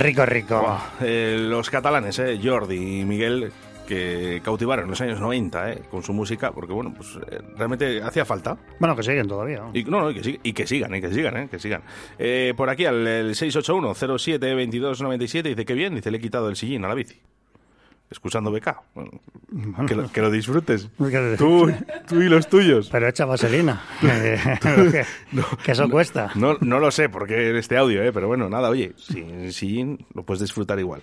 [0.00, 0.78] Rico, rico.
[1.02, 3.52] Eh, los catalanes, eh, Jordi y Miguel,
[3.86, 8.02] que cautivaron en los años 90 eh, con su música, porque bueno, pues eh, realmente
[8.02, 8.56] hacía falta.
[8.78, 9.58] Bueno, que siguen todavía.
[9.60, 9.70] ¿no?
[9.74, 11.82] Y, no, no, y que, sig- y que sigan, eh, que sigan, eh, que sigan.
[12.18, 16.82] Eh, por aquí, al el 681-07-2297, dice que bien, dice, le he quitado el sillín
[16.84, 17.20] a la bici.
[18.10, 18.76] Escuchando BK.
[18.94, 19.10] Bueno,
[19.86, 20.88] que, lo, que lo disfrutes.
[21.38, 21.72] Tú,
[22.08, 22.88] tú y los tuyos.
[22.90, 23.82] Pero echa vaselina.
[24.00, 25.04] que,
[25.64, 26.30] que eso cuesta.
[26.34, 28.12] No, no lo sé porque este audio, ¿eh?
[28.12, 31.02] pero bueno, nada, oye, sin sillín lo puedes disfrutar igual.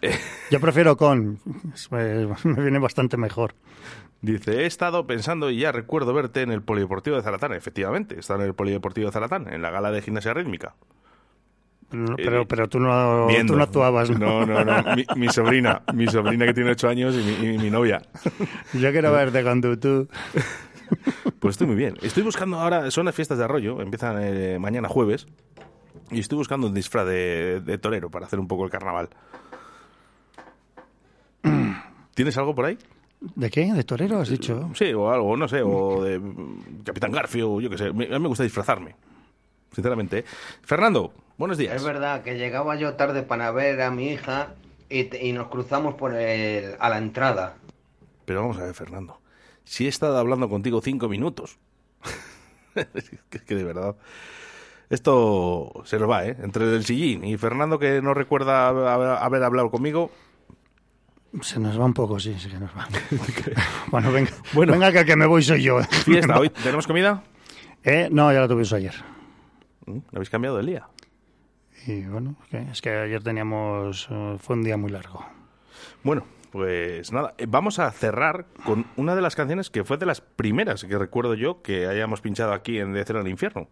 [0.50, 1.40] Yo prefiero con.
[1.92, 3.54] eh, Me viene bastante mejor.
[4.22, 7.52] Dice, he estado pensando y ya recuerdo verte en el Polideportivo de Zaratán.
[7.54, 10.74] Efectivamente, está en el Polideportivo de Zaratán, en la gala de gimnasia rítmica.
[11.88, 13.52] Pero, pero, pero tú, no, Viendo.
[13.52, 14.10] tú no actuabas.
[14.10, 14.96] No, no, no.
[14.96, 18.02] Mi, mi sobrina, mi sobrina que tiene ocho años y mi, y mi novia.
[18.74, 20.08] Yo quiero verte con tu tú.
[21.40, 21.96] Pues estoy muy bien.
[22.00, 25.26] Estoy buscando ahora, son las fiestas de Arroyo, empiezan eh, mañana jueves.
[26.12, 29.08] Y estoy buscando un disfraz de, de torero para hacer un poco el carnaval.
[32.14, 32.78] ¿Tienes algo por ahí?
[33.34, 33.72] ¿De qué?
[33.72, 34.70] ¿De torero has dicho?
[34.74, 37.86] Sí, o algo, no sé, o de mm, Capitán Garfio, yo qué sé.
[37.88, 38.94] A mí me gusta disfrazarme,
[39.76, 40.24] sinceramente.
[40.62, 41.76] Fernando, buenos días.
[41.76, 44.54] Es verdad que llegaba yo tarde para ver a mi hija
[44.88, 47.56] y, nos cruzamos por el, a la entrada.
[48.24, 49.20] Pero vamos a ver, Fernando.
[49.64, 51.58] Si he estado hablando contigo cinco minutos.
[52.74, 53.10] es
[53.44, 53.96] que, de verdad.
[54.88, 56.36] Esto se nos va, ¿eh?
[56.42, 60.10] Entre el sillín y Fernando, que no recuerda haber, haber hablado conmigo.
[61.42, 62.88] Se nos va un poco, sí, sí que nos va.
[63.90, 65.82] bueno, venga, venga que el que me voy soy yo.
[65.82, 67.22] Fiesta, ¿hoy tenemos comida?
[67.84, 69.15] Eh, no, ya la tuvimos ayer.
[69.86, 69.98] ¿Mm?
[70.12, 70.88] ¿Habéis cambiado el día?
[71.86, 74.08] Y bueno, es que ayer teníamos...
[74.10, 75.24] eh, fue un día muy largo.
[76.02, 80.06] Bueno, pues nada, eh, vamos a cerrar con una de las canciones que fue de
[80.06, 83.68] las primeras que recuerdo yo que hayamos pinchado aquí en De Cero al Infierno.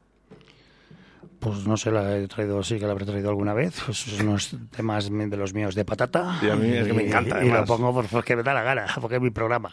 [1.45, 3.81] Pues no sé, la he traído, sí que la habré traído alguna vez.
[3.85, 6.39] Pues unos temas de los míos de patata.
[6.41, 8.55] Sí, a mí es que me encanta, Y, y lo pongo por- porque me da
[8.55, 9.71] la gana, porque es mi programa.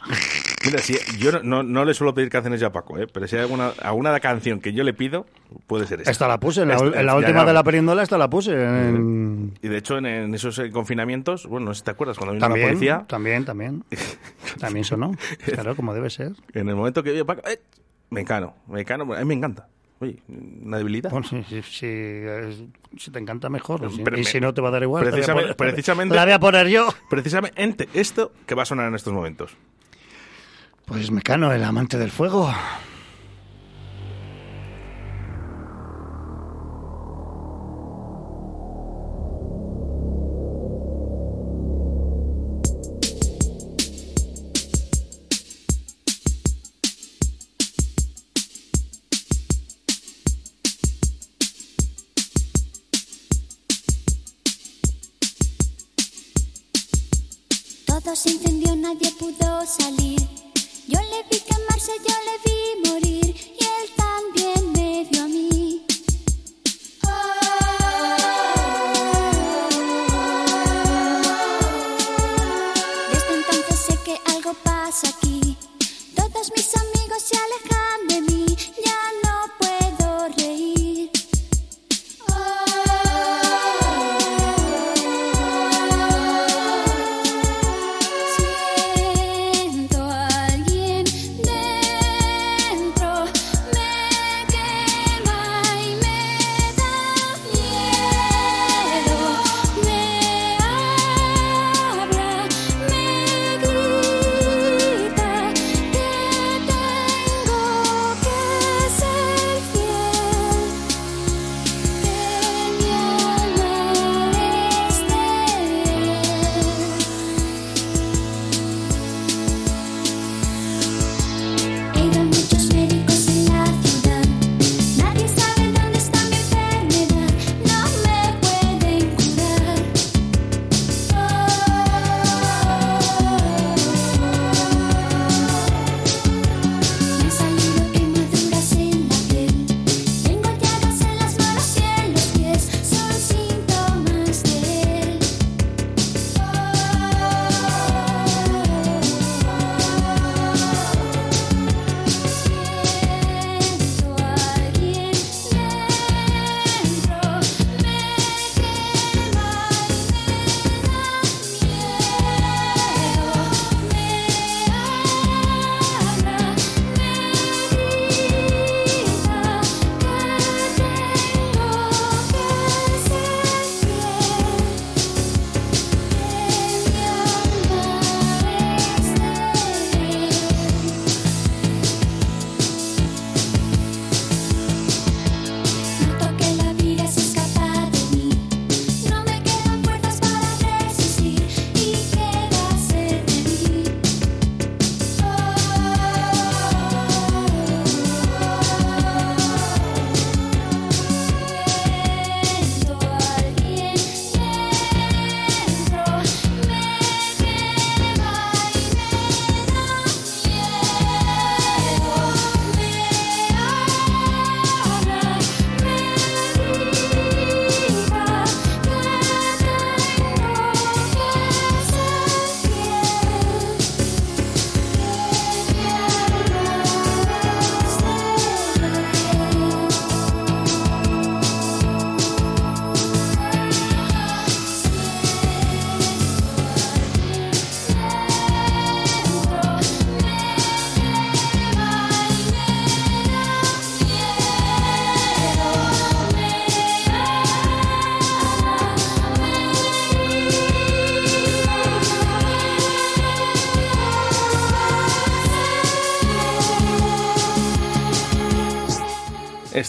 [0.66, 3.08] Mira, si yo no, no, no le suelo pedir canciones ya a Paco, ¿eh?
[3.12, 5.26] pero si hay alguna, alguna canción que yo le pido,
[5.66, 6.12] puede ser esta.
[6.12, 7.46] Esta la puse, en la, Esta- en la última ya.
[7.46, 8.52] de la perindola, esta la puse.
[8.54, 12.18] en- Y de hecho, en, en esos eh, confinamientos, bueno, no sé si te acuerdas,
[12.18, 13.84] cuando vino la También, policía, también, también.
[14.60, 15.12] También sonó.
[15.46, 16.34] Claro, como debe ser.
[16.54, 17.60] en el momento que vio Paco, ¡eh!
[18.10, 19.68] me encano, me encano, a mí me encanta.
[20.02, 21.12] Oye, una debilidad.
[21.12, 21.46] Bueno, sí,
[21.84, 22.68] eh,
[22.98, 23.82] si te encanta mejor.
[24.04, 25.04] Pero y me- si no te va a dar igual.
[25.04, 26.90] te voy a Precisamente, poner- precisamente, La voy a poner yo.
[27.10, 29.56] Precisamente esto que va a sonar en estos momentos.
[30.86, 32.52] Pues Mecano, el amante del fuego.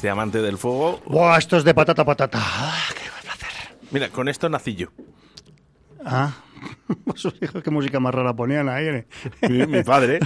[0.03, 1.01] Este amante del fuego.
[1.07, 2.37] Buah, esto es de patata patata.
[2.43, 2.77] Ah,
[3.93, 4.89] Mira, con esto nací yo.
[6.05, 6.35] Ah,
[7.15, 8.87] sus hijos, qué música más rara ponían ahí.
[8.89, 9.07] ¿eh?
[9.49, 10.19] Mi, mi padre.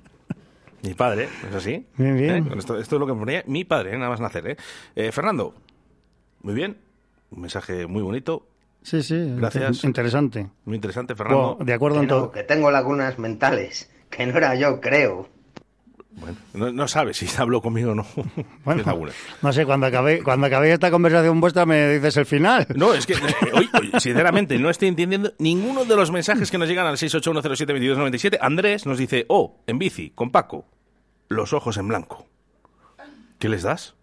[0.82, 1.86] mi padre, ¿es así?
[1.98, 2.46] Bien, bien.
[2.46, 2.54] ¿Eh?
[2.56, 3.98] Esto, esto es lo que me ponía mi padre, ¿eh?
[3.98, 4.48] nada más nacer.
[4.48, 4.56] ¿eh?
[4.96, 5.54] Eh, Fernando,
[6.40, 6.78] muy bien.
[7.30, 8.48] Un mensaje muy bonito.
[8.82, 9.34] Sí, sí.
[9.36, 9.84] Gracias.
[9.84, 10.48] Interesante.
[10.64, 11.58] Muy interesante, Fernando.
[11.60, 12.32] De acuerdo Que en no, todo.
[12.32, 13.90] que tengo lagunas mentales.
[14.08, 15.28] Que no era yo, creo.
[16.20, 18.06] Bueno, no, no sabe si habló conmigo o no.
[18.64, 18.82] Bueno,
[19.42, 22.66] no sé, cuando acabé, cuando acabé esta conversación vuestra me dices el final.
[22.74, 23.14] No, es que,
[23.52, 28.38] hoy, hoy, sinceramente, no estoy entendiendo ninguno de los mensajes que nos llegan al 681072297.
[28.40, 30.66] Andrés nos dice, oh, en bici, con Paco,
[31.28, 32.26] los ojos en blanco.
[33.38, 33.94] ¿Qué les das?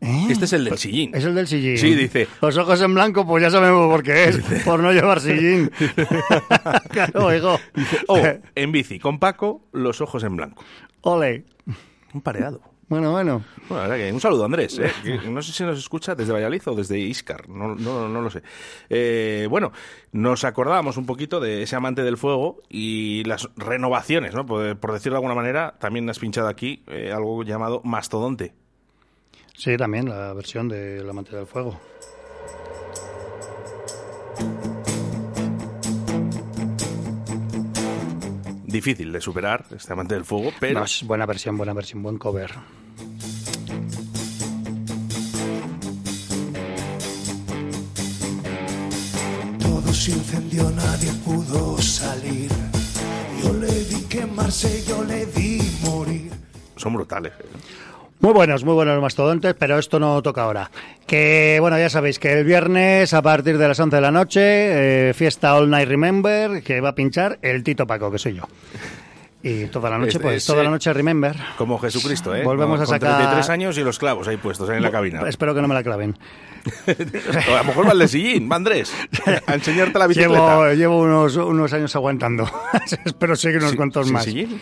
[0.00, 1.14] Este es el del sillín.
[1.14, 1.78] Es el del sillín.
[1.78, 2.28] Sí, dice.
[2.40, 4.38] Los ojos en blanco, pues ya sabemos por qué es.
[4.64, 5.70] Por no llevar sillín.
[6.90, 7.58] claro, hijo.
[8.06, 8.22] Oh,
[8.54, 10.64] en bici, con Paco, los ojos en blanco.
[11.02, 11.44] Ole.
[12.12, 12.62] Un pareado.
[12.88, 13.44] Bueno, bueno.
[13.68, 14.78] Bueno, un saludo, Andrés.
[14.78, 15.20] ¿eh?
[15.28, 18.42] No sé si nos escucha desde Valladolid o desde Iscar, no, no, no lo sé.
[18.88, 19.72] Eh, bueno,
[20.12, 24.46] nos acordábamos un poquito de ese amante del fuego y las renovaciones, ¿no?
[24.46, 28.54] Por, por decirlo de alguna manera, también has pinchado aquí eh, algo llamado mastodonte.
[29.58, 31.80] Sí, también la versión de La Amante del Fuego.
[38.62, 40.78] Difícil de superar, este amante del fuego, pero...
[40.78, 42.52] No, es buena versión, buena versión, buen cover.
[49.58, 52.50] Todo se incendió, nadie pudo salir.
[53.42, 56.30] Yo le di quemarse, yo le di morir.
[56.76, 57.32] Son brutales.
[57.40, 57.44] ¿eh?
[58.20, 60.70] Muy buenos, muy buenos mastodontes, pero esto no toca ahora.
[61.06, 64.40] Que, bueno, ya sabéis que el viernes a partir de las 11 de la noche,
[65.10, 68.42] eh, fiesta All Night Remember, que va a pinchar el Tito Paco, que soy yo.
[69.40, 71.36] Y toda la noche, Es- pues, es, toda eh, la noche Remember.
[71.56, 72.42] Como Jesucristo, ¿eh?
[72.42, 75.22] Volvemos Con- a con sacar- 33 años y los clavos ahí puestos en la cabina.
[75.28, 76.18] Espero que no me la claven.
[76.88, 78.92] a lo mejor va el de sillín, va Andrés,
[79.46, 80.34] a enseñarte la bicicleta.
[80.34, 82.50] Llevo, llevo unos, unos años aguantando.
[83.04, 84.24] Espero seguir unos ¿Sin- cuantos sin más.
[84.24, 84.60] sillín?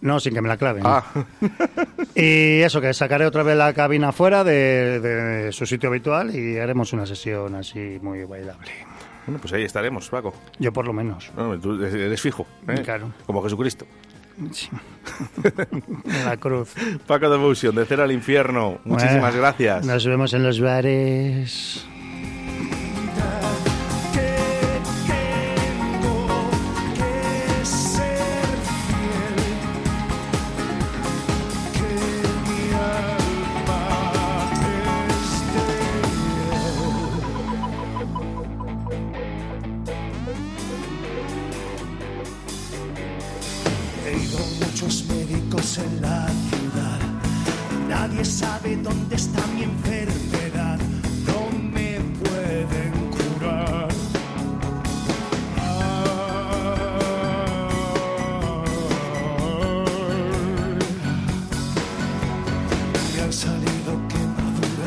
[0.00, 0.82] No, sin que me la claven.
[0.86, 1.04] Ah.
[2.14, 6.58] Y eso, que sacaré otra vez la cabina fuera de, de su sitio habitual y
[6.58, 8.70] haremos una sesión así muy bailable.
[9.26, 10.32] Bueno, pues ahí estaremos, Paco.
[10.58, 11.30] Yo por lo menos.
[11.36, 12.80] No, tú eres fijo, ¿eh?
[12.82, 13.12] Claro.
[13.26, 13.86] Como Jesucristo.
[14.52, 14.68] Sí.
[16.24, 16.72] La cruz.
[17.06, 18.78] Paco de Fusion, de cero al infierno.
[18.84, 19.84] Muchísimas Bueno, gracias.
[19.84, 21.86] Nos vemos en los bares.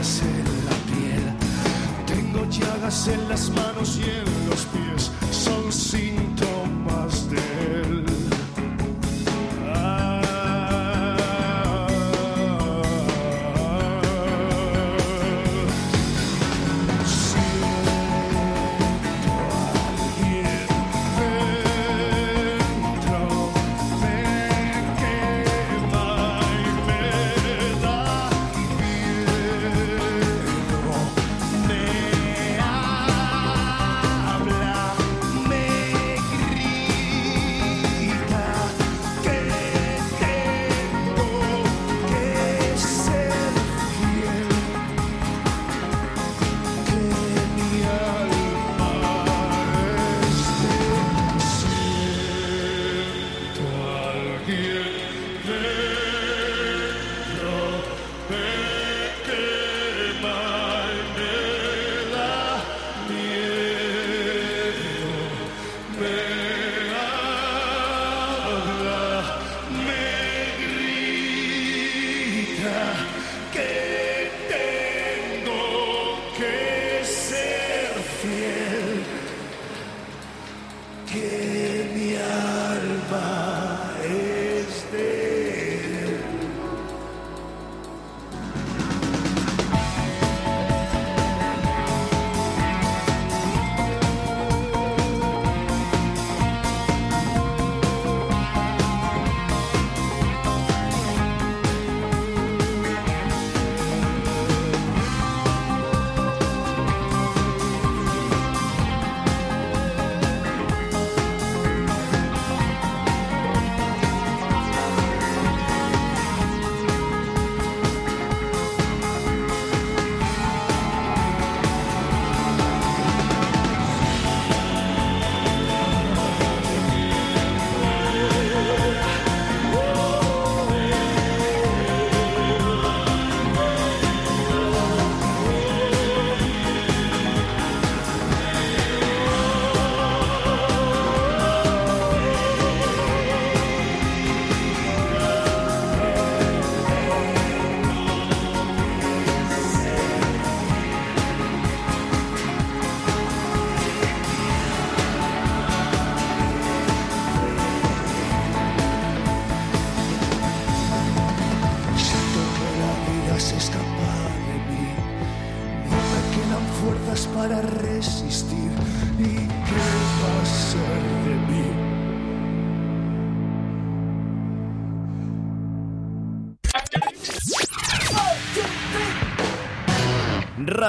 [0.02, 1.24] En la piel.
[2.08, 5.12] Tengo llagas en las manos y en los pies.
[5.30, 7.51] Son síntomas de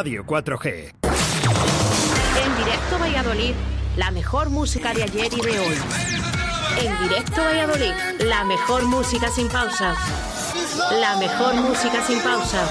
[0.02, 0.90] Radio 4G.
[1.04, 3.54] En directo Valladolid,
[3.96, 5.76] la mejor música de ayer y de hoy.
[6.80, 9.94] En directo Valladolid, la mejor música sin pausa.
[10.98, 12.66] La mejor música sin pausa.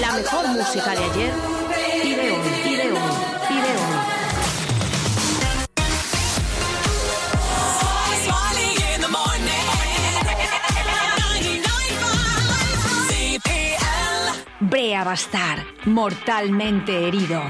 [0.00, 1.51] La mejor música de ayer
[15.04, 17.42] bastar, mortalmente herido.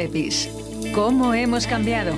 [0.00, 0.48] Pepis.
[0.94, 2.14] ¿Cómo hemos cambiado?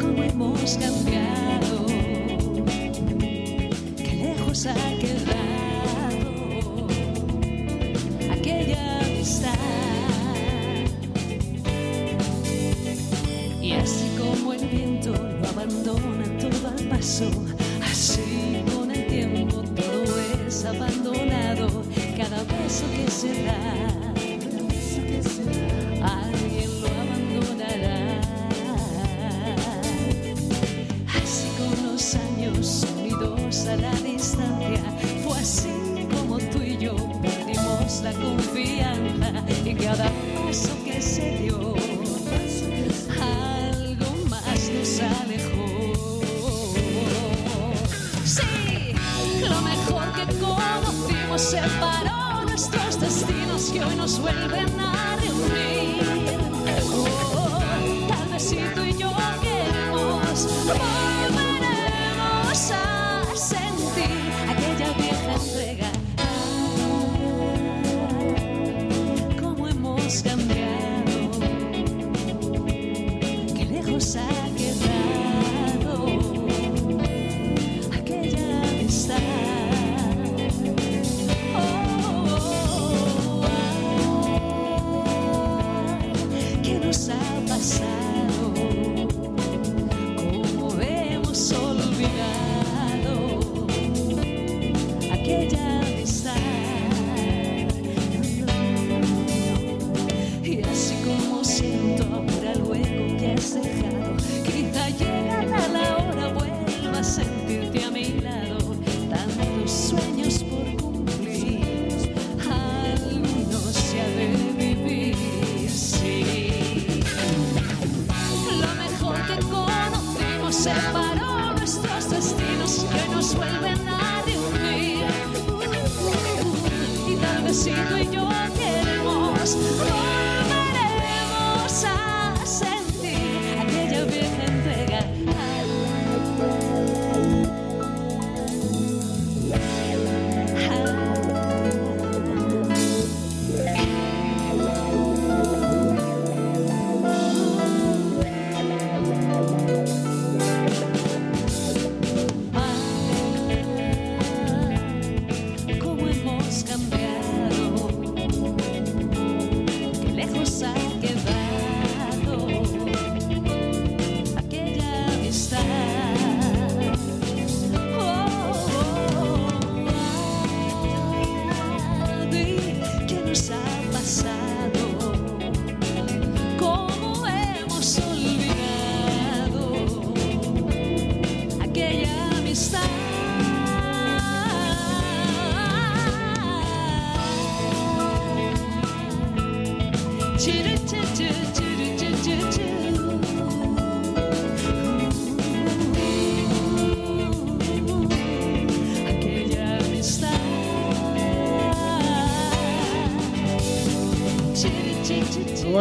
[0.00, 1.84] ¿Cómo hemos cambiado?
[3.96, 4.74] Qué lejos ha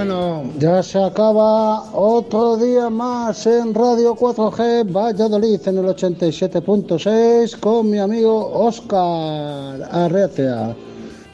[0.05, 7.89] Bueno, ya se acaba otro día más en Radio 4G Valladolid en el 87.6 con
[7.89, 10.75] mi amigo Oscar Arrecia.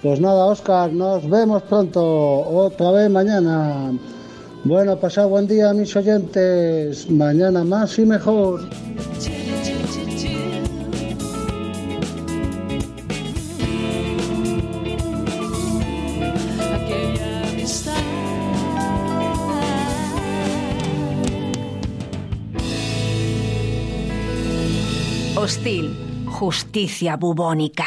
[0.02, 3.92] Pues nada, Oscar, nos vemos pronto, otra vez mañana.
[4.64, 7.12] Bueno, pasad buen día, mis oyentes.
[7.12, 8.62] Mañana más y mejor.
[26.28, 27.86] Justicia bubónica.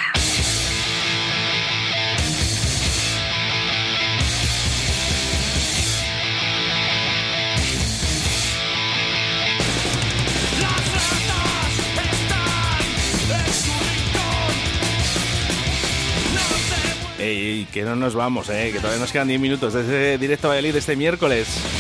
[17.19, 20.49] Ey, que no nos vamos, eh, que todavía nos quedan 10 minutos de ese directo
[20.49, 21.74] Valladolid de este miércoles.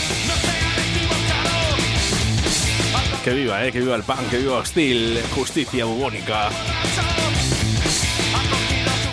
[3.24, 6.50] Que viva, eh, que viva el pan, que viva Hostil, justicia bubónica.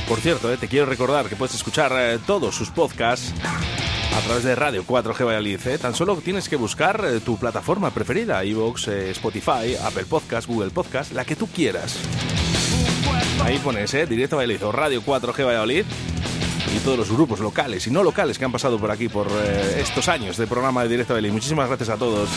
[0.06, 3.34] Por cierto, eh, te quiero recordar que puedes escuchar eh, todos sus podcasts
[4.14, 5.66] a través de Radio 4G Valladolid.
[5.66, 5.78] eh.
[5.78, 11.14] Tan solo tienes que buscar eh, tu plataforma preferida, iVoox, Spotify, Apple Podcast, Google Podcast,
[11.14, 11.96] la que tú quieras.
[13.46, 14.06] Ahí pones, ¿eh?
[14.06, 15.86] Directo Valladolid o Radio 4G Valladolid
[16.76, 19.28] y todos los grupos locales y no locales que han pasado por aquí por
[19.78, 21.32] estos años de programa de Directo Valladolid.
[21.34, 22.28] Muchísimas gracias a todos.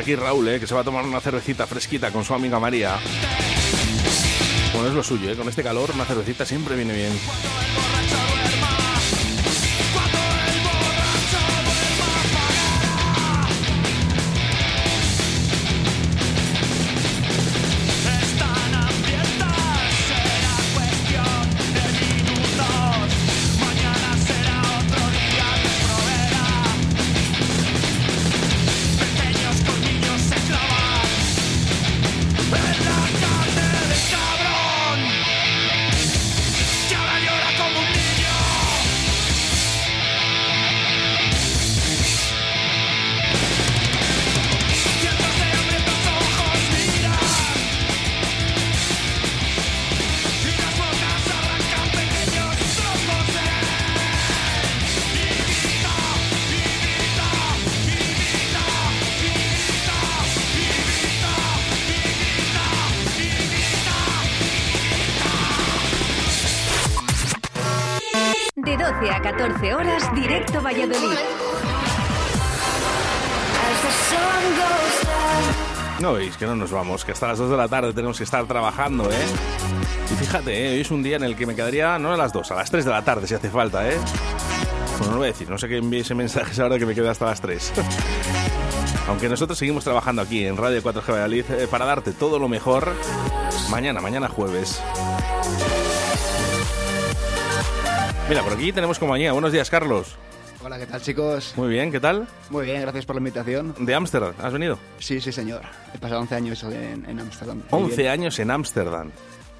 [0.00, 0.58] Aquí Raúl, ¿eh?
[0.58, 2.98] que se va a tomar una cervecita fresquita con su amiga María.
[4.72, 5.36] Bueno, es lo suyo, ¿eh?
[5.36, 7.12] Con este calor una cervecita siempre viene bien.
[76.40, 79.04] Que no nos vamos, que hasta las 2 de la tarde tenemos que estar trabajando,
[79.10, 79.26] ¿eh?
[80.10, 80.72] Y fíjate, ¿eh?
[80.72, 82.70] hoy es un día en el que me quedaría, no a las 2, a las
[82.70, 83.98] 3 de la tarde si hace falta, ¿eh?
[84.98, 87.10] Bueno, no voy a decir, no sé que envíe ese mensaje ahora que me quede
[87.10, 87.72] hasta las 3.
[89.08, 92.90] Aunque nosotros seguimos trabajando aquí en Radio 4G Valladolid eh, para darte todo lo mejor
[93.68, 94.80] mañana, mañana jueves.
[98.30, 99.32] Mira, por aquí tenemos compañía.
[99.32, 100.16] Buenos días, Carlos.
[100.62, 101.54] Hola, ¿qué tal chicos?
[101.56, 102.26] Muy bien, ¿qué tal?
[102.50, 103.74] Muy bien, gracias por la invitación.
[103.78, 104.34] ¿De Ámsterdam?
[104.42, 104.78] ¿Has venido?
[104.98, 105.62] Sí, sí, señor.
[105.94, 107.62] He pasado 11 años en Ámsterdam.
[107.70, 108.08] Muy 11 bien.
[108.10, 109.10] años en Ámsterdam.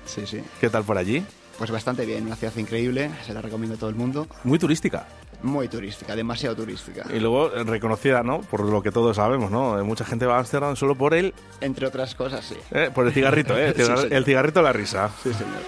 [0.04, 0.42] Sí, sí.
[0.60, 1.24] ¿Qué tal por allí?
[1.58, 4.26] Pues bastante bien, una ciudad increíble, se la recomiendo a todo el mundo.
[4.44, 5.06] Muy turística.
[5.42, 7.04] Muy turística, demasiado turística.
[7.14, 8.40] Y luego reconocida, ¿no?
[8.42, 9.78] Por lo que todos sabemos, ¿no?
[9.78, 11.32] Eh, Mucha gente va a Ámsterdam solo por el,
[11.62, 12.56] Entre otras cosas, sí.
[12.72, 13.68] eh, por el cigarrito, ¿eh?
[13.76, 13.84] El,
[14.20, 15.10] Sí, cigarrito de la risa.
[15.22, 15.60] Sí, señor.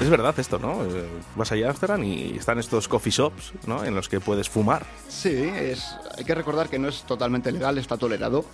[0.00, 0.84] Es verdad esto, ¿no?
[0.84, 1.06] Eh,
[1.36, 3.82] Vas allá a Ámsterdam y están estos coffee shops, ¿no?
[3.84, 4.84] En los que puedes fumar.
[5.08, 5.86] Sí, es,
[6.18, 8.44] hay que recordar que no es totalmente legal, está tolerado,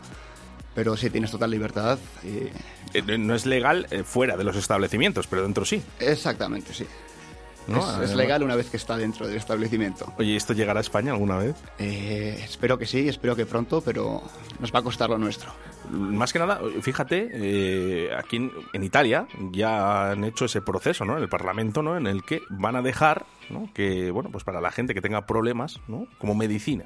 [0.74, 1.98] pero sí tienes total libertad.
[2.22, 2.48] Y...
[2.96, 5.82] Eh, No es legal eh, fuera de los establecimientos, pero dentro sí.
[5.98, 6.86] Exactamente, sí.
[7.68, 8.02] ¿No?
[8.02, 10.12] Es, legal una vez que está dentro del establecimiento.
[10.18, 11.56] Oye, ¿esto llegará a España alguna vez?
[11.78, 14.22] Eh, espero que sí, espero que pronto, pero
[14.60, 15.52] nos va a costar lo nuestro.
[15.90, 21.16] Más que nada, fíjate, eh, aquí en, en Italia ya han hecho ese proceso, ¿no?
[21.16, 21.96] En el Parlamento, ¿no?
[21.96, 23.70] En el que van a dejar, ¿no?
[23.74, 26.06] Que, bueno, pues para la gente que tenga problemas, ¿no?
[26.18, 26.84] Como medicina.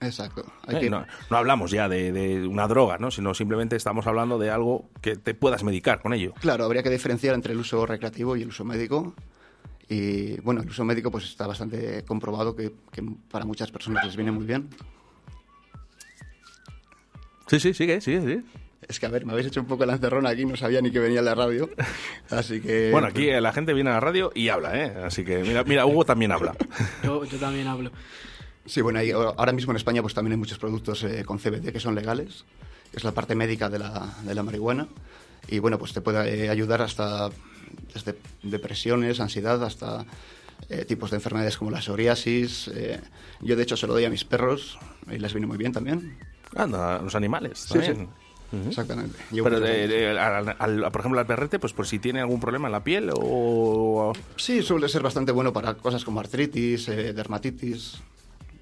[0.00, 0.44] Exacto.
[0.66, 3.10] Hay Eh, que- no, no hablamos ya de, de una droga, ¿no?
[3.10, 6.34] Sino simplemente estamos hablando de algo que te puedas medicar con ello.
[6.40, 9.14] Claro, habría que diferenciar entre el uso recreativo y el uso médico.
[9.88, 14.16] Y bueno, el uso médico pues está bastante comprobado que, que para muchas personas les
[14.16, 14.68] viene muy bien.
[17.46, 18.42] Sí, sí, sigue, sigue, sigue.
[18.88, 20.90] Es que a ver, me habéis hecho un poco la encerrona aquí, no sabía ni
[20.90, 21.68] que venía la radio.
[22.30, 22.90] Así que.
[22.90, 24.92] Bueno, aquí eh, la gente viene a la radio y habla, ¿eh?
[25.04, 26.54] Así que, mira, mira Hugo también habla.
[27.04, 27.90] Yo, yo también hablo.
[28.64, 31.72] Sí, bueno, ahí- ahora mismo en España pues también hay muchos productos eh, con CBD
[31.72, 32.44] que son legales.
[32.92, 34.88] Es la parte médica de la, de la marihuana.
[35.48, 37.30] Y bueno, pues te puede eh, ayudar hasta
[37.92, 40.04] desde depresiones, ansiedad, hasta
[40.68, 42.68] eh, tipos de enfermedades como la psoriasis.
[42.74, 43.00] eh,
[43.40, 44.78] yo de hecho se lo doy a mis perros
[45.10, 46.18] y les viene muy bien también.
[46.54, 47.96] Anda, los animales Sí, también.
[47.96, 48.56] sí.
[48.56, 48.68] Ujú.
[48.68, 49.18] Exactamente.
[49.42, 52.68] Pero, de- de- al- al- por ejemplo, al perrete, pues por si tiene algún problema
[52.68, 54.12] en la piel o...
[54.36, 57.98] Sí, suele ser bastante bueno para cosas como artritis, eh, dermatitis,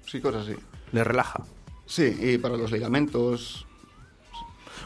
[0.07, 0.55] sí, cosas así.
[0.91, 1.43] Le relaja.
[1.85, 3.64] Sí, y para los ligamentos.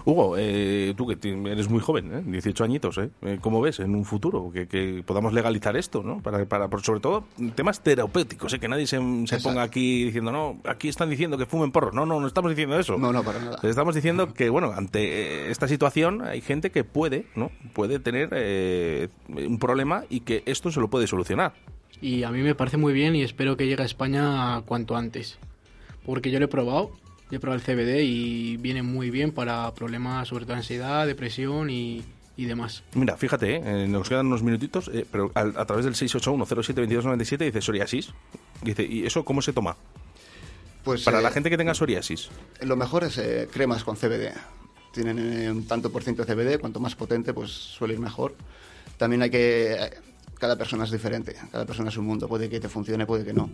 [0.05, 1.17] Hugo, eh, tú que
[1.51, 2.23] eres muy joven, ¿eh?
[2.25, 3.09] 18 añitos, ¿eh?
[3.21, 6.21] Eh, ¿Cómo ves en un futuro que, que podamos legalizar esto, ¿no?
[6.21, 8.59] Para, para, por sobre todo, temas terapéuticos, ¿eh?
[8.59, 11.93] Que nadie se, se ponga aquí diciendo, no, aquí están diciendo que fumen porros.
[11.93, 12.97] No, no, no estamos diciendo eso.
[12.97, 13.59] No, no, para nada.
[13.63, 17.51] Estamos diciendo que, bueno, ante eh, esta situación hay gente que puede, ¿no?
[17.73, 21.53] Puede tener eh, un problema y que esto se lo puede solucionar.
[22.01, 25.37] Y a mí me parece muy bien y espero que llegue a España cuanto antes.
[26.05, 26.91] Porque yo lo he probado,
[27.29, 31.69] yo he probado el CBD y viene muy bien para problemas sobre todo ansiedad, depresión
[31.69, 32.03] y,
[32.37, 32.83] y demás.
[32.93, 33.61] Mira, fíjate, ¿eh?
[33.65, 38.09] Eh, nos quedan unos minutitos, eh, pero al- a, través del 681-07-2297 dice psoriasis.
[38.63, 39.75] Dice, ¿y eso cómo se toma?
[40.83, 42.29] Pues, Para eh, la gente que tenga psoriasis.
[42.61, 44.31] Lo mejor es eh, cremas con CBD.
[44.93, 48.35] Tienen eh, un tanto por ciento de CBD, cuanto más potente, pues suele ir mejor.
[48.97, 49.73] También hay que...
[49.73, 49.89] eh,
[50.39, 52.27] Cada persona es diferente, cada persona es un mundo.
[52.27, 53.49] Puede que te funcione, puede que no.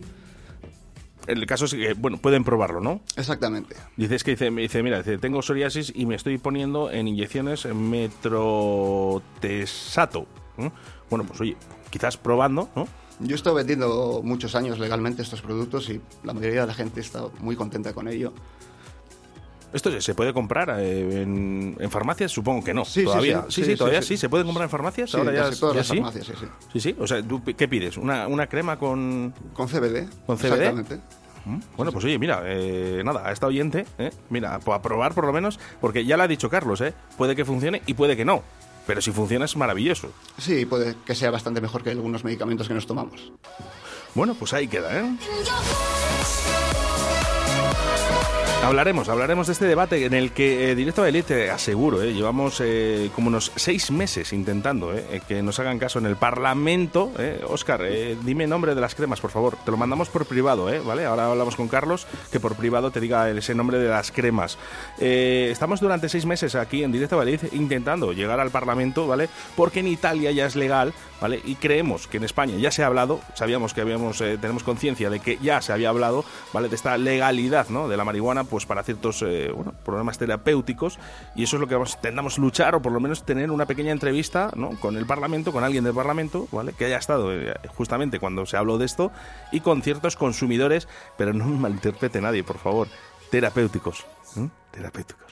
[1.26, 3.00] El caso es que, bueno, pueden probarlo, ¿no?
[3.16, 3.74] Exactamente.
[3.96, 7.66] Dices que dice, me dice, mira, dice, tengo psoriasis y me estoy poniendo en inyecciones
[7.66, 10.26] metrotesato.
[10.56, 10.72] ¿no?
[11.10, 11.56] Bueno, pues oye,
[11.90, 12.88] quizás probando, ¿no?
[13.18, 17.00] Yo he estado vendiendo muchos años legalmente estos productos y la mayoría de la gente
[17.00, 18.34] está muy contenta con ello.
[19.72, 22.84] Esto se puede comprar eh, en, en farmacias, supongo que no.
[22.84, 23.42] Sí, todavía.
[23.48, 24.20] sí, Sí, sí, sí, todavía sí, sí, sí.
[24.22, 25.10] se puede comprar en farmacias.
[25.10, 25.94] Sí, Ahora ya, casi todas ya las sí.
[25.96, 26.46] farmacias, sí, sí.
[26.72, 26.96] Sí, sí.
[26.98, 27.96] O sea, ¿tú pi- ¿qué pides?
[27.98, 30.08] ¿Una, una crema con Con CBD.
[30.24, 30.44] con CBD?
[30.52, 31.00] Exactamente.
[31.44, 35.26] Mm, Bueno, pues oye, mira, eh, nada, a esta oyente, eh, mira, a probar por
[35.26, 38.24] lo menos, porque ya lo ha dicho Carlos, eh, puede que funcione y puede que
[38.24, 38.42] no.
[38.86, 40.12] Pero si funciona es maravilloso.
[40.38, 43.32] Sí, puede que sea bastante mejor que algunos medicamentos que nos tomamos.
[44.14, 45.16] Bueno, pues ahí queda, ¿eh?
[48.64, 52.60] Hablaremos, hablaremos de este debate en el que eh, Directo a Elite, aseguro, eh, llevamos
[52.60, 57.12] eh, como unos seis meses intentando eh, que nos hagan caso en el Parlamento.
[57.48, 57.82] Oscar,
[58.22, 59.56] dime nombre de las cremas, por favor.
[59.64, 60.68] Te lo mandamos por privado.
[60.84, 61.04] ¿vale?
[61.04, 64.58] Ahora hablamos con Carlos, que por privado te diga ese nombre de las cremas.
[64.98, 69.28] Estamos durante seis meses aquí en Directo a intentando llegar al Parlamento, ¿vale?
[69.54, 71.40] Porque en Italia ya es legal, ¿vale?
[71.44, 75.10] Y creemos que en España ya se ha hablado, sabíamos que habíamos, eh, tenemos conciencia
[75.10, 76.68] de que ya se había hablado, ¿vale?
[76.68, 77.88] De esta legalidad, ¿no?
[77.88, 80.98] De la marihuana, pues para ciertos, eh, bueno, problemas terapéuticos
[81.34, 83.92] y eso es lo que vamos, intentamos luchar o por lo menos tener una pequeña
[83.92, 84.70] entrevista, ¿no?
[84.80, 86.72] Con el Parlamento, con alguien del Parlamento, ¿vale?
[86.72, 89.10] Que haya estado eh, justamente cuando se habló de esto
[89.52, 92.88] y con ciertos consumidores, pero no me malinterprete nadie, por favor,
[93.30, 94.06] terapéuticos.
[94.70, 95.25] Terapéuticos.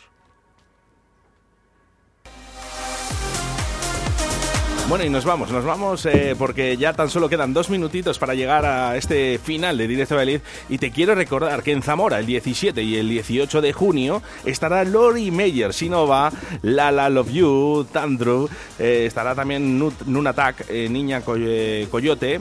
[4.89, 8.35] Bueno, y nos vamos, nos vamos eh, porque ya tan solo quedan dos minutitos para
[8.35, 12.27] llegar a este final de Directo Valid y te quiero recordar que en Zamora el
[12.27, 16.31] 17 y el 18 de junio estará Lori Meyer, Sinova,
[16.63, 18.49] Lala Love You, Tandru,
[18.79, 22.41] eh, estará también Nunatak, eh, Niña Coy- Coyote,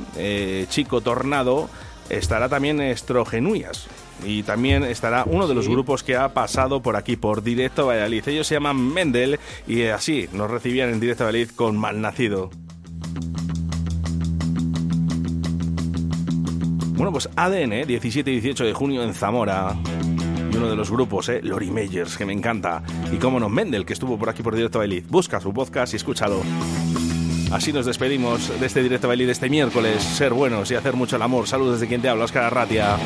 [0.69, 1.69] Chico Tornado,
[2.09, 3.87] estará también Estrogenuyas.
[4.25, 8.27] Y también estará uno de los grupos que ha pasado por aquí, por Directo Valladolid.
[8.27, 12.49] Ellos se llaman Mendel y así nos recibían en Directo Valladolid con Malnacido.
[17.03, 17.85] Bueno, pues ADN, ¿eh?
[17.85, 19.75] 17 y 18 de junio en Zamora.
[20.51, 21.41] Y uno de los grupos, ¿eh?
[21.43, 22.81] Lori Meyers, que me encanta.
[23.11, 25.03] Y cómo no, Mendel, que estuvo por aquí por Directo Valladolid.
[25.09, 26.41] Busca su podcast y escúchalo.
[27.51, 30.01] Así nos despedimos de este Directo Valladolid de este miércoles.
[30.01, 31.45] Ser buenos y hacer mucho el amor.
[31.45, 32.97] Saludos desde quien te habla, Oscar Arratia.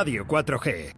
[0.00, 0.94] Radio 4G.